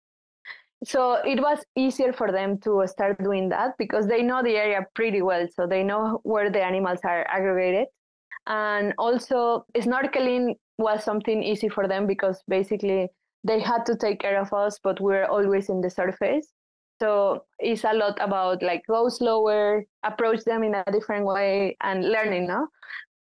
so 0.85 1.15
it 1.25 1.41
was 1.41 1.59
easier 1.77 2.13
for 2.13 2.31
them 2.31 2.59
to 2.59 2.85
start 2.87 3.23
doing 3.23 3.49
that 3.49 3.73
because 3.79 4.07
they 4.07 4.23
know 4.23 4.43
the 4.43 4.57
area 4.57 4.87
pretty 4.95 5.23
well 5.23 5.47
so 5.55 5.67
they 5.67 5.83
know 5.83 6.21
where 6.23 6.51
the 6.51 6.63
animals 6.63 7.01
are 7.05 7.27
aggregated. 7.29 7.89
And 8.47 8.95
also 8.97 9.67
snorkeling 9.77 10.55
was 10.79 11.03
something 11.03 11.43
easy 11.43 11.69
for 11.69 11.89
them 11.89 12.07
because 12.07 12.43
basically 12.49 13.09
they 13.45 13.61
had 13.61 13.85
to 13.87 13.97
take 13.97 14.21
care 14.21 14.41
of 14.41 14.53
us 14.53 14.79
but 14.83 15.01
we're 15.01 15.25
always 15.25 15.69
in 15.69 15.81
the 15.81 15.91
surface. 15.91 16.53
So 17.01 17.45
it's 17.59 17.85
a 17.85 17.93
lot 17.93 18.19
about 18.21 18.63
like 18.63 18.83
go 18.89 19.09
slower 19.09 19.85
approach 20.05 20.45
them 20.45 20.63
in 20.63 20.75
a 20.75 20.85
different 20.93 21.27
way 21.27 21.77
and 21.83 22.09
learning 22.09 22.47
no? 22.47 22.69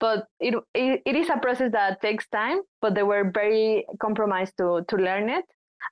But 0.00 0.26
it, 0.38 0.54
it, 0.74 1.02
it 1.04 1.16
is 1.16 1.28
a 1.28 1.38
process 1.38 1.72
that 1.72 2.00
takes 2.00 2.28
time 2.28 2.60
but 2.80 2.94
they 2.94 3.02
were 3.02 3.32
very 3.34 3.84
compromised 4.00 4.54
to 4.58 4.84
to 4.88 4.96
learn 4.96 5.28
it 5.28 5.44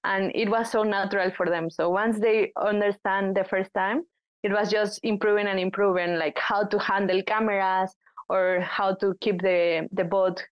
and 0.04 0.32
it 0.34 0.48
was 0.48 0.70
so 0.70 0.82
natural 0.82 1.30
for 1.36 1.46
them. 1.46 1.70
So 1.70 1.90
once 1.90 2.18
they 2.18 2.52
understand 2.56 3.36
the 3.36 3.44
first 3.44 3.72
time 3.74 4.04
it 4.46 4.52
was 4.52 4.70
just 4.70 5.00
improving 5.02 5.48
and 5.48 5.58
improving 5.58 6.18
like 6.18 6.38
how 6.38 6.64
to 6.64 6.78
handle 6.78 7.20
cameras 7.22 7.90
or 8.28 8.60
how 8.60 8.94
to 8.94 9.14
keep 9.20 9.42
the 9.42 9.88
the 9.92 10.04
boat 10.04 10.44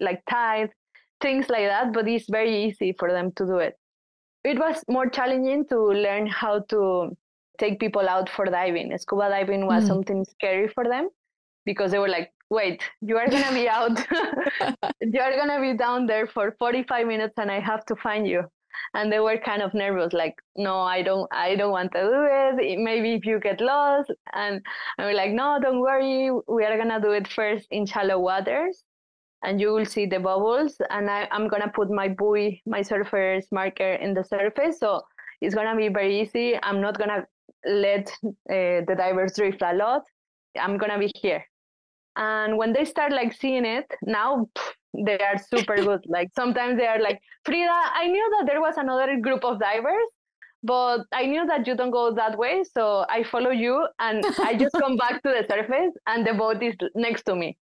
like 0.00 0.22
tight 0.28 0.70
things 1.20 1.48
like 1.48 1.66
that 1.66 1.92
but 1.92 2.08
it's 2.08 2.28
very 2.30 2.64
easy 2.64 2.94
for 2.98 3.10
them 3.12 3.30
to 3.32 3.44
do 3.46 3.58
it. 3.58 3.74
It 4.44 4.58
was 4.58 4.82
more 4.88 5.08
challenging 5.08 5.66
to 5.68 5.78
learn 6.06 6.26
how 6.26 6.60
to 6.70 7.16
take 7.58 7.78
people 7.78 8.08
out 8.08 8.28
for 8.28 8.46
diving. 8.46 8.96
Scuba 8.98 9.28
diving 9.28 9.66
was 9.66 9.84
mm. 9.84 9.88
something 9.88 10.24
scary 10.24 10.68
for 10.68 10.84
them 10.84 11.10
because 11.64 11.92
they 11.92 11.98
were 11.98 12.08
like 12.08 12.32
wait 12.48 12.82
you 13.00 13.16
are 13.18 13.28
going 13.28 13.44
to 13.44 13.54
be 13.54 13.68
out. 13.68 13.96
You 15.14 15.20
are 15.20 15.32
going 15.32 15.52
to 15.56 15.60
be 15.60 15.76
down 15.76 16.06
there 16.06 16.26
for 16.26 16.54
45 16.58 17.06
minutes 17.06 17.34
and 17.36 17.50
i 17.50 17.60
have 17.60 17.84
to 17.86 17.96
find 17.96 18.26
you 18.26 18.42
and 18.94 19.12
they 19.12 19.20
were 19.20 19.38
kind 19.38 19.62
of 19.62 19.74
nervous 19.74 20.12
like 20.12 20.34
no 20.56 20.80
i 20.80 21.02
don't 21.02 21.28
i 21.32 21.54
don't 21.54 21.70
want 21.70 21.92
to 21.92 22.00
do 22.00 22.26
it. 22.60 22.78
Maybe 22.78 23.14
if 23.14 23.24
you 23.24 23.40
get 23.40 23.60
lost. 23.60 24.10
And 24.32 24.60
i 24.98 25.06
was 25.06 25.16
like 25.16 25.32
no 25.32 25.58
don't 25.60 25.80
worry. 25.80 26.30
We 26.48 26.64
are 26.64 26.76
gonna 26.76 27.00
do 27.00 27.12
it 27.12 27.28
first 27.28 27.66
in 27.70 27.86
shallow 27.86 28.18
waters 28.18 28.84
and 29.44 29.60
you 29.60 29.72
will 29.72 29.86
see 29.86 30.06
the 30.06 30.20
bubbles. 30.20 30.76
And 30.90 31.10
I, 31.10 31.28
i'm 31.30 31.48
gonna 31.48 31.72
put 31.74 31.90
my 31.90 32.08
buoy 32.08 32.62
my 32.66 32.82
surfer's 32.82 33.46
marker 33.50 33.94
in 33.94 34.14
the 34.14 34.24
surface 34.24 34.78
so 34.78 35.02
it's 35.40 35.54
gonna 35.54 35.76
be 35.76 35.88
very 35.88 36.20
easy. 36.20 36.56
I'm 36.62 36.80
not 36.80 36.98
gonna 36.98 37.26
let 37.66 38.08
uh, 38.24 38.86
the 38.86 38.94
divers 38.96 39.34
drift 39.34 39.60
a 39.62 39.74
lot. 39.74 40.02
I'm 40.58 40.78
gonna 40.78 40.98
be 40.98 41.10
here. 41.20 41.44
And 42.16 42.56
when 42.58 42.72
they 42.72 42.84
start 42.84 43.12
like 43.12 43.32
seeing 43.32 43.64
it 43.64 43.90
now 44.02 44.48
they 44.94 45.18
are 45.18 45.38
super 45.38 45.76
good. 45.76 46.04
Like 46.08 46.30
sometimes 46.34 46.78
they 46.78 46.86
are 46.86 47.00
like, 47.00 47.20
Frida, 47.44 47.70
I 47.94 48.06
knew 48.08 48.36
that 48.38 48.46
there 48.46 48.60
was 48.60 48.76
another 48.76 49.18
group 49.20 49.44
of 49.44 49.58
divers, 49.58 50.08
but 50.62 51.04
I 51.12 51.26
knew 51.26 51.46
that 51.46 51.66
you 51.66 51.74
don't 51.76 51.90
go 51.90 52.14
that 52.14 52.38
way. 52.38 52.62
So 52.64 53.04
I 53.08 53.24
follow 53.24 53.50
you 53.50 53.86
and 53.98 54.24
I 54.38 54.54
just 54.56 54.74
come 54.78 54.96
back 54.96 55.22
to 55.22 55.28
the 55.28 55.46
surface 55.50 55.92
and 56.06 56.26
the 56.26 56.34
boat 56.34 56.62
is 56.62 56.74
next 56.94 57.24
to 57.24 57.34
me. 57.34 57.56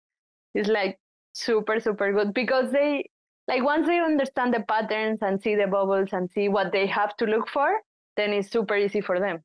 It's 0.54 0.68
like 0.68 0.98
super, 1.32 1.80
super 1.80 2.12
good 2.12 2.34
because 2.34 2.72
they, 2.72 3.08
like, 3.48 3.62
once 3.62 3.86
they 3.86 3.98
understand 3.98 4.52
the 4.54 4.60
patterns 4.68 5.18
and 5.22 5.40
see 5.40 5.54
the 5.54 5.66
bubbles 5.66 6.10
and 6.12 6.30
see 6.30 6.48
what 6.48 6.72
they 6.72 6.86
have 6.86 7.16
to 7.18 7.24
look 7.24 7.48
for, 7.48 7.80
then 8.16 8.32
it's 8.32 8.50
super 8.50 8.76
easy 8.76 9.00
for 9.00 9.18
them. 9.18 9.42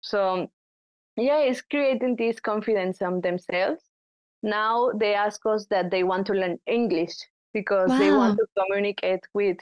So, 0.00 0.48
yeah, 1.16 1.38
it's 1.38 1.60
creating 1.62 2.16
this 2.16 2.40
confidence 2.40 3.02
on 3.02 3.20
themselves 3.20 3.87
now 4.42 4.90
they 4.92 5.14
ask 5.14 5.44
us 5.46 5.66
that 5.66 5.90
they 5.90 6.02
want 6.02 6.26
to 6.26 6.32
learn 6.32 6.58
english 6.66 7.14
because 7.52 7.88
wow. 7.88 7.98
they 7.98 8.10
want 8.10 8.38
to 8.38 8.46
communicate 8.56 9.20
with 9.34 9.58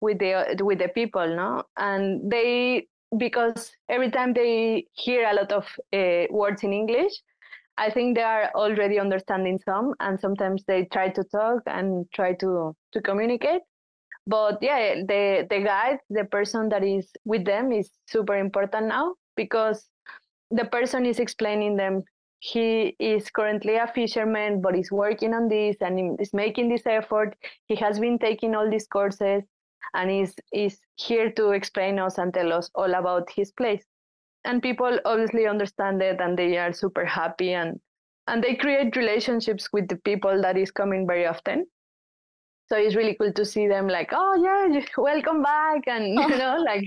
with 0.00 0.18
the 0.18 0.56
with 0.62 0.78
the 0.78 0.88
people 0.88 1.26
no 1.36 1.62
and 1.76 2.30
they 2.30 2.86
because 3.18 3.72
every 3.88 4.10
time 4.10 4.32
they 4.32 4.84
hear 4.92 5.28
a 5.28 5.34
lot 5.34 5.52
of 5.52 5.64
uh, 5.92 6.24
words 6.30 6.62
in 6.62 6.72
english 6.72 7.12
i 7.78 7.90
think 7.90 8.16
they 8.16 8.22
are 8.22 8.50
already 8.54 8.98
understanding 8.98 9.58
some 9.64 9.94
and 10.00 10.18
sometimes 10.18 10.64
they 10.66 10.84
try 10.86 11.08
to 11.08 11.22
talk 11.24 11.62
and 11.66 12.06
try 12.12 12.32
to 12.32 12.74
to 12.92 13.00
communicate 13.00 13.62
but 14.26 14.58
yeah 14.60 14.94
the 15.06 15.46
the 15.50 15.60
guide 15.60 15.98
the 16.10 16.24
person 16.24 16.68
that 16.68 16.82
is 16.82 17.10
with 17.24 17.44
them 17.44 17.72
is 17.72 17.90
super 18.06 18.36
important 18.36 18.86
now 18.86 19.14
because 19.36 19.88
the 20.50 20.64
person 20.64 21.06
is 21.06 21.18
explaining 21.18 21.76
them 21.76 22.02
he 22.38 22.94
is 22.98 23.30
currently 23.30 23.76
a 23.76 23.86
fisherman 23.86 24.60
but 24.60 24.76
is 24.76 24.92
working 24.92 25.32
on 25.34 25.48
this 25.48 25.76
and 25.80 26.20
is 26.20 26.34
making 26.34 26.68
this 26.68 26.86
effort. 26.86 27.36
He 27.66 27.74
has 27.76 27.98
been 27.98 28.18
taking 28.18 28.54
all 28.54 28.70
these 28.70 28.86
courses 28.86 29.42
and 29.94 30.10
is 30.10 30.34
is 30.52 30.78
here 30.96 31.30
to 31.32 31.50
explain 31.52 31.98
us 31.98 32.18
and 32.18 32.32
tell 32.32 32.52
us 32.52 32.70
all 32.74 32.94
about 32.94 33.30
his 33.30 33.52
place. 33.52 33.84
And 34.44 34.62
people 34.62 35.00
obviously 35.04 35.46
understand 35.46 36.02
it 36.02 36.20
and 36.20 36.38
they 36.38 36.56
are 36.58 36.72
super 36.72 37.04
happy 37.04 37.54
and 37.54 37.80
and 38.28 38.42
they 38.42 38.54
create 38.54 38.96
relationships 38.96 39.68
with 39.72 39.88
the 39.88 39.96
people 39.96 40.42
that 40.42 40.56
is 40.56 40.70
coming 40.70 41.06
very 41.06 41.26
often. 41.26 41.66
So 42.68 42.76
it's 42.76 42.96
really 42.96 43.14
cool 43.14 43.32
to 43.32 43.44
see 43.44 43.66
them 43.68 43.88
like 43.88 44.10
oh 44.12 44.34
yeah 44.44 44.84
welcome 44.98 45.42
back 45.42 45.82
and 45.86 46.06
you 46.14 46.34
oh. 46.34 46.38
know 46.38 46.56
like 46.62 46.84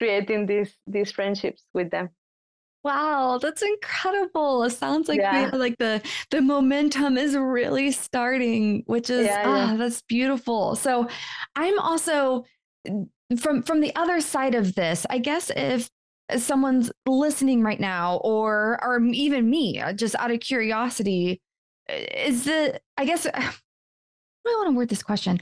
creating 0.00 0.46
these 0.46 0.74
these 0.86 1.12
friendships 1.12 1.64
with 1.74 1.90
them 1.90 2.08
Wow, 2.84 3.38
that's 3.40 3.62
incredible. 3.62 4.64
It 4.64 4.70
sounds 4.70 5.08
like 5.08 5.20
yeah. 5.20 5.50
like 5.52 5.78
the 5.78 6.02
the 6.30 6.40
momentum 6.40 7.16
is 7.16 7.36
really 7.36 7.92
starting, 7.92 8.82
which 8.86 9.08
is 9.08 9.26
yeah, 9.26 9.46
yeah. 9.46 9.72
Oh, 9.72 9.76
that's 9.76 10.02
beautiful. 10.02 10.74
So 10.74 11.08
I'm 11.54 11.78
also 11.78 12.44
from 13.38 13.62
from 13.62 13.80
the 13.80 13.94
other 13.94 14.20
side 14.20 14.56
of 14.56 14.74
this, 14.74 15.06
I 15.10 15.18
guess 15.18 15.50
if 15.54 15.88
someone's 16.36 16.90
listening 17.06 17.62
right 17.62 17.80
now 17.80 18.16
or 18.24 18.80
or 18.82 19.00
even 19.00 19.48
me, 19.48 19.80
uh, 19.80 19.92
just 19.92 20.16
out 20.16 20.32
of 20.32 20.40
curiosity, 20.40 21.40
is 21.88 22.44
the 22.44 22.80
I 22.96 23.04
guess 23.04 23.26
I 23.34 23.52
want 24.44 24.70
to 24.70 24.76
word 24.76 24.88
this 24.88 25.04
question 25.04 25.40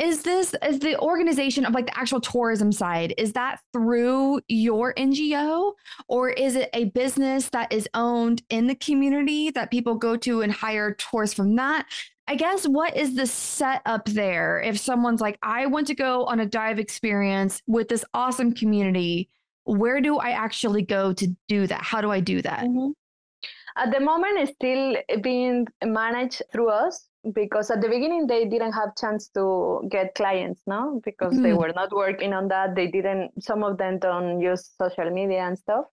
is 0.00 0.22
this 0.22 0.54
is 0.66 0.78
the 0.78 0.98
organization 0.98 1.66
of 1.66 1.74
like 1.74 1.86
the 1.86 1.98
actual 1.98 2.20
tourism 2.20 2.72
side 2.72 3.12
is 3.18 3.34
that 3.34 3.60
through 3.72 4.40
your 4.48 4.94
ngo 4.94 5.72
or 6.08 6.30
is 6.30 6.56
it 6.56 6.70
a 6.72 6.86
business 6.86 7.50
that 7.50 7.70
is 7.72 7.86
owned 7.94 8.42
in 8.48 8.66
the 8.66 8.74
community 8.74 9.50
that 9.50 9.70
people 9.70 9.94
go 9.94 10.16
to 10.16 10.40
and 10.40 10.52
hire 10.52 10.94
tours 10.94 11.34
from 11.34 11.54
that? 11.56 11.86
I 12.26 12.34
guess 12.36 12.66
what 12.66 12.96
is 12.96 13.14
the 13.14 13.26
setup 13.26 14.06
there 14.06 14.60
if 14.60 14.78
someone's 14.78 15.20
like 15.20 15.38
i 15.42 15.66
want 15.66 15.86
to 15.88 15.94
go 15.94 16.24
on 16.26 16.40
a 16.40 16.46
dive 16.46 16.78
experience 16.78 17.60
with 17.66 17.88
this 17.88 18.04
awesome 18.14 18.54
community 18.54 19.28
where 19.64 20.00
do 20.00 20.16
i 20.16 20.30
actually 20.30 20.82
go 20.82 21.12
to 21.12 21.36
do 21.48 21.66
that? 21.66 21.82
How 21.82 22.00
do 22.00 22.10
i 22.10 22.20
do 22.20 22.40
that? 22.42 22.64
Mm-hmm. 22.64 22.90
at 23.76 23.92
the 23.92 24.00
moment 24.00 24.38
it's 24.38 24.52
still 24.52 24.96
being 25.22 25.66
managed 25.84 26.42
through 26.52 26.70
us 26.70 27.09
because 27.34 27.70
at 27.70 27.80
the 27.80 27.88
beginning 27.88 28.26
they 28.26 28.46
didn't 28.46 28.72
have 28.72 28.96
chance 28.96 29.28
to 29.28 29.82
get 29.90 30.14
clients 30.14 30.62
no? 30.66 31.00
Because 31.04 31.34
mm. 31.34 31.42
they 31.42 31.52
were 31.52 31.72
not 31.74 31.92
working 31.92 32.32
on 32.32 32.48
that. 32.48 32.74
They 32.74 32.86
didn't 32.86 33.30
some 33.42 33.62
of 33.62 33.78
them 33.78 33.98
don't 33.98 34.40
use 34.40 34.70
social 34.78 35.10
media 35.10 35.40
and 35.40 35.58
stuff. 35.58 35.84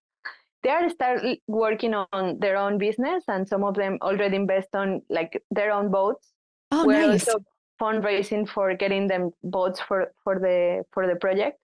They 0.62 0.70
are 0.70 0.88
start 0.88 1.20
working 1.46 1.94
on 1.94 2.38
their 2.40 2.56
own 2.56 2.78
business 2.78 3.24
and 3.28 3.46
some 3.46 3.62
of 3.62 3.74
them 3.74 3.98
already 4.02 4.36
invest 4.36 4.68
on 4.74 5.02
like 5.08 5.42
their 5.50 5.70
own 5.70 5.90
boats. 5.90 6.32
Oh 6.72 6.86
we're 6.86 7.06
nice. 7.06 7.28
also 7.28 7.44
fundraising 7.80 8.48
for 8.48 8.74
getting 8.74 9.06
them 9.06 9.30
boats 9.44 9.80
for 9.80 10.12
for 10.24 10.38
the 10.38 10.84
for 10.92 11.06
the 11.06 11.16
project. 11.16 11.58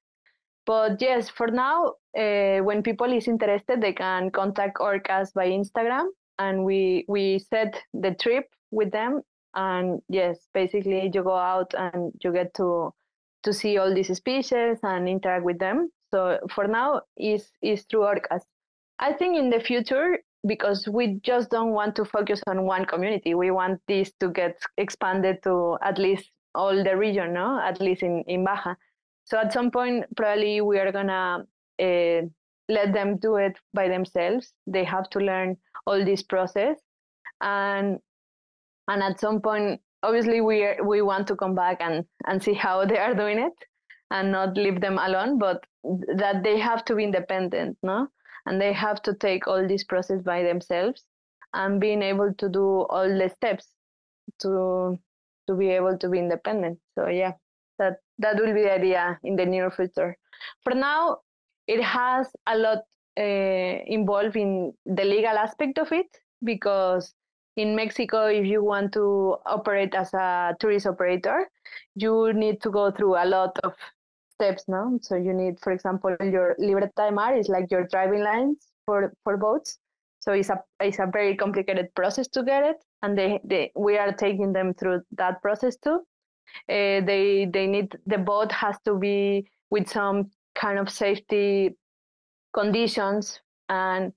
But 0.67 1.01
yes 1.01 1.29
for 1.29 1.49
now 1.49 1.95
uh, 2.17 2.59
when 2.59 2.83
people 2.83 3.12
is 3.12 3.29
interested 3.29 3.81
they 3.81 3.93
can 3.93 4.31
contact 4.31 4.79
orcas 4.79 5.33
by 5.35 5.49
instagram 5.49 6.07
and 6.39 6.65
we 6.65 7.05
we 7.09 7.39
set 7.39 7.75
the 7.93 8.15
trip 8.15 8.47
with 8.71 8.91
them 8.91 9.21
and 9.55 10.01
yes 10.09 10.49
basically 10.53 11.11
you 11.13 11.23
go 11.23 11.37
out 11.37 11.73
and 11.75 12.13
you 12.23 12.33
get 12.33 12.53
to 12.55 12.93
to 13.43 13.53
see 13.53 13.77
all 13.79 13.95
these 13.95 14.15
species 14.17 14.79
and 14.83 15.09
interact 15.09 15.45
with 15.45 15.59
them. 15.59 15.91
So 16.11 16.39
for 16.55 16.67
now 16.67 17.03
is 17.17 17.51
is 17.63 17.85
through 17.85 18.01
orcas. 18.01 18.43
I 18.99 19.13
think 19.13 19.37
in 19.37 19.51
the 19.51 19.61
future 19.61 20.19
because 20.47 20.89
we 20.89 21.21
just 21.23 21.51
don't 21.51 21.73
want 21.73 21.97
to 21.97 22.05
focus 22.05 22.41
on 22.47 22.65
one 22.65 22.85
community 22.85 23.35
we 23.35 23.51
want 23.51 23.81
this 23.89 24.13
to 24.21 24.29
get 24.29 24.61
expanded 24.77 25.43
to 25.43 25.79
at 25.83 25.99
least 25.99 26.31
all 26.55 26.85
the 26.85 26.97
region 26.97 27.33
no? 27.35 27.61
At 27.61 27.81
least 27.81 28.03
in 28.03 28.25
in 28.27 28.45
baja. 28.45 28.75
So 29.25 29.39
at 29.39 29.53
some 29.53 29.71
point 29.71 30.05
probably 30.17 30.61
we 30.61 30.79
are 30.79 30.93
gonna 30.93 31.47
uh, 31.81 32.23
let 32.69 32.93
them 32.93 33.19
do 33.19 33.37
it 33.37 33.59
by 33.73 33.89
themselves. 33.89 34.53
They 34.67 34.85
have 34.85 35.11
to 35.11 35.19
learn 35.19 35.57
all 35.87 36.05
this 36.05 36.23
process. 36.23 36.79
And 37.41 37.99
and 38.89 39.03
at 39.03 39.20
some 39.20 39.41
point 39.41 39.80
obviously 40.03 40.41
we 40.41 40.62
are, 40.62 40.76
we 40.85 41.03
want 41.03 41.26
to 41.26 41.37
come 41.37 41.55
back 41.55 41.78
and 41.80 42.05
and 42.26 42.43
see 42.43 42.55
how 42.55 42.85
they 42.85 42.99
are 42.99 43.14
doing 43.14 43.39
it 43.39 43.53
and 44.11 44.30
not 44.30 44.57
leave 44.57 44.80
them 44.80 44.99
alone 44.99 45.39
but 45.39 45.64
that 46.16 46.43
they 46.43 46.59
have 46.59 46.85
to 46.85 46.95
be 46.95 47.05
independent 47.05 47.76
no? 47.82 48.09
And 48.47 48.61
they 48.61 48.74
have 48.74 49.01
to 49.03 49.14
take 49.14 49.47
all 49.47 49.66
this 49.66 49.85
process 49.85 50.22
by 50.22 50.43
themselves 50.43 51.03
and 51.55 51.80
being 51.80 52.03
able 52.03 52.35
to 52.35 52.49
do 52.49 52.82
all 52.91 53.09
the 53.09 53.30
steps 53.37 53.68
to 54.41 54.99
to 55.47 55.55
be 55.55 55.70
able 55.70 55.97
to 55.99 56.09
be 56.09 56.18
independent. 56.18 56.78
So 56.95 57.09
yeah 57.09 57.32
that 57.78 57.97
that 58.18 58.37
will 58.37 58.55
be 58.55 58.62
the 58.62 58.72
idea 58.72 59.18
in 59.24 59.37
the 59.37 59.47
near 59.47 59.70
future. 59.70 60.16
For 60.62 60.74
now 60.74 61.18
it 61.66 61.82
has 61.82 62.28
a 62.47 62.57
lot 62.59 62.78
uh, 63.18 63.22
involved 63.87 64.37
in 64.37 64.72
the 64.85 65.05
legal 65.05 65.37
aspect 65.39 65.78
of 65.78 65.93
it 65.93 66.07
because 66.43 67.14
in 67.57 67.77
Mexico, 67.77 68.27
if 68.27 68.47
you 68.47 68.65
want 68.65 68.93
to 68.93 69.37
operate 69.47 69.95
as 69.95 70.13
a 70.15 70.55
tourist 70.59 70.87
operator, 70.87 71.49
you 71.95 72.33
need 72.33 72.61
to 72.63 72.71
go 72.71 72.91
through 72.91 73.17
a 73.17 73.27
lot 73.27 73.57
of 73.63 73.75
steps, 74.35 74.65
no? 74.67 74.99
So 75.03 75.17
you 75.17 75.33
need, 75.33 75.61
for 75.61 75.73
example, 75.73 76.17
your 76.21 76.57
Libreta 76.59 76.91
de 76.97 77.13
Mar 77.13 77.37
is 77.37 77.49
like 77.49 77.71
your 77.71 77.87
driving 77.87 78.23
lines 78.23 78.69
for, 78.87 79.13
for 79.23 79.37
boats. 79.37 79.79
So 80.21 80.33
it's 80.33 80.49
a 80.49 80.63
it's 80.81 80.99
a 80.99 81.07
very 81.07 81.37
complicated 81.37 81.95
process 81.95 82.27
to 82.29 82.43
get 82.43 82.65
it, 82.65 82.77
and 83.03 83.17
they, 83.17 83.41
they 83.45 83.73
we 83.77 83.99
are 83.99 84.11
taking 84.11 84.55
them 84.55 84.73
through 84.73 85.03
that 85.19 85.43
process 85.43 85.77
too. 85.77 86.01
Uh, 86.67 87.05
they 87.05 87.47
they 87.53 87.67
need 87.67 87.95
the 88.07 88.17
boat 88.17 88.51
has 88.51 88.77
to 88.87 88.95
be 88.95 89.47
with 89.69 89.87
some 89.87 90.31
kind 90.55 90.79
of 90.79 90.89
safety 90.89 91.77
conditions 92.55 93.41
and 93.69 94.15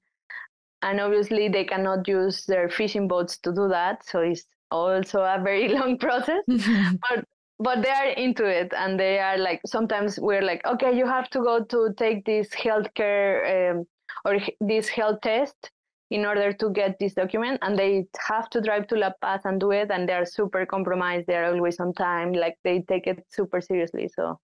and 0.81 0.99
obviously 0.99 1.49
they 1.49 1.63
cannot 1.63 2.07
use 2.07 2.45
their 2.45 2.69
fishing 2.69 3.07
boats 3.07 3.37
to 3.37 3.51
do 3.53 3.67
that 3.67 4.05
so 4.05 4.19
it's 4.19 4.45
also 4.71 5.21
a 5.21 5.39
very 5.43 5.67
long 5.77 5.97
process. 5.97 6.43
But 6.47 7.25
but 7.59 7.81
they 7.81 7.89
are 7.89 8.09
into 8.09 8.45
it 8.45 8.71
and 8.75 8.99
they 8.99 9.19
are 9.19 9.37
like 9.37 9.61
sometimes 9.65 10.19
we're 10.19 10.43
like 10.43 10.63
okay 10.65 10.95
you 10.95 11.07
have 11.07 11.29
to 11.31 11.39
go 11.39 11.63
to 11.63 11.93
take 11.97 12.23
this 12.25 12.49
healthcare 12.49 13.71
um, 13.71 13.85
or 14.25 14.37
this 14.61 14.87
health 14.87 15.21
test 15.21 15.71
in 16.11 16.25
order 16.25 16.53
to 16.53 16.69
get 16.69 16.97
this 16.99 17.15
document 17.15 17.57
and 17.63 17.77
they 17.77 18.05
have 18.27 18.47
to 18.49 18.61
drive 18.61 18.87
to 18.87 18.95
la 18.95 19.11
paz 19.21 19.41
and 19.45 19.59
do 19.59 19.71
it 19.71 19.89
and 19.89 20.07
they're 20.07 20.25
super 20.25 20.67
compromised 20.67 21.25
they're 21.25 21.51
always 21.51 21.79
on 21.79 21.93
time 21.93 22.31
like 22.31 22.55
they 22.63 22.81
take 22.81 23.07
it 23.07 23.25
super 23.27 23.59
seriously 23.59 24.07
so 24.07 24.39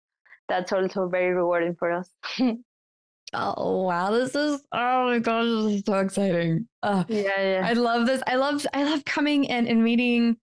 that's 0.50 0.74
also 0.74 1.08
very 1.08 1.34
rewarding 1.34 1.76
for 1.76 1.92
us 1.92 2.10
Oh 3.34 3.84
wow, 3.84 4.12
this 4.12 4.36
is 4.36 4.62
oh 4.72 5.06
my 5.06 5.20
gosh, 5.20 5.46
this 5.46 5.74
is 5.76 5.84
so 5.86 6.00
exciting. 6.00 6.68
Uh, 6.82 7.04
yeah, 7.08 7.42
yeah. 7.42 7.62
I 7.66 7.74
love 7.74 8.06
this. 8.06 8.22
I 8.28 8.36
love 8.36 8.66
I 8.74 8.84
love 8.84 9.06
coming 9.06 9.46
in 9.46 9.68
and 9.68 9.84
meeting 9.84 10.38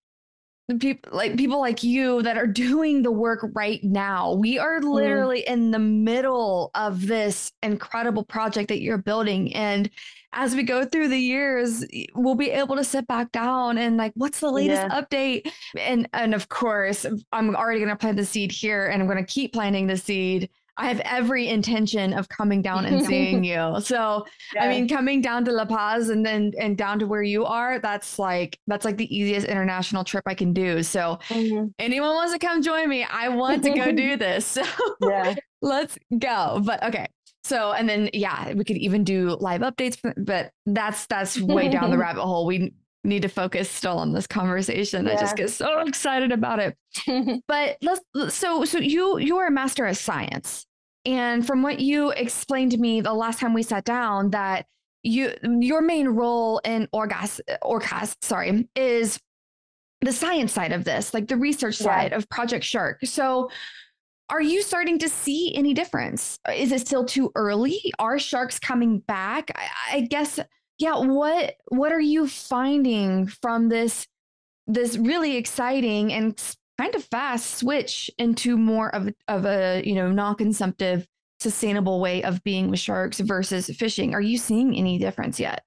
people 0.78 1.12
like 1.16 1.36
people 1.36 1.60
like 1.60 1.82
you 1.82 2.22
that 2.22 2.36
are 2.36 2.46
doing 2.46 3.02
the 3.02 3.10
work 3.10 3.44
right 3.54 3.82
now. 3.82 4.34
We 4.34 4.58
are 4.58 4.80
mm-hmm. 4.80 4.90
literally 4.90 5.40
mm. 5.40 5.52
in 5.52 5.70
the 5.70 5.78
middle 5.78 6.70
of 6.74 7.06
this 7.06 7.52
incredible 7.62 8.24
project 8.24 8.68
that 8.68 8.80
you're 8.80 8.98
building 8.98 9.54
and 9.54 9.90
as 10.32 10.54
we 10.54 10.62
go 10.62 10.84
through 10.84 11.08
the 11.08 11.18
years 11.18 11.84
we'll 12.14 12.34
be 12.36 12.50
able 12.50 12.76
to 12.76 12.84
sit 12.84 13.06
back 13.06 13.32
down 13.32 13.78
and 13.78 13.96
like 13.96 14.12
what's 14.14 14.40
the 14.40 14.50
latest 14.50 14.82
yeah. 14.82 15.00
update 15.00 15.50
and 15.78 16.08
and 16.12 16.34
of 16.34 16.48
course 16.48 17.04
I'm 17.32 17.56
already 17.56 17.80
going 17.80 17.90
to 17.90 17.96
plant 17.96 18.16
the 18.16 18.24
seed 18.24 18.52
here 18.52 18.86
and 18.86 19.02
I'm 19.02 19.08
going 19.08 19.24
to 19.24 19.32
keep 19.32 19.52
planting 19.52 19.86
the 19.86 19.96
seed 19.96 20.48
I 20.80 20.88
have 20.88 21.00
every 21.00 21.48
intention 21.48 22.14
of 22.14 22.28
coming 22.30 22.62
down 22.62 22.86
and 22.86 23.04
seeing 23.06 23.44
you. 23.44 23.76
So, 23.80 24.24
yeah. 24.54 24.64
I 24.64 24.68
mean, 24.68 24.88
coming 24.88 25.20
down 25.20 25.44
to 25.44 25.52
La 25.52 25.66
Paz 25.66 26.08
and 26.08 26.24
then 26.24 26.52
and 26.58 26.76
down 26.76 26.98
to 27.00 27.06
where 27.06 27.22
you 27.22 27.44
are, 27.44 27.78
that's 27.78 28.18
like 28.18 28.58
that's 28.66 28.86
like 28.86 28.96
the 28.96 29.14
easiest 29.14 29.46
international 29.46 30.04
trip 30.04 30.24
I 30.26 30.34
can 30.34 30.54
do. 30.54 30.82
So, 30.82 31.18
mm-hmm. 31.28 31.66
anyone 31.78 32.14
wants 32.14 32.32
to 32.32 32.38
come 32.38 32.62
join 32.62 32.88
me, 32.88 33.04
I 33.04 33.28
want 33.28 33.62
to 33.64 33.70
go 33.70 33.92
do 33.92 34.16
this. 34.16 34.40
So, 34.60 34.64
yeah. 35.02 35.34
let's 35.62 35.98
go. 36.18 36.60
But 36.64 36.82
okay. 36.82 37.06
So, 37.44 37.72
and 37.72 37.88
then 37.88 38.10
yeah, 38.12 38.52
we 38.52 38.64
could 38.64 38.76
even 38.76 39.04
do 39.04 39.36
live 39.40 39.60
updates, 39.60 39.98
but 40.16 40.50
that's 40.66 41.06
that's 41.06 41.40
way 41.40 41.68
down 41.68 41.90
the 41.90 41.98
rabbit 41.98 42.22
hole. 42.22 42.46
We 42.46 42.72
need 43.04 43.22
to 43.22 43.28
focus 43.28 43.70
still 43.70 43.98
on 43.98 44.12
this 44.12 44.26
conversation. 44.26 45.06
Yeah. 45.06 45.12
I 45.12 45.16
just 45.16 45.36
get 45.36 45.50
so 45.50 45.80
excited 45.80 46.32
about 46.32 46.58
it. 46.58 46.76
but 47.46 47.76
let's 47.82 48.00
so 48.34 48.64
so 48.64 48.78
you 48.78 49.18
you 49.18 49.38
are 49.38 49.46
a 49.46 49.50
master 49.50 49.86
of 49.86 49.96
science. 49.96 50.66
And 51.04 51.46
from 51.46 51.62
what 51.62 51.80
you 51.80 52.10
explained 52.10 52.72
to 52.72 52.78
me 52.78 53.00
the 53.00 53.14
last 53.14 53.40
time 53.40 53.54
we 53.54 53.62
sat 53.62 53.84
down, 53.84 54.30
that 54.30 54.66
you 55.02 55.34
your 55.42 55.80
main 55.80 56.08
role 56.08 56.60
in 56.64 56.88
Orgas 56.94 57.40
Orcas, 57.62 58.14
sorry, 58.20 58.68
is 58.76 59.18
the 60.02 60.12
science 60.12 60.52
side 60.52 60.72
of 60.72 60.84
this, 60.84 61.12
like 61.14 61.28
the 61.28 61.36
research 61.36 61.76
side 61.76 62.12
yeah. 62.12 62.18
of 62.18 62.28
Project 62.28 62.64
Shark. 62.64 62.98
So 63.04 63.50
are 64.30 64.40
you 64.40 64.62
starting 64.62 64.98
to 65.00 65.08
see 65.08 65.54
any 65.54 65.74
difference? 65.74 66.38
Is 66.54 66.70
it 66.72 66.80
still 66.80 67.04
too 67.04 67.32
early? 67.34 67.80
Are 67.98 68.18
sharks 68.18 68.58
coming 68.58 69.00
back? 69.00 69.50
I, 69.56 69.96
I 69.96 70.00
guess 70.02 70.38
yeah, 70.78 70.98
what 70.98 71.56
what 71.68 71.92
are 71.92 72.00
you 72.00 72.26
finding 72.26 73.26
from 73.26 73.68
this 73.68 74.06
this 74.66 74.96
really 74.96 75.36
exciting 75.36 76.12
and 76.12 76.40
kind 76.80 76.94
of 76.94 77.04
fast 77.04 77.58
switch 77.58 78.10
into 78.18 78.56
more 78.56 78.94
of 78.94 79.12
of 79.28 79.44
a, 79.44 79.82
you 79.84 79.94
know, 79.94 80.10
non-consumptive 80.10 81.06
sustainable 81.38 82.00
way 82.00 82.22
of 82.22 82.42
being 82.42 82.70
with 82.70 82.80
sharks 82.80 83.20
versus 83.20 83.66
fishing? 83.76 84.14
Are 84.14 84.20
you 84.20 84.38
seeing 84.38 84.76
any 84.76 84.98
difference 84.98 85.38
yet? 85.38 85.64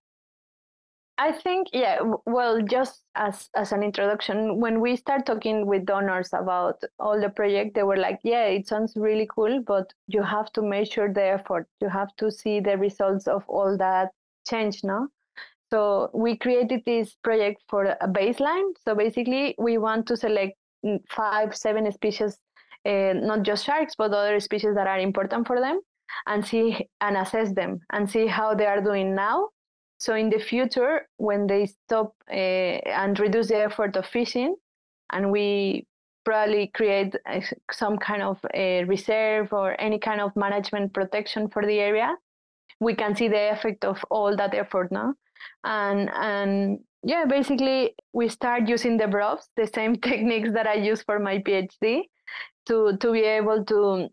I 1.20 1.32
think, 1.32 1.68
yeah, 1.74 2.00
well, 2.26 2.60
just 2.62 3.04
as, 3.14 3.48
as 3.56 3.72
an 3.72 3.84
introduction, 3.84 4.60
when 4.60 4.82
we 4.82 4.96
start 4.96 5.28
talking 5.28 5.68
with 5.68 5.86
donors 5.86 6.30
about 6.34 6.84
all 7.00 7.22
the 7.22 7.30
project, 7.30 7.76
they 7.76 7.84
were 7.84 7.98
like, 7.98 8.20
yeah, 8.24 8.46
it 8.46 8.68
sounds 8.68 8.94
really 8.96 9.28
cool, 9.36 9.62
but 9.62 9.94
you 10.08 10.24
have 10.24 10.52
to 10.54 10.64
measure 10.64 11.14
the 11.14 11.24
effort. 11.24 11.68
You 11.82 11.90
have 11.90 12.16
to 12.18 12.32
see 12.32 12.60
the 12.60 12.78
results 12.78 13.28
of 13.28 13.44
all 13.48 13.78
that 13.78 14.10
change, 14.48 14.84
no? 14.84 15.08
So 15.72 16.10
we 16.14 16.36
created 16.36 16.82
this 16.86 17.16
project 17.24 17.62
for 17.70 17.86
a 17.86 18.08
baseline. 18.08 18.74
So 18.84 18.96
basically, 18.96 19.56
we 19.60 19.78
want 19.78 20.08
to 20.08 20.18
select 20.18 20.58
five, 21.10 21.56
seven 21.56 21.92
species, 21.92 22.38
uh, 22.86 23.14
not 23.14 23.44
just 23.44 23.66
sharks, 23.66 23.96
but 23.98 24.12
other 24.12 24.40
species 24.40 24.76
that 24.76 24.88
are 24.88 25.00
important 25.00 25.48
for 25.48 25.60
them, 25.60 25.80
and 26.28 26.46
see 26.46 26.88
and 27.02 27.18
assess 27.18 27.54
them 27.54 27.80
and 27.92 28.10
see 28.10 28.28
how 28.28 28.54
they 28.54 28.66
are 28.66 28.82
doing 28.82 29.16
now 29.16 29.50
so 30.04 30.16
in 30.16 30.30
the 30.30 30.38
future, 30.38 31.08
when 31.16 31.48
they 31.48 31.66
stop 31.66 32.14
uh, 32.30 32.34
and 32.34 33.18
reduce 33.18 33.48
the 33.48 33.64
effort 33.64 33.96
of 33.96 34.06
fishing, 34.06 34.54
and 35.14 35.32
we 35.32 35.88
probably 36.26 36.68
create 36.74 37.16
uh, 37.26 37.40
some 37.72 37.98
kind 37.98 38.22
of 38.22 38.38
reserve 38.90 39.54
or 39.54 39.80
any 39.80 40.00
kind 40.00 40.20
of 40.20 40.36
management 40.36 40.94
protection 40.94 41.48
for 41.48 41.66
the 41.66 41.80
area, 41.80 42.18
we 42.82 42.96
can 42.96 43.16
see 43.16 43.30
the 43.30 43.54
effect 43.54 43.86
of 43.86 44.04
all 44.12 44.36
that 44.36 44.54
effort 44.54 44.92
now. 44.92 45.14
And 45.64 46.10
and 46.14 46.80
yeah, 47.04 47.26
basically 47.26 47.96
we 48.14 48.30
start 48.30 48.68
using 48.68 48.98
the 48.98 49.06
BRUVS, 49.06 49.50
the 49.58 49.68
same 49.68 49.96
techniques 50.02 50.52
that 50.54 50.68
I 50.68 50.76
use 50.76 51.04
for 51.04 51.20
my 51.20 51.40
PhD, 51.40 52.04
to 52.68 52.98
to 52.98 53.12
be 53.12 53.22
able 53.22 53.64
to 53.66 54.10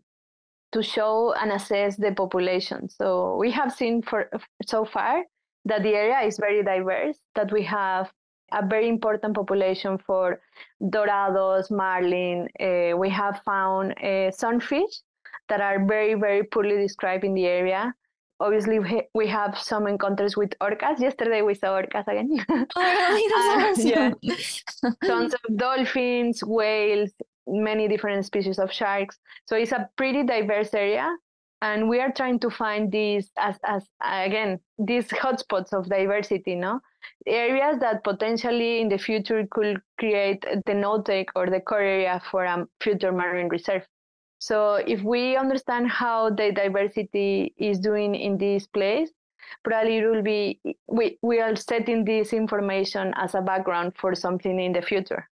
to 0.73 0.83
show 0.83 1.33
and 1.33 1.51
assess 1.51 1.97
the 1.97 2.11
population. 2.13 2.89
So 2.89 3.37
we 3.37 3.51
have 3.51 3.73
seen 3.73 4.01
for 4.01 4.29
so 4.65 4.85
far 4.85 5.23
that 5.65 5.83
the 5.83 5.93
area 5.93 6.19
is 6.21 6.37
very 6.37 6.63
diverse, 6.63 7.17
that 7.35 7.51
we 7.51 7.63
have 7.63 8.11
a 8.51 8.65
very 8.65 8.89
important 8.89 9.35
population 9.35 9.97
for 9.97 10.41
dorados, 10.81 11.71
marlin. 11.71 12.47
Uh, 12.59 12.97
we 12.97 13.09
have 13.09 13.41
found 13.45 13.93
uh, 14.03 14.31
sunfish 14.31 15.01
that 15.49 15.61
are 15.61 15.85
very, 15.85 16.15
very 16.15 16.43
poorly 16.43 16.77
described 16.77 17.23
in 17.23 17.33
the 17.33 17.45
area. 17.45 17.93
Obviously, 18.41 18.79
we 18.79 19.03
we 19.13 19.27
have 19.27 19.57
some 19.57 19.87
encounters 19.87 20.35
with 20.35 20.51
orcas. 20.59 20.99
Yesterday, 20.99 21.41
we 21.41 21.53
saw 21.53 21.81
orcas 21.81 22.07
again. 22.07 22.29
Oh, 22.75 22.81
really? 22.99 23.25
uh, 23.37 24.15
yeah. 24.23 24.91
Tons 25.07 25.33
of 25.33 25.57
dolphins, 25.57 26.43
whales, 26.43 27.11
many 27.47 27.87
different 27.87 28.25
species 28.25 28.57
of 28.59 28.71
sharks. 28.71 29.19
So 29.47 29.55
it's 29.55 29.71
a 29.71 29.89
pretty 29.97 30.23
diverse 30.23 30.73
area 30.73 31.07
and 31.61 31.87
we 31.87 31.99
are 31.99 32.11
trying 32.11 32.39
to 32.39 32.49
find 32.49 32.91
these 32.91 33.31
as 33.37 33.55
as 33.65 33.87
again 34.01 34.59
these 34.79 35.07
hotspots 35.07 35.73
of 35.73 35.87
diversity 35.89 36.55
no 36.55 36.79
areas 37.27 37.77
that 37.79 38.03
potentially 38.03 38.81
in 38.81 38.89
the 38.89 38.97
future 38.97 39.45
could 39.51 39.79
create 39.99 40.43
the 40.65 40.73
no-take 40.73 41.29
or 41.35 41.49
the 41.49 41.59
core 41.59 41.79
area 41.81 42.21
for 42.29 42.43
a 42.45 42.67
future 42.81 43.11
marine 43.11 43.47
reserve 43.47 43.85
so 44.41 44.75
if 44.75 45.01
we 45.03 45.37
understand 45.37 45.89
how 45.89 46.29
the 46.29 46.51
diversity 46.51 47.53
is 47.57 47.79
doing 47.79 48.15
in 48.15 48.37
this 48.37 48.65
place 48.67 49.09
probably 49.63 49.97
it 49.97 50.05
will 50.05 50.21
be 50.23 50.59
we, 50.87 51.17
we 51.21 51.39
are 51.39 51.55
setting 51.55 52.03
this 52.05 52.33
information 52.33 53.13
as 53.15 53.35
a 53.35 53.41
background 53.41 53.93
for 53.95 54.15
something 54.15 54.59
in 54.59 54.73
the 54.73 54.81
future 54.81 55.27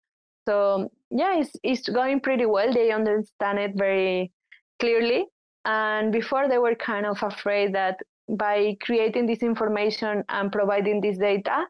so 0.49 0.91
yeah 1.11 1.39
it's, 1.39 1.53
it's 1.63 1.89
going 1.89 2.21
pretty 2.21 2.47
well 2.47 2.73
they 2.73 2.91
understand 2.91 3.59
it 3.59 3.73
very 3.77 4.33
clearly 4.81 5.27
and 5.65 6.13
before 6.13 6.49
they 6.49 6.59
were 6.59 6.75
kind 6.75 7.07
of 7.07 7.23
afraid 7.23 7.75
that 7.75 7.99
by 8.29 8.77
creating 8.81 9.27
this 9.27 9.43
information 9.43 10.25
and 10.29 10.53
providing 10.53 11.01
this 11.01 11.19
data, 11.19 11.65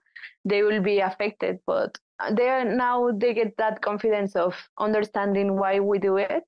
they 0.44 0.62
will 0.62 0.80
be 0.80 1.00
affected. 1.00 1.58
But 1.66 1.96
uh, 2.20 2.34
they 2.34 2.48
are 2.48 2.64
now 2.64 3.10
they 3.12 3.34
get 3.34 3.56
that 3.58 3.82
confidence 3.82 4.36
of 4.36 4.54
understanding 4.78 5.56
why 5.56 5.80
we 5.80 5.98
do 5.98 6.16
it. 6.16 6.44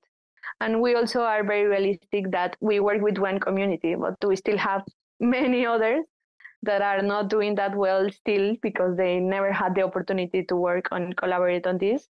And 0.59 0.81
we 0.81 0.95
also 0.95 1.21
are 1.21 1.43
very 1.43 1.65
realistic 1.65 2.31
that 2.31 2.55
we 2.59 2.79
work 2.79 3.01
with 3.01 3.17
one 3.17 3.39
community, 3.39 3.95
but 3.95 4.15
we 4.25 4.35
still 4.35 4.57
have 4.57 4.83
many 5.19 5.65
others 5.65 6.03
that 6.63 6.81
are 6.81 7.01
not 7.01 7.29
doing 7.29 7.55
that 7.55 7.75
well 7.75 8.09
still 8.11 8.55
because 8.61 8.97
they 8.97 9.19
never 9.19 9.51
had 9.51 9.75
the 9.75 9.83
opportunity 9.83 10.43
to 10.43 10.55
work 10.55 10.87
and 10.91 11.15
collaborate 11.15 11.67
on 11.67 11.77
this. 11.77 12.07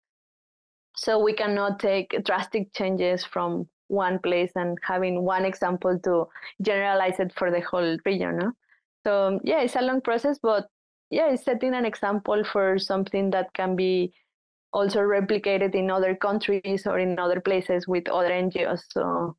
So 0.96 1.18
we 1.18 1.32
cannot 1.32 1.78
take 1.78 2.24
drastic 2.24 2.72
changes 2.74 3.24
from 3.24 3.68
one 3.88 4.18
place 4.18 4.50
and 4.56 4.78
having 4.82 5.22
one 5.22 5.44
example 5.44 5.98
to 6.00 6.26
generalize 6.60 7.20
it 7.20 7.32
for 7.34 7.50
the 7.50 7.60
whole 7.60 7.96
region. 8.04 8.38
No? 8.38 8.52
So 9.04 9.40
yeah, 9.44 9.60
it's 9.60 9.76
a 9.76 9.82
long 9.82 10.00
process, 10.00 10.38
but 10.42 10.66
yeah, 11.10 11.30
it's 11.30 11.44
setting 11.44 11.74
an 11.74 11.84
example 11.84 12.42
for 12.44 12.78
something 12.78 13.30
that 13.30 13.52
can 13.54 13.76
be 13.76 14.12
also 14.72 15.00
replicated 15.00 15.74
in 15.74 15.90
other 15.90 16.14
countries 16.14 16.86
or 16.86 16.98
in 16.98 17.18
other 17.18 17.40
places 17.40 17.86
with 17.86 18.08
other 18.08 18.30
NGOs. 18.30 18.82
So 18.90 19.36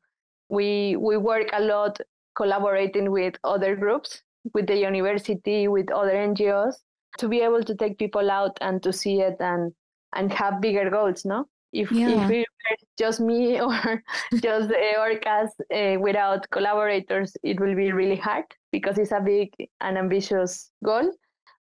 we 0.48 0.96
we 0.96 1.16
work 1.16 1.48
a 1.52 1.60
lot 1.60 2.00
collaborating 2.36 3.10
with 3.10 3.34
other 3.44 3.76
groups, 3.76 4.22
with 4.52 4.66
the 4.66 4.76
university, 4.76 5.68
with 5.68 5.90
other 5.90 6.14
NGOs, 6.14 6.74
to 7.18 7.28
be 7.28 7.40
able 7.40 7.62
to 7.62 7.74
take 7.74 7.98
people 7.98 8.30
out 8.30 8.56
and 8.60 8.82
to 8.82 8.92
see 8.92 9.20
it 9.20 9.36
and 9.40 9.72
and 10.14 10.32
have 10.32 10.60
bigger 10.60 10.90
goals, 10.90 11.24
no? 11.24 11.46
If, 11.72 11.90
yeah. 11.90 12.24
if 12.24 12.30
it 12.30 12.46
were 12.46 12.76
just 12.96 13.20
me 13.20 13.60
or 13.68 14.02
just 14.34 14.68
the 14.68 14.94
orcas 14.96 15.48
uh, 15.74 16.00
without 16.00 16.48
collaborators, 16.50 17.36
it 17.42 17.58
will 17.58 17.74
be 17.74 17.90
really 17.90 18.16
hard 18.16 18.44
because 18.70 18.96
it's 18.96 19.10
a 19.10 19.20
big 19.20 19.52
and 19.80 19.98
ambitious 19.98 20.70
goal. 20.84 21.12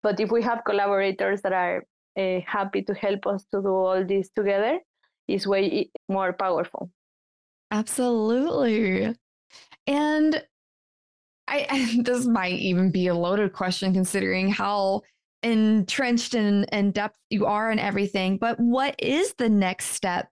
But 0.03 0.19
if 0.19 0.33
we 0.33 0.43
have 0.43 0.65
collaborators 0.65 1.43
that 1.43 1.53
are 1.53 1.85
uh, 2.21 2.41
happy 2.47 2.83
to 2.83 2.95
help 2.95 3.27
us 3.27 3.45
to 3.53 3.61
do 3.63 3.69
all 3.69 4.05
this 4.05 4.31
together, 4.31 4.79
is 5.29 5.47
way 5.47 5.91
more 6.09 6.33
powerful. 6.33 6.91
Absolutely. 7.71 9.15
And 9.87 10.43
I, 11.49 11.67
I, 11.69 11.99
this 12.03 12.27
might 12.27 12.59
even 12.59 12.91
be 12.91 13.09
a 13.09 13.15
loaded 13.15 13.53
question 13.53 13.93
considering 13.93 14.51
how 14.51 15.03
entrenched 15.43 16.35
in, 16.35 16.65
in 16.73 16.93
depth 16.93 17.17
you 17.31 17.47
are 17.47 17.71
and 17.71 17.81
everything, 17.81 18.37
but 18.37 18.59
what 18.61 18.95
is 18.99 19.35
the 19.39 19.49
next 19.49 19.87
step 19.87 20.29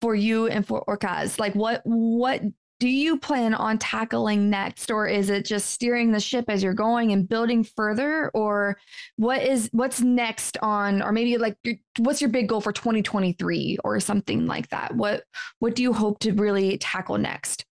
for 0.00 0.14
you 0.14 0.46
and 0.46 0.66
for 0.66 0.84
Orcas? 0.86 1.38
Like 1.38 1.54
what 1.54 1.82
what 1.84 2.42
do 2.80 2.88
you 2.88 3.18
plan 3.18 3.54
on 3.54 3.76
tackling 3.78 4.48
next 4.48 4.90
or 4.90 5.06
is 5.06 5.30
it 5.30 5.44
just 5.44 5.70
steering 5.70 6.12
the 6.12 6.20
ship 6.20 6.44
as 6.48 6.62
you're 6.62 6.74
going 6.74 7.10
and 7.12 7.28
building 7.28 7.64
further? 7.64 8.30
Or 8.34 8.78
what 9.16 9.42
is 9.42 9.68
what's 9.72 10.00
next 10.00 10.56
on 10.62 11.02
or 11.02 11.10
maybe 11.10 11.38
like 11.38 11.56
what's 11.98 12.20
your 12.20 12.30
big 12.30 12.48
goal 12.48 12.60
for 12.60 12.72
2023 12.72 13.78
or 13.82 13.98
something 13.98 14.46
like 14.46 14.68
that? 14.68 14.94
What 14.94 15.24
what 15.58 15.74
do 15.74 15.82
you 15.82 15.92
hope 15.92 16.20
to 16.20 16.32
really 16.32 16.78
tackle 16.78 17.18
next? 17.18 17.64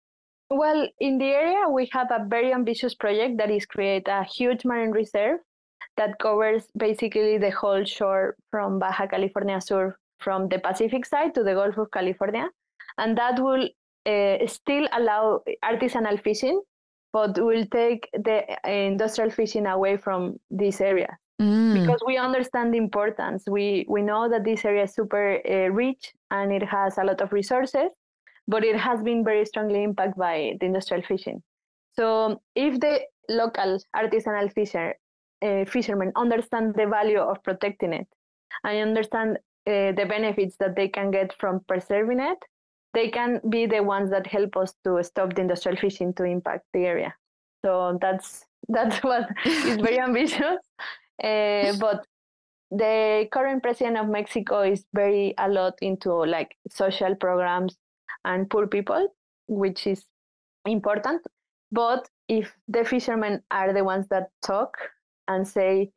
Well 0.48 0.88
in 1.00 1.18
the 1.18 1.26
area 1.26 1.68
we 1.68 1.88
have 1.92 2.10
a 2.10 2.24
very 2.26 2.52
ambitious 2.52 2.94
project 2.94 3.36
that 3.38 3.50
is 3.50 3.66
create 3.66 4.08
a 4.08 4.24
huge 4.24 4.64
marine 4.64 4.90
reserve 4.90 5.40
that 5.96 6.18
covers 6.18 6.64
basically 6.76 7.38
the 7.38 7.50
whole 7.50 7.84
shore 7.84 8.36
from 8.50 8.78
Baja 8.78 9.06
California 9.06 9.60
Sur, 9.60 9.96
from 10.18 10.48
the 10.48 10.58
Pacific 10.58 11.06
side 11.06 11.34
to 11.34 11.44
the 11.44 11.54
Gulf 11.54 11.78
of 11.78 11.90
California. 11.90 12.48
And 12.98 13.16
that 13.18 13.40
will 13.40 13.68
uh, 14.06 14.46
still 14.46 14.88
allow 14.92 15.40
artisanal 15.64 16.22
fishing, 16.22 16.60
but 17.12 17.38
will 17.38 17.66
take 17.66 18.08
the 18.12 18.44
industrial 18.68 19.30
fishing 19.30 19.66
away 19.66 19.96
from 19.96 20.38
this 20.50 20.80
area. 20.80 21.16
Mm. 21.40 21.80
Because 21.80 22.00
we 22.06 22.16
understand 22.16 22.72
the 22.72 22.78
importance. 22.78 23.44
We, 23.48 23.86
we 23.88 24.02
know 24.02 24.28
that 24.28 24.44
this 24.44 24.64
area 24.64 24.84
is 24.84 24.94
super 24.94 25.40
uh, 25.48 25.68
rich 25.72 26.12
and 26.30 26.52
it 26.52 26.62
has 26.62 26.98
a 26.98 27.04
lot 27.04 27.20
of 27.20 27.32
resources, 27.32 27.90
but 28.46 28.64
it 28.64 28.76
has 28.76 29.02
been 29.02 29.24
very 29.24 29.44
strongly 29.44 29.82
impacted 29.82 30.16
by 30.16 30.56
the 30.60 30.66
industrial 30.66 31.02
fishing. 31.02 31.42
So 31.94 32.40
if 32.54 32.80
the 32.80 33.00
local 33.28 33.80
artisanal 33.96 34.52
fisher 34.52 34.94
uh, 35.42 35.64
fishermen 35.64 36.12
understand 36.16 36.74
the 36.74 36.86
value 36.86 37.18
of 37.18 37.42
protecting 37.42 37.92
it 37.92 38.08
and 38.62 38.88
understand 38.88 39.38
uh, 39.66 39.92
the 39.92 40.06
benefits 40.08 40.56
that 40.58 40.76
they 40.76 40.88
can 40.88 41.10
get 41.10 41.34
from 41.38 41.60
preserving 41.66 42.20
it, 42.20 42.38
they 42.94 43.10
can 43.10 43.40
be 43.48 43.66
the 43.66 43.82
ones 43.82 44.10
that 44.10 44.26
help 44.26 44.56
us 44.56 44.74
to 44.84 45.02
stop 45.02 45.34
the 45.34 45.40
industrial 45.40 45.76
fishing 45.76 46.14
to 46.14 46.24
impact 46.24 46.64
the 46.72 46.86
area. 46.86 47.14
So 47.64 47.98
that's 48.00 48.46
that's 48.68 49.02
what 49.02 49.28
is 49.44 49.76
very 49.76 49.98
ambitious. 50.08 50.58
Uh, 51.22 51.72
but 51.78 52.06
the 52.70 53.28
current 53.30 53.62
president 53.62 53.98
of 53.98 54.08
Mexico 54.08 54.62
is 54.62 54.84
very 54.94 55.34
a 55.38 55.48
lot 55.48 55.74
into 55.82 56.12
like 56.12 56.56
social 56.70 57.14
programs 57.14 57.76
and 58.24 58.48
poor 58.48 58.66
people, 58.66 59.08
which 59.46 59.86
is 59.86 60.04
important. 60.66 61.22
But 61.70 62.08
if 62.28 62.52
the 62.68 62.84
fishermen 62.84 63.42
are 63.50 63.72
the 63.72 63.84
ones 63.84 64.06
that 64.08 64.30
talk 64.42 64.76
and 65.28 65.46
say, 65.46 65.90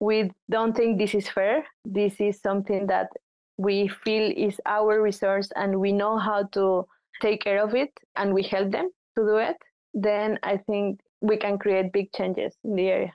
we 0.00 0.30
don't 0.50 0.76
think 0.76 0.98
this 0.98 1.14
is 1.14 1.28
fair, 1.28 1.66
this 1.84 2.20
is 2.20 2.40
something 2.40 2.86
that 2.86 3.08
we 3.58 3.88
feel 3.88 4.32
is 4.34 4.60
our 4.64 5.02
resource 5.02 5.50
and 5.56 5.78
we 5.78 5.92
know 5.92 6.16
how 6.16 6.44
to 6.52 6.86
take 7.20 7.42
care 7.42 7.62
of 7.62 7.74
it 7.74 7.90
and 8.16 8.32
we 8.32 8.42
help 8.42 8.70
them 8.70 8.88
to 9.16 9.24
do 9.24 9.36
it, 9.36 9.56
then 9.92 10.38
I 10.42 10.56
think 10.56 11.00
we 11.20 11.36
can 11.36 11.58
create 11.58 11.92
big 11.92 12.12
changes 12.12 12.54
in 12.64 12.76
the 12.76 12.86
area. 12.86 13.12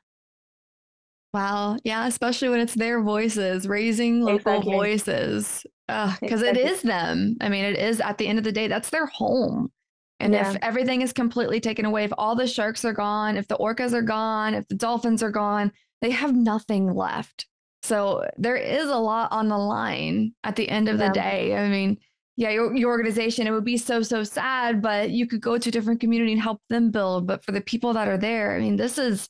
Wow. 1.33 1.77
Yeah. 1.83 2.05
Especially 2.05 2.49
when 2.49 2.59
it's 2.59 2.75
their 2.75 3.01
voices, 3.01 3.67
raising 3.67 4.21
local 4.21 4.35
exactly. 4.35 4.73
voices. 4.73 5.65
Because 5.87 6.41
exactly. 6.41 6.47
it 6.47 6.57
is 6.57 6.81
them. 6.81 7.37
I 7.41 7.49
mean, 7.49 7.63
it 7.65 7.77
is 7.77 8.01
at 8.01 8.17
the 8.17 8.27
end 8.27 8.37
of 8.37 8.43
the 8.43 8.51
day, 8.51 8.67
that's 8.67 8.89
their 8.89 9.05
home. 9.07 9.71
And 10.19 10.33
yeah. 10.33 10.51
if 10.51 10.57
everything 10.61 11.01
is 11.01 11.11
completely 11.11 11.59
taken 11.59 11.85
away, 11.85 12.03
if 12.03 12.13
all 12.17 12.35
the 12.35 12.47
sharks 12.47 12.85
are 12.85 12.93
gone, 12.93 13.35
if 13.35 13.47
the 13.47 13.57
orcas 13.57 13.93
are 13.93 14.01
gone, 14.01 14.53
if 14.53 14.67
the 14.67 14.75
dolphins 14.75 15.23
are 15.23 15.31
gone, 15.31 15.71
they 16.01 16.11
have 16.11 16.35
nothing 16.35 16.93
left. 16.93 17.47
So 17.83 18.25
there 18.37 18.55
is 18.55 18.89
a 18.89 18.97
lot 18.97 19.31
on 19.31 19.49
the 19.49 19.57
line 19.57 20.33
at 20.43 20.55
the 20.55 20.67
end 20.69 20.89
of 20.89 20.99
yeah. 20.99 21.07
the 21.07 21.13
day. 21.13 21.55
I 21.55 21.67
mean, 21.67 21.97
yeah, 22.35 22.49
your, 22.49 22.75
your 22.75 22.89
organization, 22.89 23.45
it 23.45 23.51
would 23.51 23.65
be 23.65 23.77
so, 23.77 24.01
so 24.01 24.23
sad, 24.23 24.81
but 24.81 25.11
you 25.11 25.27
could 25.27 25.41
go 25.41 25.57
to 25.57 25.69
a 25.69 25.71
different 25.71 25.99
community 25.99 26.31
and 26.31 26.41
help 26.41 26.61
them 26.69 26.89
build. 26.89 27.27
But 27.27 27.43
for 27.43 27.51
the 27.51 27.61
people 27.61 27.93
that 27.93 28.07
are 28.07 28.17
there, 28.17 28.55
I 28.55 28.59
mean, 28.59 28.77
this 28.77 28.97
is 28.97 29.29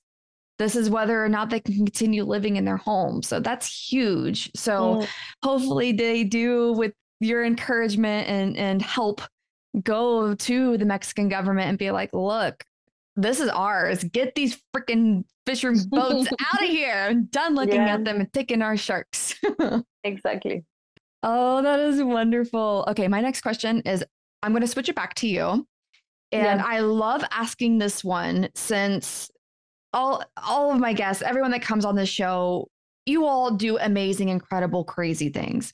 this 0.60 0.76
is 0.76 0.90
whether 0.90 1.24
or 1.24 1.30
not 1.30 1.50
they 1.50 1.60
can 1.60 1.76
continue 1.76 2.24
living 2.24 2.58
in 2.58 2.64
their 2.64 2.78
home. 2.78 3.24
So 3.24 3.40
that's 3.40 3.92
huge. 3.92 4.52
So 4.56 4.98
mm. 4.98 5.08
hopefully 5.42 5.92
they 5.92 6.24
do 6.24 6.74
with 6.74 6.94
your 7.20 7.44
encouragement 7.44 8.30
and 8.30 8.56
and 8.56 8.82
help 8.82 9.22
go 9.82 10.36
to 10.36 10.78
the 10.78 10.86
Mexican 10.86 11.28
government 11.28 11.70
and 11.70 11.78
be 11.78 11.90
like, 11.90 12.12
look, 12.14 12.64
this 13.16 13.40
is 13.40 13.50
ours. 13.50 14.04
Get 14.04 14.36
these 14.36 14.62
freaking 14.76 15.24
fishermen 15.46 15.84
boats 15.90 16.30
out 16.54 16.64
of 16.64 16.70
here. 16.70 17.08
I'm 17.10 17.26
done 17.26 17.56
looking 17.56 17.76
yeah. 17.76 17.96
at 17.96 18.06
them 18.06 18.20
and 18.20 18.34
taking 18.34 18.62
our 18.62 18.78
sharks. 18.78 19.36
exactly. 20.04 20.64
Oh, 21.22 21.62
that 21.62 21.80
is 21.80 22.02
wonderful. 22.04 22.86
Okay, 22.90 23.08
my 23.08 23.22
next 23.22 23.42
question 23.42 23.82
is 23.82 24.04
I'm 24.42 24.52
going 24.52 24.62
to 24.62 24.68
switch 24.68 24.90
it 24.90 24.96
back 24.96 25.14
to 25.16 25.28
you. 25.28 25.66
And 26.32 26.60
yeah. 26.60 26.66
I 26.66 26.80
love 26.80 27.24
asking 27.32 27.78
this 27.78 28.04
one 28.04 28.50
since 28.56 29.30
all 29.94 30.24
all 30.44 30.72
of 30.74 30.80
my 30.80 30.92
guests, 30.92 31.22
everyone 31.22 31.52
that 31.52 31.62
comes 31.62 31.86
on 31.86 31.96
this 31.96 32.10
show, 32.10 32.68
you 33.06 33.26
all 33.26 33.52
do 33.52 33.78
amazing, 33.78 34.30
incredible, 34.30 34.84
crazy 34.84 35.30
things. 35.30 35.74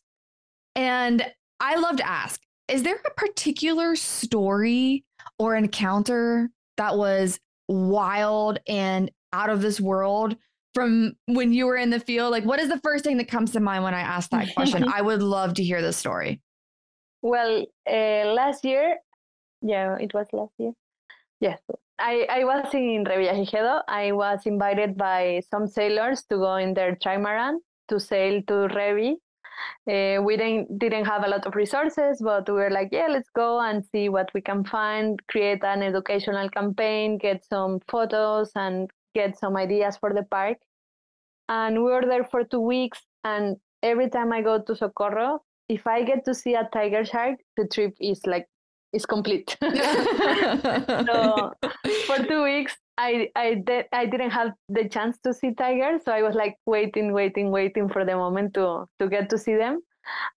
And 0.76 1.26
I 1.60 1.78
love 1.78 1.96
to 1.98 2.08
ask, 2.08 2.42
is 2.68 2.84
there 2.84 3.00
a 3.06 3.12
particular 3.12 3.96
story 3.96 5.06
or 5.40 5.56
encounter 5.56 6.50
that 6.80 6.98
was 6.98 7.40
wild 7.68 8.60
and 8.68 9.12
out 9.32 9.50
of 9.50 9.62
this 9.62 9.80
world 9.80 10.36
from 10.74 11.14
when 11.28 11.54
you 11.54 11.66
were 11.66 11.78
in 11.78 11.90
the 11.90 12.00
field? 12.00 12.32
Like, 12.32 12.46
what 12.46 12.60
is 12.60 12.70
the 12.70 12.80
first 12.80 13.04
thing 13.04 13.18
that 13.18 13.28
comes 13.28 13.52
to 13.52 13.60
mind 13.60 13.84
when 13.84 13.94
I 13.94 14.02
ask 14.02 14.30
that 14.32 14.54
question? 14.56 14.86
I 14.94 15.02
would 15.02 15.22
love 15.22 15.54
to 15.56 15.64
hear 15.64 15.82
the 15.82 15.94
story. 15.94 16.42
Well, 17.22 17.66
uh, 17.88 18.34
last 18.40 18.64
year, 18.66 18.98
yeah, 19.62 19.98
it 20.00 20.14
was 20.14 20.28
last 20.32 20.54
year. 20.58 20.72
Yes, 21.42 21.60
I, 22.00 22.26
I 22.30 22.44
was 22.46 22.74
in 22.74 23.04
Revillagigedo. 23.06 23.82
I 23.88 24.12
was 24.14 24.46
invited 24.46 24.98
by 24.98 25.42
some 25.52 25.68
sailors 25.68 26.24
to 26.30 26.38
go 26.38 26.56
in 26.56 26.74
their 26.74 26.96
trimaran 26.96 27.58
to 27.90 28.00
sail 28.00 28.42
to 28.48 28.54
Revi. 28.54 29.16
Uh, 29.88 30.22
we 30.22 30.38
didn't 30.38 30.80
didn't 30.80 31.06
have 31.06 31.24
a 31.24 31.28
lot 31.28 31.46
of 31.46 31.56
resources, 31.56 32.22
but 32.22 32.48
we 32.48 32.56
were 32.56 32.70
like, 32.70 32.90
yeah, 32.92 33.08
let's 33.10 33.30
go 33.36 33.60
and 33.60 33.84
see 33.92 34.10
what 34.10 34.30
we 34.34 34.42
can 34.42 34.64
find, 34.64 35.20
create 35.28 35.64
an 35.64 35.82
educational 35.82 36.50
campaign, 36.50 37.18
get 37.18 37.46
some 37.46 37.80
photos, 37.88 38.52
and 38.56 38.90
get 39.16 39.38
some 39.38 39.58
ideas 39.58 39.98
for 39.98 40.14
the 40.14 40.24
park. 40.24 40.58
And 41.48 41.84
we 41.84 41.92
were 41.92 42.06
there 42.06 42.24
for 42.24 42.44
two 42.44 42.62
weeks. 42.62 43.00
And 43.24 43.58
every 43.82 44.10
time 44.10 44.32
I 44.32 44.42
go 44.42 44.62
to 44.62 44.76
Socorro, 44.76 45.42
if 45.68 45.86
I 45.88 46.04
get 46.04 46.26
to 46.26 46.34
see 46.34 46.54
a 46.54 46.70
tiger 46.72 47.06
shark, 47.06 47.40
the 47.58 47.68
trip 47.68 47.96
is 48.00 48.22
like 48.26 48.48
is 48.94 49.06
complete. 49.06 49.56
so 49.62 51.54
for 52.08 52.18
two 52.26 52.44
weeks, 52.44 52.76
I 53.00 53.30
I 53.36 53.56
did 53.66 53.86
I 53.94 54.06
didn't 54.06 54.32
have 54.32 54.52
the 54.68 54.88
chance 54.90 55.18
to 55.24 55.34
see 55.34 55.54
tigers, 55.54 56.02
so 56.04 56.12
I 56.12 56.22
was 56.22 56.36
like 56.36 56.58
waiting, 56.66 57.14
waiting, 57.14 57.50
waiting 57.50 57.88
for 57.88 58.04
the 58.04 58.16
moment 58.16 58.54
to 58.56 58.86
to 59.00 59.08
get 59.08 59.30
to 59.30 59.38
see 59.38 59.56
them. 59.56 59.80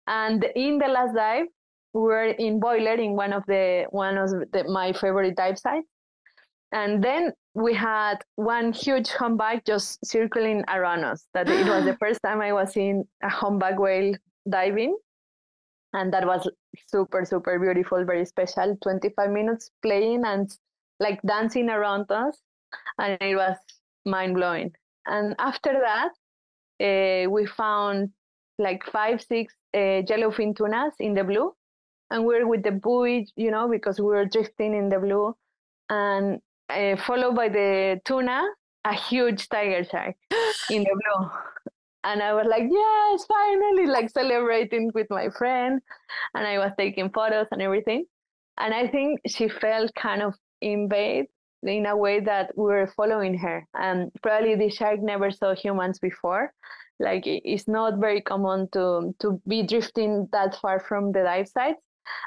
And 0.06 0.44
in 0.54 0.78
the 0.78 0.86
last 0.86 1.14
dive, 1.14 1.46
we 1.92 2.02
were 2.02 2.28
in 2.46 2.60
Boiler 2.60 2.94
in 2.94 3.16
one 3.16 3.32
of 3.32 3.44
the 3.46 3.86
one 3.90 4.16
of 4.16 4.30
the, 4.30 4.64
my 4.68 4.92
favorite 4.92 5.36
dive 5.36 5.58
sites, 5.58 5.88
and 6.70 7.02
then 7.02 7.32
we 7.54 7.74
had 7.74 8.22
one 8.36 8.72
huge 8.72 9.10
humpback 9.10 9.64
just 9.64 10.06
circling 10.06 10.64
around 10.68 11.04
us. 11.04 11.26
That 11.34 11.48
it 11.48 11.66
was 11.66 11.84
the 11.84 11.96
first 12.00 12.20
time 12.22 12.40
I 12.40 12.52
was 12.52 12.76
in 12.76 13.04
a 13.24 13.28
humpback 13.28 13.78
whale 13.78 14.14
diving 14.48 14.96
and 15.94 16.12
that 16.12 16.26
was 16.26 16.48
super 16.88 17.24
super 17.24 17.58
beautiful 17.58 18.04
very 18.04 18.24
special 18.24 18.76
25 18.82 19.30
minutes 19.30 19.70
playing 19.82 20.24
and 20.24 20.50
like 21.00 21.20
dancing 21.22 21.68
around 21.68 22.10
us 22.10 22.40
and 22.98 23.18
it 23.20 23.36
was 23.36 23.56
mind 24.04 24.34
blowing 24.34 24.72
and 25.06 25.34
after 25.38 25.72
that 25.72 26.12
uh, 26.84 27.28
we 27.30 27.46
found 27.46 28.10
like 28.58 28.84
five 28.86 29.20
six 29.22 29.54
uh, 29.74 30.02
yellowfin 30.08 30.54
tunas 30.54 30.94
in 31.00 31.14
the 31.14 31.24
blue 31.24 31.52
and 32.10 32.24
we 32.24 32.36
are 32.36 32.46
with 32.46 32.62
the 32.62 32.70
buoy 32.72 33.26
you 33.36 33.50
know 33.50 33.68
because 33.68 33.98
we 33.98 34.06
were 34.06 34.24
drifting 34.24 34.74
in 34.74 34.88
the 34.88 34.98
blue 34.98 35.34
and 35.88 36.40
uh, 36.68 36.96
followed 36.96 37.34
by 37.34 37.48
the 37.48 38.00
tuna 38.04 38.44
a 38.84 38.94
huge 38.94 39.48
tiger 39.48 39.84
shark 39.84 40.16
in 40.70 40.82
the 40.82 41.00
blue 41.00 41.30
and 42.04 42.22
I 42.22 42.34
was 42.34 42.46
like, 42.48 42.64
yes, 42.68 43.24
finally, 43.26 43.86
like 43.86 44.10
celebrating 44.10 44.90
with 44.94 45.06
my 45.10 45.28
friend. 45.30 45.80
And 46.34 46.46
I 46.46 46.58
was 46.58 46.72
taking 46.76 47.10
photos 47.10 47.46
and 47.52 47.62
everything. 47.62 48.06
And 48.58 48.74
I 48.74 48.88
think 48.88 49.20
she 49.26 49.48
felt 49.48 49.94
kind 49.94 50.22
of 50.22 50.34
invaded 50.60 51.26
in 51.62 51.86
a 51.86 51.96
way 51.96 52.20
that 52.20 52.52
we 52.56 52.64
were 52.64 52.92
following 52.96 53.38
her. 53.38 53.66
And 53.74 54.10
probably 54.22 54.54
the 54.54 54.70
shark 54.70 55.00
never 55.00 55.30
saw 55.30 55.54
humans 55.54 55.98
before. 55.98 56.52
Like 57.00 57.22
it's 57.26 57.66
not 57.66 57.98
very 57.98 58.20
common 58.20 58.68
to 58.72 59.14
to 59.20 59.40
be 59.48 59.62
drifting 59.62 60.28
that 60.32 60.56
far 60.60 60.78
from 60.78 61.12
the 61.12 61.22
dive 61.22 61.48
sites, 61.48 61.80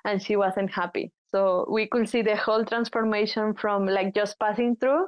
and 0.04 0.22
she 0.22 0.36
wasn't 0.36 0.72
happy. 0.72 1.12
So 1.30 1.66
we 1.70 1.88
could 1.88 2.10
see 2.10 2.22
the 2.22 2.36
whole 2.36 2.66
transformation 2.66 3.54
from 3.54 3.86
like 3.86 4.14
just 4.14 4.40
passing 4.40 4.76
through 4.76 5.08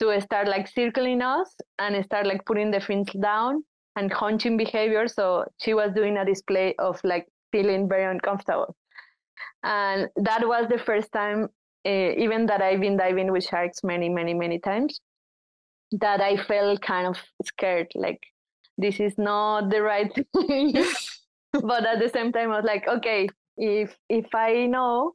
to 0.00 0.20
start 0.20 0.48
like 0.48 0.68
circling 0.68 1.22
us 1.22 1.54
and 1.78 2.04
start 2.04 2.26
like 2.26 2.44
putting 2.44 2.70
the 2.70 2.80
fins 2.80 3.10
down 3.20 3.64
and 3.96 4.12
hunching 4.12 4.56
behavior. 4.56 5.08
So 5.08 5.44
she 5.60 5.74
was 5.74 5.92
doing 5.92 6.16
a 6.16 6.24
display 6.24 6.74
of 6.78 7.00
like 7.04 7.26
feeling 7.52 7.88
very 7.88 8.04
uncomfortable. 8.04 8.76
And 9.62 10.08
that 10.16 10.46
was 10.46 10.68
the 10.68 10.78
first 10.78 11.12
time, 11.12 11.48
uh, 11.86 12.12
even 12.16 12.46
that 12.46 12.62
I've 12.62 12.80
been 12.80 12.96
diving 12.96 13.32
with 13.32 13.44
sharks 13.44 13.82
many, 13.82 14.08
many, 14.08 14.34
many 14.34 14.58
times, 14.58 15.00
that 15.92 16.20
I 16.20 16.36
felt 16.36 16.80
kind 16.82 17.06
of 17.06 17.18
scared. 17.44 17.88
Like, 17.94 18.20
this 18.78 19.00
is 19.00 19.16
not 19.18 19.70
the 19.70 19.82
right 19.82 20.12
thing. 20.36 20.72
but 21.52 21.86
at 21.86 22.00
the 22.00 22.10
same 22.12 22.32
time, 22.32 22.52
I 22.52 22.56
was 22.56 22.64
like, 22.64 22.86
okay, 22.86 23.28
if 23.56 23.96
if 24.08 24.34
I 24.34 24.66
know 24.66 25.14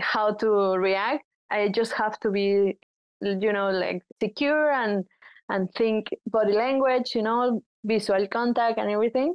how 0.00 0.34
to 0.34 0.48
react, 0.78 1.24
I 1.50 1.68
just 1.68 1.92
have 1.92 2.18
to 2.20 2.30
be, 2.30 2.78
you 3.20 3.52
know, 3.52 3.70
like 3.70 4.02
secure 4.22 4.70
and 4.72 5.04
and 5.48 5.68
think 5.74 6.08
body 6.26 6.52
language, 6.52 7.14
you 7.14 7.22
know, 7.22 7.62
visual 7.84 8.26
contact 8.28 8.78
and 8.78 8.90
everything. 8.90 9.34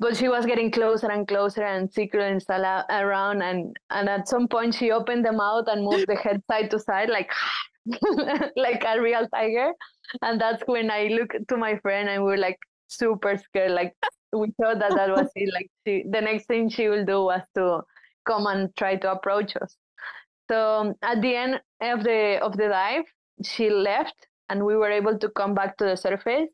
But 0.00 0.16
she 0.16 0.28
was 0.28 0.44
getting 0.44 0.70
closer 0.70 1.10
and 1.10 1.26
closer 1.26 1.62
and 1.62 1.92
circling 1.92 2.40
around. 2.90 3.42
And, 3.42 3.76
and 3.90 4.08
at 4.08 4.28
some 4.28 4.48
point, 4.48 4.74
she 4.74 4.90
opened 4.90 5.24
the 5.24 5.32
mouth 5.32 5.66
and 5.68 5.84
moved 5.84 6.08
the 6.08 6.16
head 6.16 6.42
side 6.50 6.70
to 6.72 6.80
side, 6.80 7.08
like, 7.08 7.30
like 8.56 8.84
a 8.86 9.00
real 9.00 9.28
tiger. 9.28 9.70
And 10.22 10.40
that's 10.40 10.62
when 10.66 10.90
I 10.90 11.06
looked 11.06 11.36
to 11.48 11.56
my 11.56 11.78
friend 11.78 12.08
and 12.08 12.24
we 12.24 12.30
were 12.30 12.38
like 12.38 12.58
super 12.88 13.36
scared. 13.38 13.70
Like, 13.70 13.94
we 14.32 14.52
thought 14.60 14.80
that 14.80 14.94
that 14.96 15.10
was 15.10 15.30
it. 15.36 15.52
Like, 15.54 15.70
she, 15.86 16.04
the 16.10 16.20
next 16.20 16.46
thing 16.46 16.68
she 16.68 16.88
will 16.88 17.04
do 17.04 17.24
was 17.24 17.42
to 17.54 17.82
come 18.26 18.46
and 18.46 18.74
try 18.76 18.96
to 18.96 19.12
approach 19.12 19.54
us. 19.56 19.76
So 20.50 20.80
um, 20.80 20.94
at 21.02 21.22
the 21.22 21.34
end 21.34 21.60
of 21.80 22.04
the 22.04 22.38
of 22.42 22.56
the 22.56 22.68
dive, 22.68 23.04
she 23.42 23.70
left, 23.70 24.14
and 24.48 24.64
we 24.64 24.76
were 24.76 24.90
able 24.90 25.18
to 25.18 25.28
come 25.30 25.54
back 25.54 25.76
to 25.78 25.84
the 25.84 25.96
surface 25.96 26.50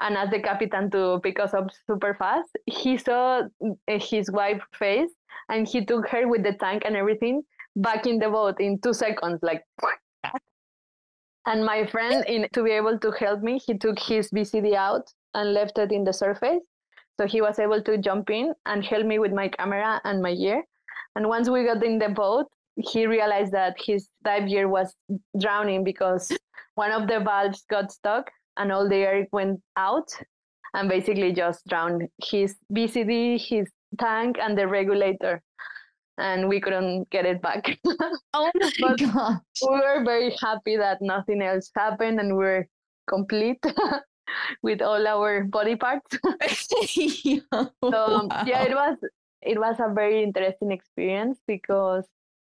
and 0.00 0.16
asked 0.16 0.32
the 0.32 0.40
captain 0.40 0.90
to 0.90 1.20
pick 1.22 1.38
us 1.40 1.54
up 1.54 1.68
super 1.86 2.14
fast. 2.14 2.50
He 2.66 2.96
saw 2.96 3.42
eh, 3.88 3.98
his 3.98 4.30
wife 4.30 4.62
face 4.78 5.10
and 5.48 5.66
he 5.66 5.84
took 5.84 6.08
her 6.08 6.28
with 6.28 6.42
the 6.42 6.54
tank 6.54 6.82
and 6.84 6.96
everything 6.96 7.42
back 7.76 8.06
in 8.06 8.18
the 8.18 8.28
boat 8.28 8.60
in 8.60 8.80
two 8.80 8.92
seconds, 8.92 9.40
like. 9.42 9.64
and 11.46 11.64
my 11.64 11.86
friend, 11.86 12.24
in 12.26 12.46
to 12.52 12.62
be 12.62 12.70
able 12.70 12.98
to 12.98 13.10
help 13.12 13.42
me, 13.42 13.58
he 13.58 13.76
took 13.76 13.98
his 13.98 14.30
BCD 14.30 14.74
out 14.74 15.10
and 15.34 15.52
left 15.52 15.78
it 15.78 15.92
in 15.92 16.04
the 16.04 16.12
surface. 16.12 16.62
So 17.20 17.26
he 17.26 17.40
was 17.40 17.58
able 17.58 17.82
to 17.82 17.98
jump 17.98 18.30
in 18.30 18.54
and 18.66 18.84
help 18.84 19.06
me 19.06 19.18
with 19.18 19.32
my 19.32 19.48
camera 19.48 20.00
and 20.04 20.22
my 20.22 20.34
gear. 20.34 20.64
And 21.14 21.28
once 21.28 21.48
we 21.48 21.64
got 21.64 21.84
in 21.84 21.98
the 21.98 22.08
boat, 22.08 22.46
he 22.76 23.06
realized 23.06 23.52
that 23.52 23.76
his 23.78 24.08
dive 24.24 24.48
gear 24.48 24.68
was 24.68 24.94
drowning 25.38 25.84
because 25.84 26.32
one 26.74 26.90
of 26.90 27.06
the 27.06 27.20
valves 27.20 27.64
got 27.68 27.92
stuck 27.92 28.30
and 28.56 28.72
all 28.72 28.88
the 28.88 28.96
air 28.96 29.26
went 29.32 29.60
out 29.76 30.10
and 30.74 30.88
basically 30.88 31.32
just 31.32 31.66
drowned 31.68 32.08
his 32.24 32.56
BCD, 32.72 33.40
his 33.40 33.68
tank, 33.98 34.36
and 34.40 34.56
the 34.56 34.66
regulator. 34.66 35.42
And 36.18 36.48
we 36.48 36.60
couldn't 36.60 37.08
get 37.10 37.24
it 37.24 37.40
back. 37.40 37.78
oh 38.34 38.50
my 38.80 38.96
god! 38.96 39.38
We 39.62 39.80
were 39.80 40.04
very 40.04 40.36
happy 40.40 40.76
that 40.76 41.00
nothing 41.00 41.40
else 41.40 41.70
happened 41.74 42.20
and 42.20 42.36
we 42.36 42.44
we're 42.44 42.68
complete 43.08 43.62
with 44.62 44.82
all 44.82 45.06
our 45.06 45.44
body 45.44 45.76
parts. 45.76 46.18
yeah. 47.24 47.40
So 47.82 48.28
wow. 48.28 48.44
yeah, 48.46 48.62
it 48.62 48.74
was 48.74 48.98
it 49.40 49.58
was 49.58 49.76
a 49.80 49.92
very 49.92 50.22
interesting 50.22 50.70
experience 50.70 51.38
because 51.46 52.04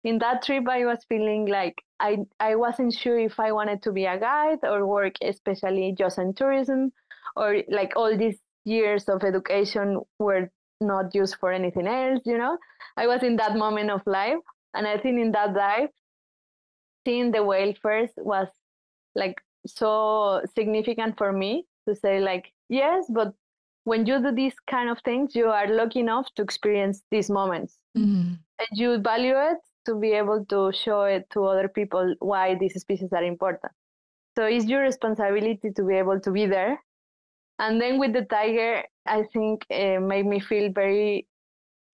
in 0.04 0.18
that 0.18 0.42
trip 0.42 0.68
I 0.68 0.84
was 0.84 1.04
feeling 1.08 1.46
like 1.46 1.82
I 2.00 2.18
I 2.40 2.56
wasn't 2.56 2.92
sure 2.92 3.18
if 3.18 3.38
I 3.38 3.52
wanted 3.52 3.82
to 3.82 3.92
be 3.92 4.04
a 4.04 4.18
guide 4.18 4.58
or 4.62 4.86
work 4.86 5.14
especially 5.22 5.94
just 5.96 6.18
in 6.18 6.34
tourism 6.34 6.92
or 7.36 7.62
like 7.68 7.92
all 7.96 8.16
these 8.16 8.38
years 8.64 9.08
of 9.08 9.22
education 9.24 10.00
were 10.18 10.50
not 10.80 11.14
used 11.14 11.36
for 11.36 11.52
anything 11.52 11.86
else, 11.86 12.20
you 12.24 12.36
know. 12.36 12.58
I 12.96 13.06
was 13.06 13.22
in 13.22 13.36
that 13.36 13.56
moment 13.56 13.90
of 13.90 14.02
life 14.06 14.42
and 14.74 14.86
I 14.86 14.98
think 14.98 15.20
in 15.20 15.32
that 15.32 15.54
dive 15.54 15.88
seeing 17.06 17.30
the 17.32 17.42
whale 17.42 17.74
first 17.80 18.12
was 18.16 18.48
like 19.14 19.40
so 19.66 20.42
significant 20.54 21.16
for 21.18 21.32
me 21.32 21.66
to 21.88 21.94
say 21.94 22.20
like 22.20 22.52
yes, 22.68 23.06
but 23.08 23.32
when 23.84 24.06
you 24.06 24.20
do 24.20 24.32
these 24.32 24.54
kind 24.70 24.88
of 24.88 24.98
things, 25.04 25.34
you 25.34 25.46
are 25.46 25.66
lucky 25.66 26.00
enough 26.00 26.28
to 26.36 26.42
experience 26.42 27.02
these 27.10 27.28
moments. 27.28 27.78
Mm-hmm. 27.96 28.34
And 28.58 28.68
you 28.72 28.98
value 28.98 29.34
it 29.36 29.58
to 29.86 29.94
be 29.94 30.12
able 30.12 30.44
to 30.46 30.72
show 30.72 31.02
it 31.02 31.28
to 31.30 31.44
other 31.44 31.68
people 31.68 32.14
why 32.20 32.54
these 32.54 32.80
species 32.80 33.12
are 33.12 33.24
important. 33.24 33.72
So 34.36 34.46
it's 34.46 34.66
your 34.66 34.82
responsibility 34.82 35.70
to 35.74 35.82
be 35.84 35.96
able 35.96 36.20
to 36.20 36.30
be 36.30 36.46
there. 36.46 36.82
And 37.58 37.80
then 37.80 37.98
with 37.98 38.12
the 38.12 38.24
tiger, 38.24 38.82
I 39.06 39.24
think 39.32 39.66
it 39.68 40.00
made 40.00 40.26
me 40.26 40.40
feel 40.40 40.72
very 40.72 41.26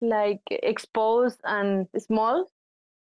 like 0.01 0.41
exposed 0.49 1.39
and 1.43 1.87
small. 1.97 2.45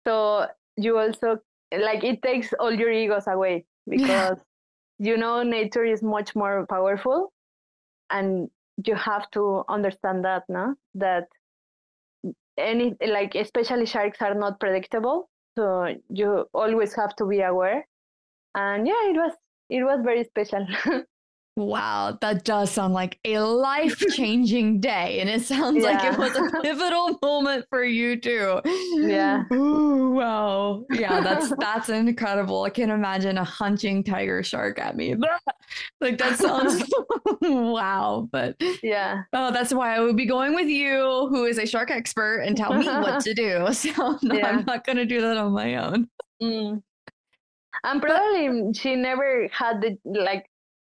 So 0.05 0.47
you 0.77 0.97
also 0.97 1.39
like 1.77 2.03
it 2.03 2.21
takes 2.21 2.53
all 2.59 2.73
your 2.73 2.91
egos 2.91 3.27
away 3.27 3.65
because 3.89 4.37
yeah. 4.99 5.11
you 5.11 5.17
know 5.17 5.43
nature 5.43 5.83
is 5.83 6.01
much 6.01 6.35
more 6.35 6.65
powerful 6.67 7.33
and 8.09 8.49
you 8.85 8.95
have 8.95 9.29
to 9.31 9.63
understand 9.67 10.23
that 10.23 10.43
no 10.47 10.75
that 10.93 11.27
any 12.57 12.95
like 13.07 13.35
especially 13.35 13.85
sharks 13.85 14.21
are 14.21 14.33
not 14.33 14.59
predictable 14.59 15.29
so 15.57 15.95
you 16.09 16.45
always 16.53 16.93
have 16.93 17.15
to 17.15 17.25
be 17.25 17.41
aware. 17.41 17.87
And 18.55 18.87
yeah 18.87 19.09
it 19.09 19.15
was 19.15 19.33
it 19.69 19.83
was 19.83 20.01
very 20.03 20.23
special 20.23 20.67
Wow, 21.57 22.15
that 22.21 22.43
does 22.43 22.69
sound 22.69 22.93
like 22.93 23.17
a 23.25 23.39
life 23.39 23.97
changing 24.11 24.79
day. 24.79 25.19
And 25.19 25.27
it 25.27 25.41
sounds 25.41 25.83
yeah. 25.83 25.89
like 25.89 26.13
it 26.13 26.19
was 26.19 26.35
a 26.35 26.51
pivotal 26.61 27.17
moment 27.23 27.65
for 27.71 27.83
you 27.83 28.15
too. 28.15 28.61
Yeah. 28.93 29.43
Ooh, 29.51 30.11
wow. 30.11 30.85
Yeah, 30.91 31.19
that's 31.19 31.51
that's 31.57 31.89
incredible. 31.89 32.61
I 32.61 32.69
can 32.69 32.91
imagine 32.91 33.39
a 33.39 33.43
hunching 33.43 34.03
tiger 34.03 34.43
shark 34.43 34.77
at 34.77 34.95
me. 34.95 35.15
like 35.99 36.19
that 36.19 36.37
sounds 36.37 36.83
wow. 37.41 38.29
But 38.31 38.55
yeah. 38.83 39.23
Oh, 39.33 39.51
that's 39.51 39.73
why 39.73 39.95
I 39.95 39.99
would 39.99 40.15
be 40.15 40.27
going 40.27 40.53
with 40.53 40.67
you, 40.67 41.27
who 41.31 41.45
is 41.45 41.57
a 41.57 41.65
shark 41.65 41.89
expert, 41.89 42.41
and 42.41 42.55
tell 42.55 42.71
me 42.75 42.85
what 42.85 43.23
to 43.23 43.33
do. 43.33 43.67
So 43.73 44.19
no, 44.21 44.35
yeah. 44.35 44.47
I'm 44.47 44.65
not 44.65 44.85
gonna 44.85 45.05
do 45.05 45.21
that 45.21 45.37
on 45.37 45.53
my 45.53 45.75
own. 45.77 46.07
Mm. 46.39 46.83
And 47.83 48.01
probably 48.01 48.73
she 48.73 48.95
never 48.95 49.47
had 49.51 49.81
the 49.81 49.97
like 50.05 50.45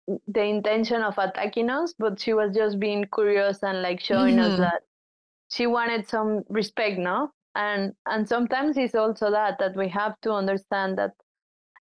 the 0.06 0.42
intention 0.42 1.02
of 1.02 1.16
attacking 1.18 1.70
us, 1.70 1.94
but 1.98 2.20
she 2.20 2.32
was 2.32 2.54
just 2.54 2.78
being 2.78 3.06
curious 3.14 3.62
and 3.62 3.82
like 3.82 4.00
showing 4.00 4.36
mm-hmm. 4.36 4.52
us 4.52 4.58
that 4.58 4.82
she 5.48 5.66
wanted 5.66 6.08
some 6.08 6.42
respect, 6.48 6.98
no? 6.98 7.30
And 7.54 7.92
and 8.06 8.28
sometimes 8.28 8.76
it's 8.76 8.94
also 8.94 9.30
that 9.30 9.58
that 9.58 9.76
we 9.76 9.88
have 9.88 10.20
to 10.22 10.32
understand 10.32 10.98
that 10.98 11.12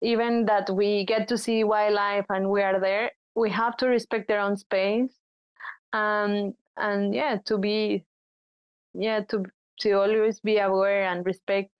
even 0.01 0.47
that 0.47 0.71
we 0.71 1.05
get 1.05 1.29
to 1.29 1.39
see 1.39 1.64
wildlife 1.64 2.27
and 2.29 2.51
we 2.51 2.62
are 2.62 2.81
there, 2.81 3.11
we 3.35 3.51
have 3.51 3.77
to 3.79 3.89
respect 3.89 4.29
their 4.29 4.41
own 4.41 4.57
space. 4.57 5.12
Um 5.93 6.55
and 6.77 7.14
yeah, 7.14 7.39
to 7.47 7.59
be 7.59 8.05
yeah, 8.95 9.21
to 9.29 9.45
to 9.81 9.93
always 9.93 10.41
be 10.41 10.59
aware 10.59 11.05
and 11.05 11.27
respect 11.27 11.71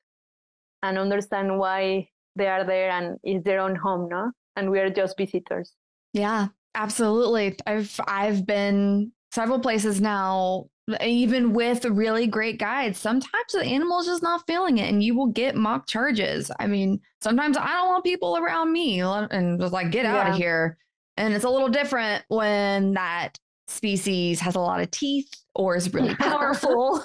and 0.82 0.99
understand 0.99 1.59
why 1.59 2.09
they 2.34 2.49
are 2.49 2.64
there 2.64 2.91
and 2.91 3.18
is 3.24 3.43
their 3.45 3.61
own 3.61 3.74
home, 3.76 4.09
no? 4.09 4.32
And 4.57 4.70
we 4.70 4.78
are 4.80 4.91
just 4.91 5.16
visitors. 5.16 5.74
Yeah, 6.16 6.48
absolutely. 6.74 7.56
I've 7.66 8.00
I've 8.06 8.46
been 8.46 9.12
several 9.32 9.60
places 9.60 10.00
now 10.00 10.70
even 11.02 11.52
with 11.52 11.84
really 11.84 12.26
great 12.26 12.58
guides, 12.58 12.98
sometimes 12.98 13.52
the 13.52 13.64
animal 13.64 14.00
is 14.00 14.06
just 14.06 14.22
not 14.22 14.46
feeling 14.46 14.78
it 14.78 14.88
and 14.88 15.02
you 15.02 15.16
will 15.16 15.26
get 15.26 15.56
mock 15.56 15.88
charges. 15.88 16.50
I 16.60 16.66
mean, 16.66 17.00
sometimes 17.20 17.56
I 17.56 17.72
don't 17.72 17.88
want 17.88 18.04
people 18.04 18.36
around 18.36 18.72
me 18.72 19.00
and 19.00 19.60
just 19.60 19.72
like, 19.72 19.90
get 19.90 20.04
yeah. 20.04 20.16
out 20.16 20.30
of 20.30 20.36
here. 20.36 20.78
And 21.16 21.34
it's 21.34 21.44
a 21.44 21.50
little 21.50 21.68
different 21.68 22.24
when 22.28 22.92
that 22.92 23.38
species 23.66 24.38
has 24.40 24.54
a 24.54 24.60
lot 24.60 24.80
of 24.80 24.90
teeth 24.92 25.34
or 25.56 25.74
is 25.74 25.92
really 25.92 26.14
powerful. 26.20 27.02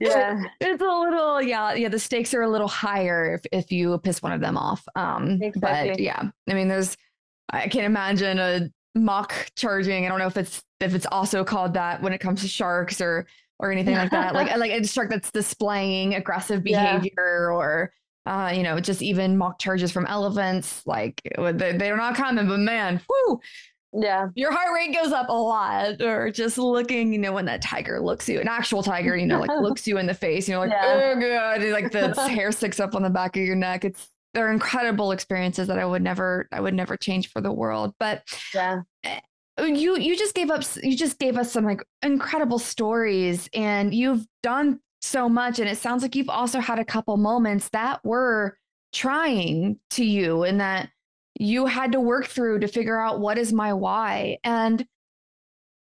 yeah. 0.00 0.42
it's 0.60 0.80
a 0.80 0.86
little, 0.86 1.42
yeah, 1.42 1.74
yeah, 1.74 1.88
the 1.88 1.98
stakes 1.98 2.32
are 2.32 2.42
a 2.42 2.48
little 2.48 2.68
higher 2.68 3.34
if, 3.34 3.42
if 3.52 3.70
you 3.70 3.98
piss 3.98 4.22
one 4.22 4.32
of 4.32 4.40
them 4.40 4.56
off. 4.56 4.82
Um, 4.96 5.38
exactly. 5.42 5.90
but 5.90 6.00
yeah, 6.00 6.22
I 6.48 6.54
mean, 6.54 6.68
there's, 6.68 6.96
I 7.50 7.68
can't 7.68 7.86
imagine 7.86 8.38
a 8.38 8.70
mock 8.94 9.50
charging. 9.56 10.04
I 10.04 10.08
don't 10.08 10.18
know 10.18 10.26
if 10.26 10.36
it's 10.36 10.62
if 10.80 10.94
it's 10.94 11.06
also 11.10 11.44
called 11.44 11.74
that 11.74 12.02
when 12.02 12.12
it 12.12 12.18
comes 12.18 12.42
to 12.42 12.48
sharks 12.48 13.00
or 13.00 13.26
or 13.58 13.72
anything 13.72 13.96
like 13.96 14.10
that. 14.10 14.34
like 14.34 14.56
like 14.56 14.70
a 14.70 14.86
shark 14.86 15.10
that's 15.10 15.30
displaying 15.30 16.14
aggressive 16.14 16.62
behavior 16.62 17.10
yeah. 17.16 17.56
or 17.56 17.92
uh, 18.26 18.52
you 18.54 18.62
know, 18.62 18.78
just 18.78 19.00
even 19.00 19.38
mock 19.38 19.58
charges 19.58 19.90
from 19.90 20.04
elephants. 20.06 20.86
Like 20.86 21.22
they, 21.36 21.76
they're 21.76 21.96
not 21.96 22.14
common, 22.14 22.46
but 22.46 22.58
man, 22.58 23.00
whoo, 23.08 23.40
yeah, 23.94 24.28
your 24.34 24.52
heart 24.52 24.74
rate 24.74 24.94
goes 24.94 25.12
up 25.12 25.30
a 25.30 25.32
lot. 25.32 26.02
Or 26.02 26.30
just 26.30 26.58
looking, 26.58 27.10
you 27.12 27.18
know, 27.18 27.32
when 27.32 27.46
that 27.46 27.62
tiger 27.62 28.00
looks 28.00 28.28
you, 28.28 28.38
an 28.38 28.48
actual 28.48 28.82
tiger, 28.82 29.16
you 29.16 29.26
know, 29.26 29.40
like 29.40 29.50
looks 29.62 29.86
you 29.86 29.96
in 29.96 30.06
the 30.06 30.14
face, 30.14 30.46
you 30.46 30.54
know, 30.54 30.60
like 30.60 30.70
yeah. 30.70 31.14
oh 31.16 31.20
god, 31.20 31.62
like 31.70 31.90
the 31.90 32.14
hair 32.28 32.52
sticks 32.52 32.80
up 32.80 32.94
on 32.94 33.02
the 33.02 33.10
back 33.10 33.36
of 33.36 33.42
your 33.42 33.56
neck. 33.56 33.84
It's 33.86 34.08
they're 34.34 34.52
incredible 34.52 35.12
experiences 35.12 35.68
that 35.68 35.78
I 35.78 35.84
would 35.84 36.02
never 36.02 36.48
I 36.52 36.60
would 36.60 36.74
never 36.74 36.96
change 36.96 37.30
for 37.30 37.40
the 37.40 37.52
world. 37.52 37.94
But 37.98 38.22
yeah. 38.54 38.82
Eh, 39.04 39.20
you 39.66 39.98
you 39.98 40.16
just 40.16 40.34
gave 40.34 40.50
up 40.50 40.62
you 40.82 40.96
just 40.96 41.18
gave 41.18 41.36
us 41.36 41.52
some 41.52 41.64
like 41.64 41.82
incredible 42.02 42.58
stories 42.58 43.48
and 43.54 43.94
you've 43.94 44.26
done 44.42 44.80
so 45.00 45.28
much 45.28 45.58
and 45.58 45.68
it 45.68 45.78
sounds 45.78 46.02
like 46.02 46.14
you've 46.14 46.28
also 46.28 46.60
had 46.60 46.78
a 46.78 46.84
couple 46.84 47.16
moments 47.16 47.68
that 47.70 48.04
were 48.04 48.56
trying 48.92 49.78
to 49.90 50.04
you 50.04 50.44
and 50.44 50.60
that 50.60 50.90
you 51.38 51.66
had 51.66 51.92
to 51.92 52.00
work 52.00 52.26
through 52.26 52.58
to 52.58 52.68
figure 52.68 53.00
out 53.00 53.20
what 53.20 53.38
is 53.38 53.52
my 53.52 53.72
why 53.72 54.36
and 54.44 54.84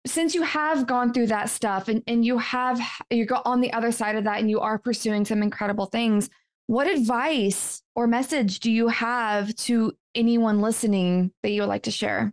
since 0.05 0.33
you 0.33 0.41
have 0.41 0.87
gone 0.87 1.13
through 1.13 1.27
that 1.27 1.49
stuff 1.49 1.87
and, 1.87 2.03
and 2.07 2.25
you 2.25 2.37
have 2.37 2.79
you 3.09 3.25
go 3.25 3.41
on 3.45 3.61
the 3.61 3.71
other 3.73 3.91
side 3.91 4.15
of 4.15 4.23
that 4.23 4.39
and 4.39 4.49
you 4.49 4.59
are 4.59 4.77
pursuing 4.77 5.25
some 5.25 5.43
incredible 5.43 5.85
things 5.85 6.29
what 6.69 6.85
advice 6.85 7.81
or 7.95 8.05
message 8.05 8.59
do 8.59 8.71
you 8.71 8.89
have 8.89 9.55
to 9.55 9.91
anyone 10.13 10.61
listening 10.61 11.31
that 11.41 11.49
you 11.49 11.63
would 11.63 11.67
like 11.67 11.81
to 11.81 11.89
share? 11.89 12.31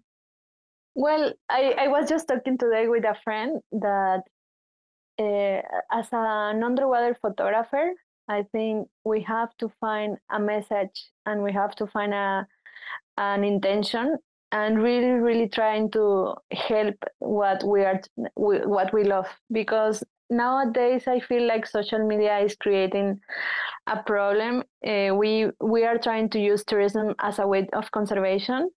Well, 0.95 1.33
I, 1.49 1.75
I 1.79 1.89
was 1.89 2.07
just 2.07 2.29
talking 2.29 2.59
today 2.59 2.87
with 2.87 3.05
a 3.05 3.17
friend 3.25 3.63
that 3.73 4.21
uh, 5.19 5.63
as 5.91 6.09
an 6.13 6.63
underwater 6.63 7.17
photographer, 7.19 7.93
I 8.29 8.43
think 8.53 8.89
we 9.07 9.23
have 9.23 9.57
to 9.57 9.71
find 9.81 10.19
a 10.31 10.39
message 10.39 11.07
and 11.25 11.43
we 11.43 11.51
have 11.55 11.75
to 11.77 11.87
find 11.87 12.13
a 12.13 12.47
an 13.17 13.43
intention 13.43 14.19
and 14.53 14.83
really 14.83 15.13
really 15.13 15.49
trying 15.49 15.91
to 15.93 16.35
help 16.53 16.97
what 17.21 17.65
we 17.65 17.85
are 17.85 18.03
what 18.35 18.93
we 18.93 19.03
love 19.03 19.29
because 19.51 20.05
nowadays 20.31 21.05
i 21.07 21.21
feel 21.21 21.47
like 21.47 21.67
social 21.67 22.07
media 22.07 22.39
is 22.39 22.57
creating 22.57 23.19
a 23.87 24.03
problem 24.03 24.63
uh, 24.87 25.15
we 25.15 25.47
we 25.61 25.85
are 25.85 25.99
trying 25.99 26.29
to 26.29 26.41
use 26.41 26.65
tourism 26.65 27.15
as 27.21 27.39
a 27.39 27.47
way 27.47 27.67
of 27.73 27.91
conservation 27.93 28.69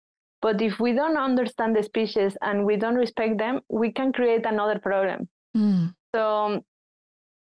but 0.42 0.62
if 0.62 0.80
we 0.80 0.94
don't 0.94 1.18
understand 1.18 1.76
the 1.76 1.84
species 1.84 2.38
and 2.42 2.66
we 2.66 2.76
don't 2.76 2.96
respect 2.96 3.38
them 3.38 3.60
we 3.70 3.92
can 3.92 4.14
create 4.14 4.46
another 4.46 4.80
problem 4.80 5.28
mm. 5.58 5.94
so 6.14 6.62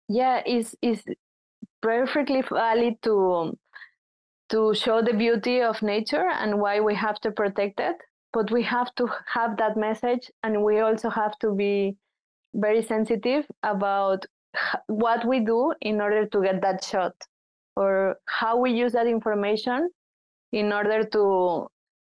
yeah 0.09 0.43
it's, 0.45 0.75
it's 0.83 1.03
perfectly 1.81 2.43
valid 2.43 2.95
to 3.03 3.57
to 4.49 4.75
show 4.75 5.01
the 5.01 5.15
beauty 5.15 5.63
of 5.63 5.81
nature 5.81 6.29
and 6.29 6.61
why 6.61 6.81
we 6.81 6.95
have 6.95 7.19
to 7.21 7.31
protect 7.31 7.81
it 7.81 7.97
but 8.33 8.51
we 8.51 8.63
have 8.63 8.95
to 8.97 9.09
have 9.27 9.57
that 9.57 9.77
message 9.77 10.31
and 10.43 10.63
we 10.63 10.81
also 10.81 11.09
have 11.09 11.39
to 11.39 11.55
be 11.55 11.97
very 12.55 12.83
sensitive 12.83 13.47
about 13.63 14.25
what 14.87 15.27
we 15.27 15.41
do 15.41 15.75
in 15.81 16.01
order 16.01 16.27
to 16.27 16.43
get 16.43 16.61
that 16.63 16.85
shot 16.85 17.15
or 17.77 18.17
how 18.27 18.57
we 18.57 18.71
use 18.71 18.93
that 18.93 19.07
information 19.07 19.89
in 20.53 20.73
order 20.73 21.05
to 21.05 21.67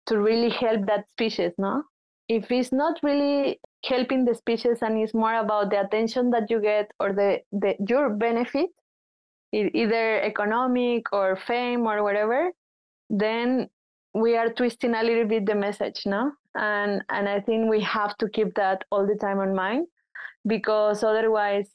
to 0.05 0.19
really 0.19 0.49
help 0.49 0.85
that 0.85 1.05
species 1.11 1.51
no? 1.57 1.83
If 2.29 2.51
it's 2.51 2.71
not 2.71 2.99
really 3.03 3.59
helping 3.85 4.25
the 4.25 4.35
species 4.35 4.79
and 4.81 4.97
it's 4.97 5.13
more 5.13 5.35
about 5.35 5.69
the 5.69 5.81
attention 5.81 6.29
that 6.31 6.49
you 6.49 6.61
get 6.61 6.91
or 6.99 7.13
the, 7.13 7.39
the 7.51 7.75
your 7.87 8.09
benefit 8.09 8.69
either 9.53 10.21
economic 10.21 11.11
or 11.13 11.37
fame 11.37 11.87
or 11.87 12.03
whatever 12.03 12.51
then 13.09 13.69
we 14.13 14.35
are 14.35 14.51
twisting 14.51 14.93
a 14.93 15.03
little 15.03 15.25
bit 15.25 15.45
the 15.45 15.55
message 15.55 16.01
no? 16.05 16.31
And 16.55 17.01
and 17.09 17.29
i 17.29 17.39
think 17.39 17.69
we 17.69 17.81
have 17.81 18.17
to 18.17 18.29
keep 18.29 18.53
that 18.55 18.83
all 18.91 19.07
the 19.07 19.15
time 19.15 19.39
in 19.39 19.55
mind 19.55 19.87
because 20.45 21.03
otherwise 21.03 21.69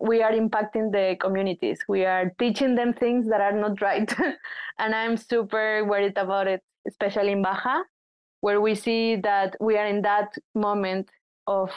we 0.00 0.22
are 0.22 0.32
impacting 0.32 0.92
the 0.92 1.16
communities. 1.20 1.80
We 1.88 2.04
are 2.04 2.32
teaching 2.38 2.74
them 2.74 2.92
things 2.92 3.28
that 3.28 3.40
are 3.40 3.52
not 3.52 3.80
right. 3.80 4.12
And 4.78 4.94
i'm 4.94 5.16
super 5.16 5.84
worried 5.84 6.16
about 6.16 6.46
it 6.46 6.62
especially 6.86 7.32
in 7.32 7.42
baja 7.42 7.82
where 8.42 8.60
we 8.60 8.76
see 8.76 9.16
that 9.16 9.56
we 9.60 9.76
are 9.76 9.86
in 9.86 10.02
that 10.02 10.32
moment 10.54 11.10
of 11.48 11.72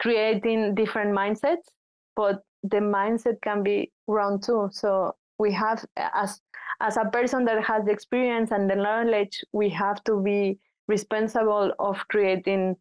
creating 0.00 0.74
different 0.74 1.14
mindsets 1.14 1.68
but 2.16 2.42
the 2.62 2.78
mindset 2.78 3.40
can 3.42 3.62
be 3.62 3.92
wrong 4.06 4.40
too. 4.40 4.68
So 4.72 5.16
we 5.38 5.52
have 5.52 5.84
as 5.96 6.40
as 6.80 6.96
a 6.96 7.04
person 7.06 7.44
that 7.44 7.62
has 7.64 7.84
the 7.84 7.92
experience 7.92 8.50
and 8.50 8.68
the 8.68 8.76
knowledge 8.76 9.44
we 9.52 9.68
have 9.70 10.02
to 10.04 10.20
be 10.20 10.58
responsible 10.88 11.72
of 11.78 11.96
creating 12.08 12.76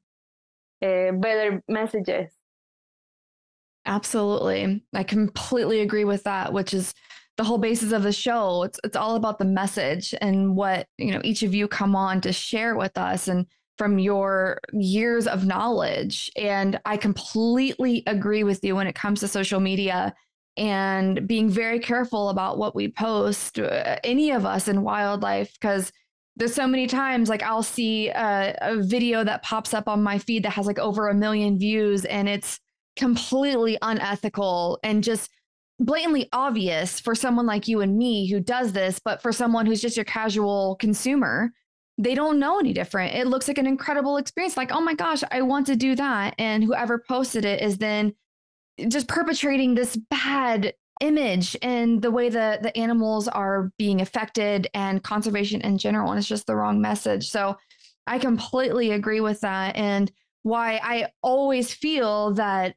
uh, 0.84 1.11
better 1.13 1.61
messages 1.67 2.32
absolutely. 3.86 4.84
I 4.93 5.03
completely 5.03 5.82
agree 5.82 6.05
with 6.05 6.23
that 6.23 6.53
which 6.53 6.73
is 6.73 6.93
the 7.38 7.43
whole 7.43 7.57
basis 7.57 7.91
of 7.91 8.03
the 8.03 8.11
show. 8.11 8.63
It's 8.63 8.79
it's 8.84 8.95
all 8.95 9.15
about 9.15 9.39
the 9.39 9.45
message 9.45 10.13
and 10.21 10.55
what 10.55 10.88
you 10.97 11.11
know 11.11 11.21
each 11.23 11.43
of 11.43 11.55
you 11.55 11.67
come 11.67 11.95
on 11.95 12.21
to 12.21 12.34
share 12.34 12.75
with 12.75 12.97
us 12.97 13.27
and 13.27 13.45
from 13.77 13.97
your 13.97 14.59
years 14.73 15.27
of 15.27 15.45
knowledge. 15.45 16.32
And 16.36 16.79
i 16.86 16.97
completely 16.97 18.03
agree 18.07 18.43
with 18.43 18.63
you 18.63 18.75
when 18.75 18.88
it 18.88 18.95
comes 18.95 19.21
to 19.21 19.27
social 19.27 19.59
media 19.59 20.13
and 20.57 21.27
being 21.27 21.49
very 21.49 21.79
careful 21.79 22.29
about 22.29 22.57
what 22.57 22.75
we 22.75 22.89
post 22.89 23.57
uh, 23.57 23.97
any 24.03 24.32
of 24.32 24.45
us 24.45 24.67
in 24.67 24.84
wildlife 24.84 25.53
because 25.53 25.91
there's 26.36 26.53
so 26.53 26.67
many 26.67 26.88
times 26.88 27.29
like 27.29 27.43
I'll 27.43 27.63
see 27.63 28.09
a, 28.09 28.57
a, 28.61 28.82
video 28.82 29.23
that 29.23 29.43
pops 29.43 29.73
up 29.73 29.88
on 29.88 30.03
my 30.03 30.17
feed 30.17 30.43
that 30.43 30.51
has 30.51 30.65
like 30.65 30.79
over 30.79 31.07
a 31.07 31.13
million 31.13 31.57
views 31.57 32.05
and 32.05 32.27
it's 32.27 32.59
completely 32.97 33.77
unethical 33.81 34.79
and 34.83 35.03
just 35.03 35.29
blatantly 35.79 36.29
obvious 36.31 36.99
for 36.99 37.15
someone 37.15 37.45
like 37.45 37.67
you 37.67 37.81
and 37.81 37.97
me 37.97 38.29
who 38.29 38.39
does 38.39 38.73
this, 38.73 38.99
but 38.99 39.21
for 39.21 39.31
someone 39.31 39.65
who's 39.65 39.81
just 39.81 39.97
your 39.97 40.05
casual 40.05 40.75
consumer, 40.79 41.51
they 41.97 42.15
don't 42.15 42.39
know 42.39 42.59
any 42.59 42.73
different. 42.73 43.15
It 43.15 43.27
looks 43.27 43.47
like 43.47 43.57
an 43.57 43.67
incredible 43.67 44.17
experience. 44.17 44.57
Like, 44.57 44.71
oh 44.71 44.81
my 44.81 44.93
gosh, 44.93 45.23
I 45.31 45.41
want 45.41 45.67
to 45.67 45.75
do 45.75 45.95
that. 45.95 46.35
And 46.37 46.63
whoever 46.63 47.03
posted 47.07 47.45
it 47.45 47.61
is 47.61 47.77
then 47.77 48.13
just 48.87 49.07
perpetrating 49.07 49.75
this 49.75 49.95
bad 50.09 50.73
image 51.01 51.57
and 51.61 52.01
the 52.01 52.11
way 52.11 52.29
that 52.29 52.63
the 52.63 52.75
animals 52.77 53.27
are 53.27 53.71
being 53.77 54.01
affected 54.01 54.67
and 54.73 55.03
conservation 55.03 55.61
in 55.61 55.77
general. 55.77 56.11
And 56.11 56.19
it's 56.19 56.27
just 56.27 56.47
the 56.47 56.55
wrong 56.55 56.79
message. 56.79 57.29
So 57.29 57.57
I 58.07 58.19
completely 58.19 58.91
agree 58.91 59.19
with 59.19 59.41
that. 59.41 59.75
And 59.75 60.11
why 60.43 60.79
I 60.83 61.07
always 61.21 61.73
feel 61.73 62.33
that 62.33 62.75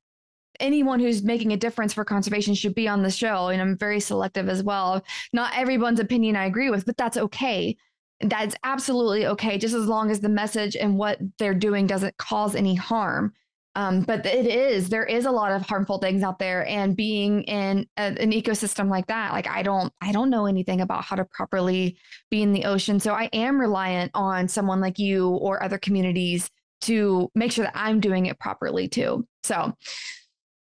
anyone 0.60 1.00
who's 1.00 1.22
making 1.22 1.52
a 1.52 1.56
difference 1.56 1.92
for 1.92 2.04
conservation 2.04 2.54
should 2.54 2.74
be 2.74 2.88
on 2.88 3.02
the 3.02 3.10
show. 3.10 3.48
And 3.48 3.60
I'm 3.60 3.76
very 3.76 4.00
selective 4.00 4.48
as 4.48 4.62
well. 4.62 5.04
Not 5.32 5.56
everyone's 5.56 6.00
opinion 6.00 6.36
I 6.36 6.46
agree 6.46 6.70
with, 6.70 6.86
but 6.86 6.96
that's 6.96 7.16
okay. 7.16 7.76
That's 8.20 8.54
absolutely 8.62 9.26
okay, 9.26 9.58
just 9.58 9.74
as 9.74 9.86
long 9.86 10.10
as 10.10 10.20
the 10.20 10.28
message 10.28 10.76
and 10.76 10.96
what 10.96 11.18
they're 11.38 11.54
doing 11.54 11.86
doesn't 11.86 12.16
cause 12.16 12.54
any 12.54 12.74
harm. 12.74 13.32
Um, 13.76 14.02
but 14.02 14.24
it 14.24 14.46
is 14.46 14.88
there 14.88 15.04
is 15.04 15.26
a 15.26 15.32
lot 15.32 15.50
of 15.50 15.62
harmful 15.62 15.98
things 15.98 16.22
out 16.22 16.38
there, 16.38 16.64
and 16.68 16.96
being 16.96 17.42
in 17.42 17.88
a, 17.96 18.02
an 18.02 18.30
ecosystem 18.30 18.88
like 18.88 19.08
that, 19.08 19.32
like 19.32 19.48
I 19.48 19.64
don't 19.64 19.92
I 20.00 20.12
don't 20.12 20.30
know 20.30 20.46
anything 20.46 20.80
about 20.80 21.02
how 21.02 21.16
to 21.16 21.24
properly 21.24 21.98
be 22.30 22.40
in 22.40 22.52
the 22.52 22.66
ocean, 22.66 23.00
so 23.00 23.14
I 23.14 23.24
am 23.32 23.60
reliant 23.60 24.12
on 24.14 24.46
someone 24.46 24.80
like 24.80 25.00
you 25.00 25.28
or 25.28 25.60
other 25.60 25.78
communities 25.78 26.48
to 26.84 27.30
make 27.34 27.52
sure 27.52 27.64
that 27.64 27.76
I'm 27.76 28.00
doing 28.00 28.26
it 28.26 28.38
properly 28.38 28.88
too. 28.88 29.26
So 29.42 29.74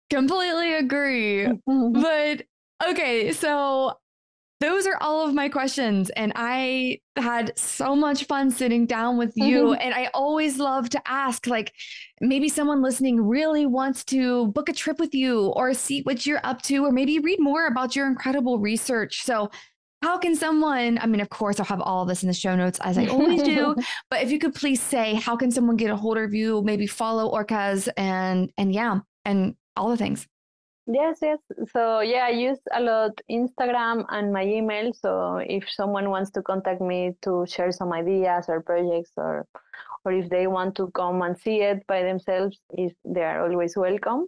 completely 0.09 0.75
agree. 0.75 1.47
but 1.65 2.43
okay, 2.87 3.31
so 3.31 3.93
those 4.59 4.85
are 4.87 4.97
all 4.99 5.25
of 5.25 5.33
my 5.33 5.47
questions. 5.47 6.09
And 6.11 6.33
I 6.35 6.99
had 7.15 7.57
so 7.57 7.95
much 7.95 8.25
fun 8.25 8.51
sitting 8.51 8.85
down 8.85 9.17
with 9.17 9.31
you. 9.35 9.67
Mm-hmm. 9.67 9.81
And 9.81 9.93
I 9.93 10.09
always 10.13 10.59
love 10.59 10.89
to 10.89 11.01
ask, 11.05 11.47
like, 11.47 11.73
maybe 12.19 12.49
someone 12.49 12.81
listening 12.81 13.21
really 13.21 13.65
wants 13.65 14.03
to 14.05 14.47
book 14.47 14.67
a 14.67 14.73
trip 14.73 14.99
with 14.99 15.15
you 15.15 15.47
or 15.55 15.73
see 15.73 16.01
what 16.01 16.25
you're 16.25 16.41
up 16.43 16.61
to, 16.63 16.85
or 16.85 16.91
maybe 16.91 17.19
read 17.19 17.39
more 17.39 17.67
about 17.67 17.95
your 17.95 18.07
incredible 18.07 18.59
research. 18.59 19.23
So, 19.23 19.49
how 20.01 20.17
can 20.17 20.35
someone, 20.35 20.97
I 20.99 21.05
mean, 21.07 21.21
of 21.21 21.29
course, 21.29 21.59
I'll 21.59 21.65
have 21.65 21.81
all 21.81 22.03
of 22.03 22.07
this 22.07 22.23
in 22.23 22.27
the 22.27 22.33
show 22.33 22.55
notes 22.55 22.79
as 22.81 22.97
I 22.97 23.07
always 23.07 23.43
do, 23.43 23.75
but 24.09 24.21
if 24.21 24.31
you 24.31 24.39
could 24.39 24.55
please 24.55 24.81
say, 24.81 25.15
how 25.15 25.35
can 25.35 25.51
someone 25.51 25.75
get 25.75 25.91
a 25.91 25.95
hold 25.95 26.17
of 26.17 26.33
you, 26.33 26.61
maybe 26.63 26.87
follow 26.87 27.31
Orcas 27.31 27.89
and, 27.97 28.51
and 28.57 28.73
yeah, 28.73 28.99
and 29.25 29.55
all 29.75 29.89
the 29.89 29.97
things. 29.97 30.27
Yes, 30.91 31.19
yes. 31.21 31.37
So 31.71 31.99
yeah, 31.99 32.25
I 32.25 32.29
use 32.29 32.57
a 32.73 32.81
lot 32.81 33.11
Instagram 33.29 34.05
and 34.09 34.33
my 34.33 34.43
email. 34.43 34.91
So 34.93 35.37
if 35.37 35.69
someone 35.69 36.09
wants 36.09 36.31
to 36.31 36.41
contact 36.41 36.81
me 36.81 37.13
to 37.21 37.45
share 37.47 37.71
some 37.71 37.93
ideas 37.93 38.45
or 38.47 38.61
projects 38.61 39.11
or 39.15 39.45
or 40.03 40.13
if 40.13 40.29
they 40.29 40.47
want 40.47 40.75
to 40.75 40.89
come 40.91 41.21
and 41.21 41.37
see 41.37 41.61
it 41.61 41.85
by 41.85 42.01
themselves, 42.01 42.57
is 42.75 42.91
they 43.05 43.21
are 43.21 43.47
always 43.47 43.77
welcome. 43.77 44.27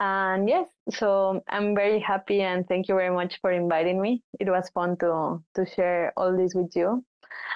And 0.00 0.48
yes, 0.48 0.68
so 0.90 1.42
I'm 1.48 1.74
very 1.74 2.00
happy 2.00 2.42
and 2.42 2.66
thank 2.68 2.88
you 2.88 2.94
very 2.94 3.14
much 3.14 3.40
for 3.40 3.52
inviting 3.52 4.00
me. 4.00 4.22
It 4.40 4.48
was 4.48 4.68
fun 4.70 4.96
to 4.98 5.42
to 5.54 5.66
share 5.66 6.12
all 6.16 6.36
this 6.36 6.54
with 6.54 6.74
you. 6.76 7.04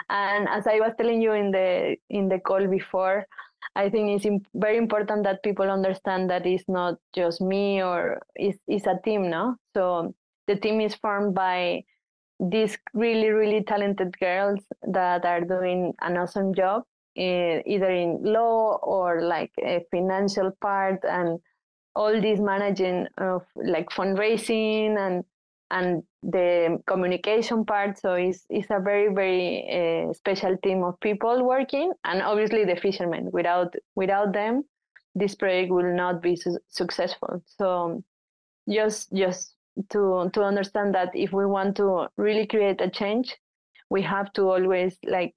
And 0.09 0.49
as 0.49 0.67
I 0.67 0.81
was 0.81 0.93
telling 0.97 1.21
you 1.21 1.33
in 1.33 1.51
the 1.51 1.97
in 2.09 2.29
the 2.29 2.39
call 2.39 2.67
before, 2.67 3.27
I 3.75 3.91
think 3.91 4.11
it's 4.11 4.25
imp- 4.25 4.47
very 4.55 4.77
important 4.77 5.25
that 5.25 5.43
people 5.43 5.71
understand 5.71 6.31
that 6.31 6.47
it's 6.47 6.69
not 6.69 6.99
just 7.15 7.41
me 7.41 7.83
or 7.83 8.21
it's, 8.35 8.59
it's 8.67 8.87
a 8.87 8.99
team, 9.05 9.31
no? 9.31 9.57
So 9.75 10.15
the 10.47 10.57
team 10.57 10.81
is 10.81 10.95
formed 10.95 11.35
by 11.35 11.85
these 12.41 12.79
really, 12.95 13.31
really 13.31 13.63
talented 13.65 14.19
girls 14.19 14.61
that 14.83 15.25
are 15.25 15.41
doing 15.41 15.93
an 16.01 16.17
awesome 16.17 16.55
job, 16.55 16.83
uh, 17.19 17.63
either 17.67 17.91
in 17.91 18.23
law 18.23 18.79
or 18.83 19.23
like 19.23 19.53
a 19.63 19.85
financial 19.91 20.53
part 20.61 21.05
and 21.05 21.41
all 21.99 22.21
this 22.21 22.39
managing 22.39 23.09
of 23.19 23.43
like 23.57 23.89
fundraising 23.91 24.97
and 25.05 25.25
and 25.71 26.03
the 26.23 26.81
communication 26.87 27.65
part. 27.65 27.99
So 27.99 28.15
it's, 28.15 28.47
it's 28.49 28.71
a 28.71 28.81
very, 28.81 29.13
very 29.13 29.45
uh, 29.79 30.15
special 30.15 30.57
team 30.65 30.83
of 30.83 30.99
people 31.01 31.45
working, 31.45 31.93
and 32.05 32.23
obviously 32.23 32.65
the 32.65 32.77
fishermen. 32.77 33.29
Without 33.33 33.75
without 33.95 34.33
them, 34.33 34.63
this 35.15 35.35
project 35.35 35.71
will 35.71 35.95
not 35.95 36.23
be 36.23 36.37
su- 36.37 36.65
successful. 36.69 37.43
So 37.59 38.03
just 38.79 39.13
just 39.13 39.55
to 39.91 40.31
to 40.33 40.43
understand 40.43 40.95
that 40.95 41.11
if 41.15 41.33
we 41.33 41.47
want 41.47 41.77
to 41.77 42.07
really 42.17 42.47
create 42.47 42.81
a 42.81 42.91
change, 43.01 43.37
we 43.91 44.03
have 44.03 44.33
to 44.35 44.43
always 44.55 44.97
like 45.05 45.35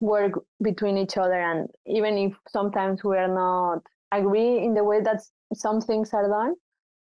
work 0.00 0.32
between 0.62 0.96
each 0.96 1.16
other, 1.18 1.40
and 1.50 1.68
even 1.86 2.16
if 2.18 2.32
sometimes 2.48 3.04
we 3.04 3.16
are 3.18 3.34
not 3.34 3.82
agree 4.12 4.64
in 4.64 4.74
the 4.74 4.84
way 4.84 5.00
that 5.00 5.20
some 5.54 5.80
things 5.80 6.10
are 6.12 6.28
done 6.28 6.54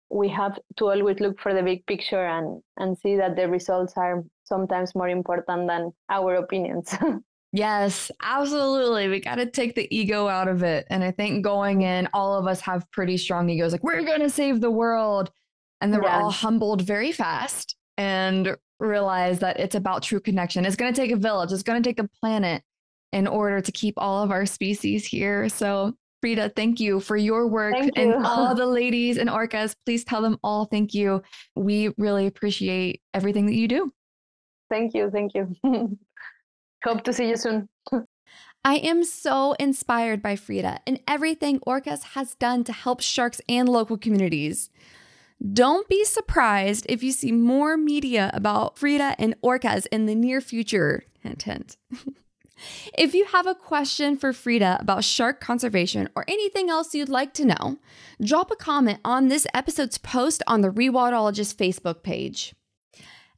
we 0.09 0.29
have 0.29 0.57
to 0.77 0.85
always 0.85 1.19
look 1.19 1.39
for 1.39 1.53
the 1.53 1.61
big 1.61 1.85
picture 1.85 2.25
and 2.25 2.61
and 2.77 2.97
see 2.97 3.15
that 3.15 3.35
the 3.35 3.47
results 3.47 3.93
are 3.97 4.23
sometimes 4.43 4.95
more 4.95 5.09
important 5.09 5.67
than 5.67 5.91
our 6.09 6.35
opinions 6.35 6.95
yes 7.51 8.11
absolutely 8.21 9.07
we 9.07 9.19
got 9.19 9.35
to 9.35 9.45
take 9.45 9.75
the 9.75 9.87
ego 9.95 10.27
out 10.27 10.47
of 10.47 10.63
it 10.63 10.85
and 10.89 11.03
i 11.03 11.11
think 11.11 11.43
going 11.43 11.81
in 11.81 12.07
all 12.13 12.35
of 12.35 12.47
us 12.47 12.61
have 12.61 12.89
pretty 12.91 13.17
strong 13.17 13.49
egos 13.49 13.71
like 13.71 13.83
we're 13.83 14.03
going 14.03 14.21
to 14.21 14.29
save 14.29 14.61
the 14.61 14.71
world 14.71 15.31
and 15.81 15.93
then 15.93 16.01
yeah. 16.01 16.17
we're 16.17 16.23
all 16.23 16.31
humbled 16.31 16.81
very 16.81 17.11
fast 17.11 17.75
and 17.97 18.55
realize 18.79 19.39
that 19.39 19.59
it's 19.59 19.75
about 19.75 20.03
true 20.03 20.19
connection 20.19 20.65
it's 20.65 20.75
going 20.75 20.93
to 20.93 21.01
take 21.01 21.11
a 21.11 21.17
village 21.17 21.51
it's 21.51 21.63
going 21.63 21.81
to 21.81 21.89
take 21.89 21.99
a 21.99 22.09
planet 22.21 22.61
in 23.11 23.27
order 23.27 23.59
to 23.59 23.71
keep 23.71 23.95
all 23.97 24.23
of 24.23 24.31
our 24.31 24.45
species 24.45 25.05
here 25.05 25.49
so 25.49 25.93
Frida, 26.21 26.53
thank 26.55 26.79
you 26.79 26.99
for 26.99 27.15
your 27.15 27.47
work 27.47 27.75
you. 27.75 27.91
and 27.95 28.25
all 28.25 28.55
the 28.55 28.65
ladies 28.65 29.17
and 29.17 29.29
orcas. 29.29 29.75
Please 29.85 30.03
tell 30.03 30.21
them 30.21 30.39
all 30.43 30.65
thank 30.65 30.93
you. 30.93 31.21
We 31.55 31.93
really 31.97 32.27
appreciate 32.27 33.01
everything 33.13 33.45
that 33.45 33.55
you 33.55 33.67
do. 33.67 33.93
Thank 34.69 34.93
you. 34.93 35.09
Thank 35.11 35.33
you. 35.33 35.55
Hope 36.83 37.03
to 37.03 37.13
see 37.13 37.29
you 37.29 37.37
soon. 37.37 37.69
I 38.63 38.75
am 38.75 39.03
so 39.03 39.53
inspired 39.53 40.21
by 40.21 40.35
Frida 40.35 40.79
and 40.85 40.99
everything 41.07 41.59
Orcas 41.61 42.03
has 42.03 42.35
done 42.35 42.63
to 42.65 42.73
help 42.73 42.99
sharks 43.01 43.39
and 43.47 43.69
local 43.69 43.97
communities. 43.97 44.69
Don't 45.53 45.87
be 45.87 46.03
surprised 46.03 46.85
if 46.89 47.03
you 47.03 47.11
see 47.11 47.31
more 47.31 47.77
media 47.77 48.31
about 48.33 48.77
Frida 48.77 49.15
and 49.19 49.39
orcas 49.41 49.85
in 49.91 50.05
the 50.05 50.15
near 50.15 50.41
future. 50.41 51.03
Hint, 51.21 51.43
hint. 51.43 51.77
if 52.97 53.13
you 53.13 53.25
have 53.25 53.47
a 53.47 53.55
question 53.55 54.17
for 54.17 54.33
Frida 54.33 54.77
about 54.79 55.03
shark 55.03 55.39
conservation 55.41 56.09
or 56.15 56.25
anything 56.27 56.69
else 56.69 56.93
you'd 56.93 57.09
like 57.09 57.33
to 57.33 57.45
know, 57.45 57.77
drop 58.21 58.51
a 58.51 58.55
comment 58.55 58.99
on 59.03 59.27
this 59.27 59.47
episode's 59.53 59.97
post 59.97 60.43
on 60.47 60.61
the 60.61 60.69
Rewildologist 60.69 61.55
Facebook 61.55 62.03
page. 62.03 62.53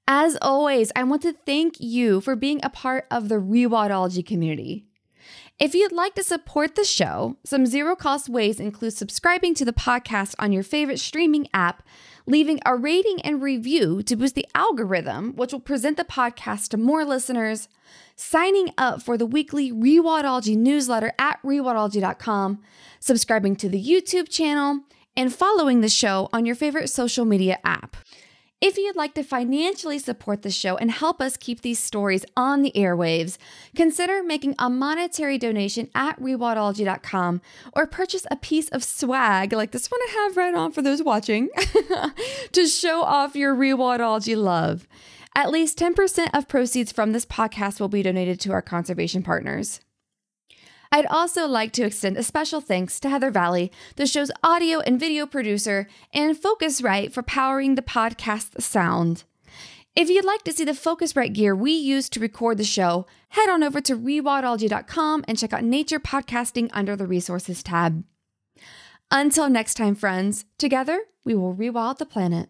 As 0.08 0.38
always, 0.42 0.92
I 0.96 1.04
want 1.04 1.22
to 1.22 1.34
thank 1.46 1.80
you 1.80 2.20
for 2.20 2.36
being 2.36 2.60
a 2.64 2.70
part 2.70 3.06
of 3.12 3.30
the 3.30 3.36
Rewildology 3.36 4.26
community. 4.26 4.89
If 5.60 5.76
you'd 5.76 5.92
like 5.92 6.16
to 6.16 6.24
support 6.24 6.76
the 6.76 6.86
show, 6.86 7.36
some 7.44 7.66
zero 7.66 7.94
cost 7.94 8.30
ways 8.30 8.62
include 8.62 8.94
subscribing 8.94 9.54
to 9.56 9.66
the 9.66 9.74
podcast 9.74 10.34
on 10.40 10.54
your 10.54 10.64
favorite 10.64 11.02
streaming 11.02 11.50
app, 11.54 11.84
leaving 12.26 12.62
a 12.66 12.78
rating 12.78 13.20
and 13.24 13.42
review 13.42 14.02
to 14.04 14.16
boost 14.16 14.36
the 14.36 14.48
algorithm, 14.56 15.36
which 15.36 15.52
will 15.52 15.60
present 15.60 15.98
the 15.98 16.06
podcast 16.06 16.70
to 16.70 16.78
more 16.78 17.04
listeners, 17.04 17.68
signing 18.16 18.72
up 18.78 19.02
for 19.02 19.18
the 19.18 19.26
weekly 19.26 19.70
Rewildology 19.70 20.56
newsletter 20.56 21.12
at 21.20 21.44
rewildology.com, 21.44 22.62
subscribing 23.02 23.58
to 23.58 23.68
the 23.68 23.84
YouTube 23.84 24.30
channel, 24.30 24.80
and 25.18 25.36
following 25.36 25.82
the 25.82 25.90
show 25.90 26.30
on 26.32 26.46
your 26.46 26.56
favorite 26.56 26.90
social 26.90 27.26
media 27.26 27.60
app. 27.66 27.98
If 28.62 28.78
you'd 28.78 28.98
like 28.98 29.14
to 29.14 29.24
financially 29.24 30.00
support 30.00 30.42
the 30.42 30.52
show 30.52 30.76
and 30.76 30.92
help 30.92 31.22
us 31.22 31.38
keep 31.38 31.62
these 31.62 31.80
stories 31.80 32.26
on 32.36 32.62
the 32.62 32.74
airwaves, 32.76 33.38
consider 33.74 34.22
making 34.22 34.56
a 34.60 34.70
monetary 34.70 35.38
donation 35.38 35.90
at 35.96 36.20
rewildology.com 36.20 37.40
or 37.72 37.88
purchase 37.88 38.26
a 38.30 38.36
piece 38.36 38.68
of 38.70 38.84
swag 38.84 39.54
like 39.54 39.72
this 39.72 39.90
one 39.90 40.02
I 40.02 40.12
have 40.12 40.36
right 40.36 40.54
on 40.54 40.74
for 40.74 40.82
those 40.82 41.02
watching 41.02 41.48
to 42.52 42.68
show 42.68 43.02
off 43.02 43.34
your 43.34 43.56
rewildology 43.56 44.36
love. 44.36 44.90
At 45.38 45.52
least 45.52 45.80
10% 45.80 46.30
of 46.34 46.50
proceeds 46.50 46.92
from 46.92 47.14
this 47.14 47.26
podcast 47.26 47.80
will 47.80 47.88
be 47.88 48.04
donated 48.04 48.42
to 48.42 48.52
our 48.52 48.62
conservation 48.62 49.24
partners. 49.24 49.80
I'd 50.92 51.06
also 51.06 51.46
like 51.48 51.72
to 51.74 51.84
extend 51.84 52.18
a 52.18 52.24
special 52.24 52.62
thanks 52.62 53.00
to 53.02 53.10
Heather 53.10 53.30
Valley, 53.30 53.72
the 53.96 54.08
show's 54.08 54.32
audio 54.44 54.80
and 54.80 55.00
video 55.00 55.28
producer, 55.28 55.88
and 56.14 56.36
Focusrite 56.36 57.14
for 57.14 57.22
powering 57.22 57.76
the 57.76 57.82
podcast 57.84 58.62
sound. 58.62 59.24
If 59.96 60.10
you'd 60.10 60.26
like 60.26 60.44
to 60.44 60.54
see 60.54 60.64
the 60.64 60.72
Focusrite 60.72 61.34
gear 61.34 61.56
we 61.56 61.74
use 61.74 62.10
to 62.10 62.20
record 62.20 62.58
the 62.58 62.64
show, 62.64 63.06
head 63.30 63.50
on 63.50 63.64
over 63.64 63.82
to 63.82 63.98
rewildology.com 63.98 65.26
and 65.28 65.38
check 65.38 65.54
out 65.54 65.64
Nature 65.64 66.00
Podcasting 66.00 66.70
under 66.74 66.96
the 66.96 67.06
Resources 67.08 67.62
tab. 67.62 68.04
Until 69.12 69.50
next 69.50 69.76
time, 69.76 69.96
friends, 69.96 70.46
together 70.58 71.02
we 71.24 71.36
will 71.36 71.56
rewild 71.56 71.98
the 71.98 72.06
planet. 72.06 72.50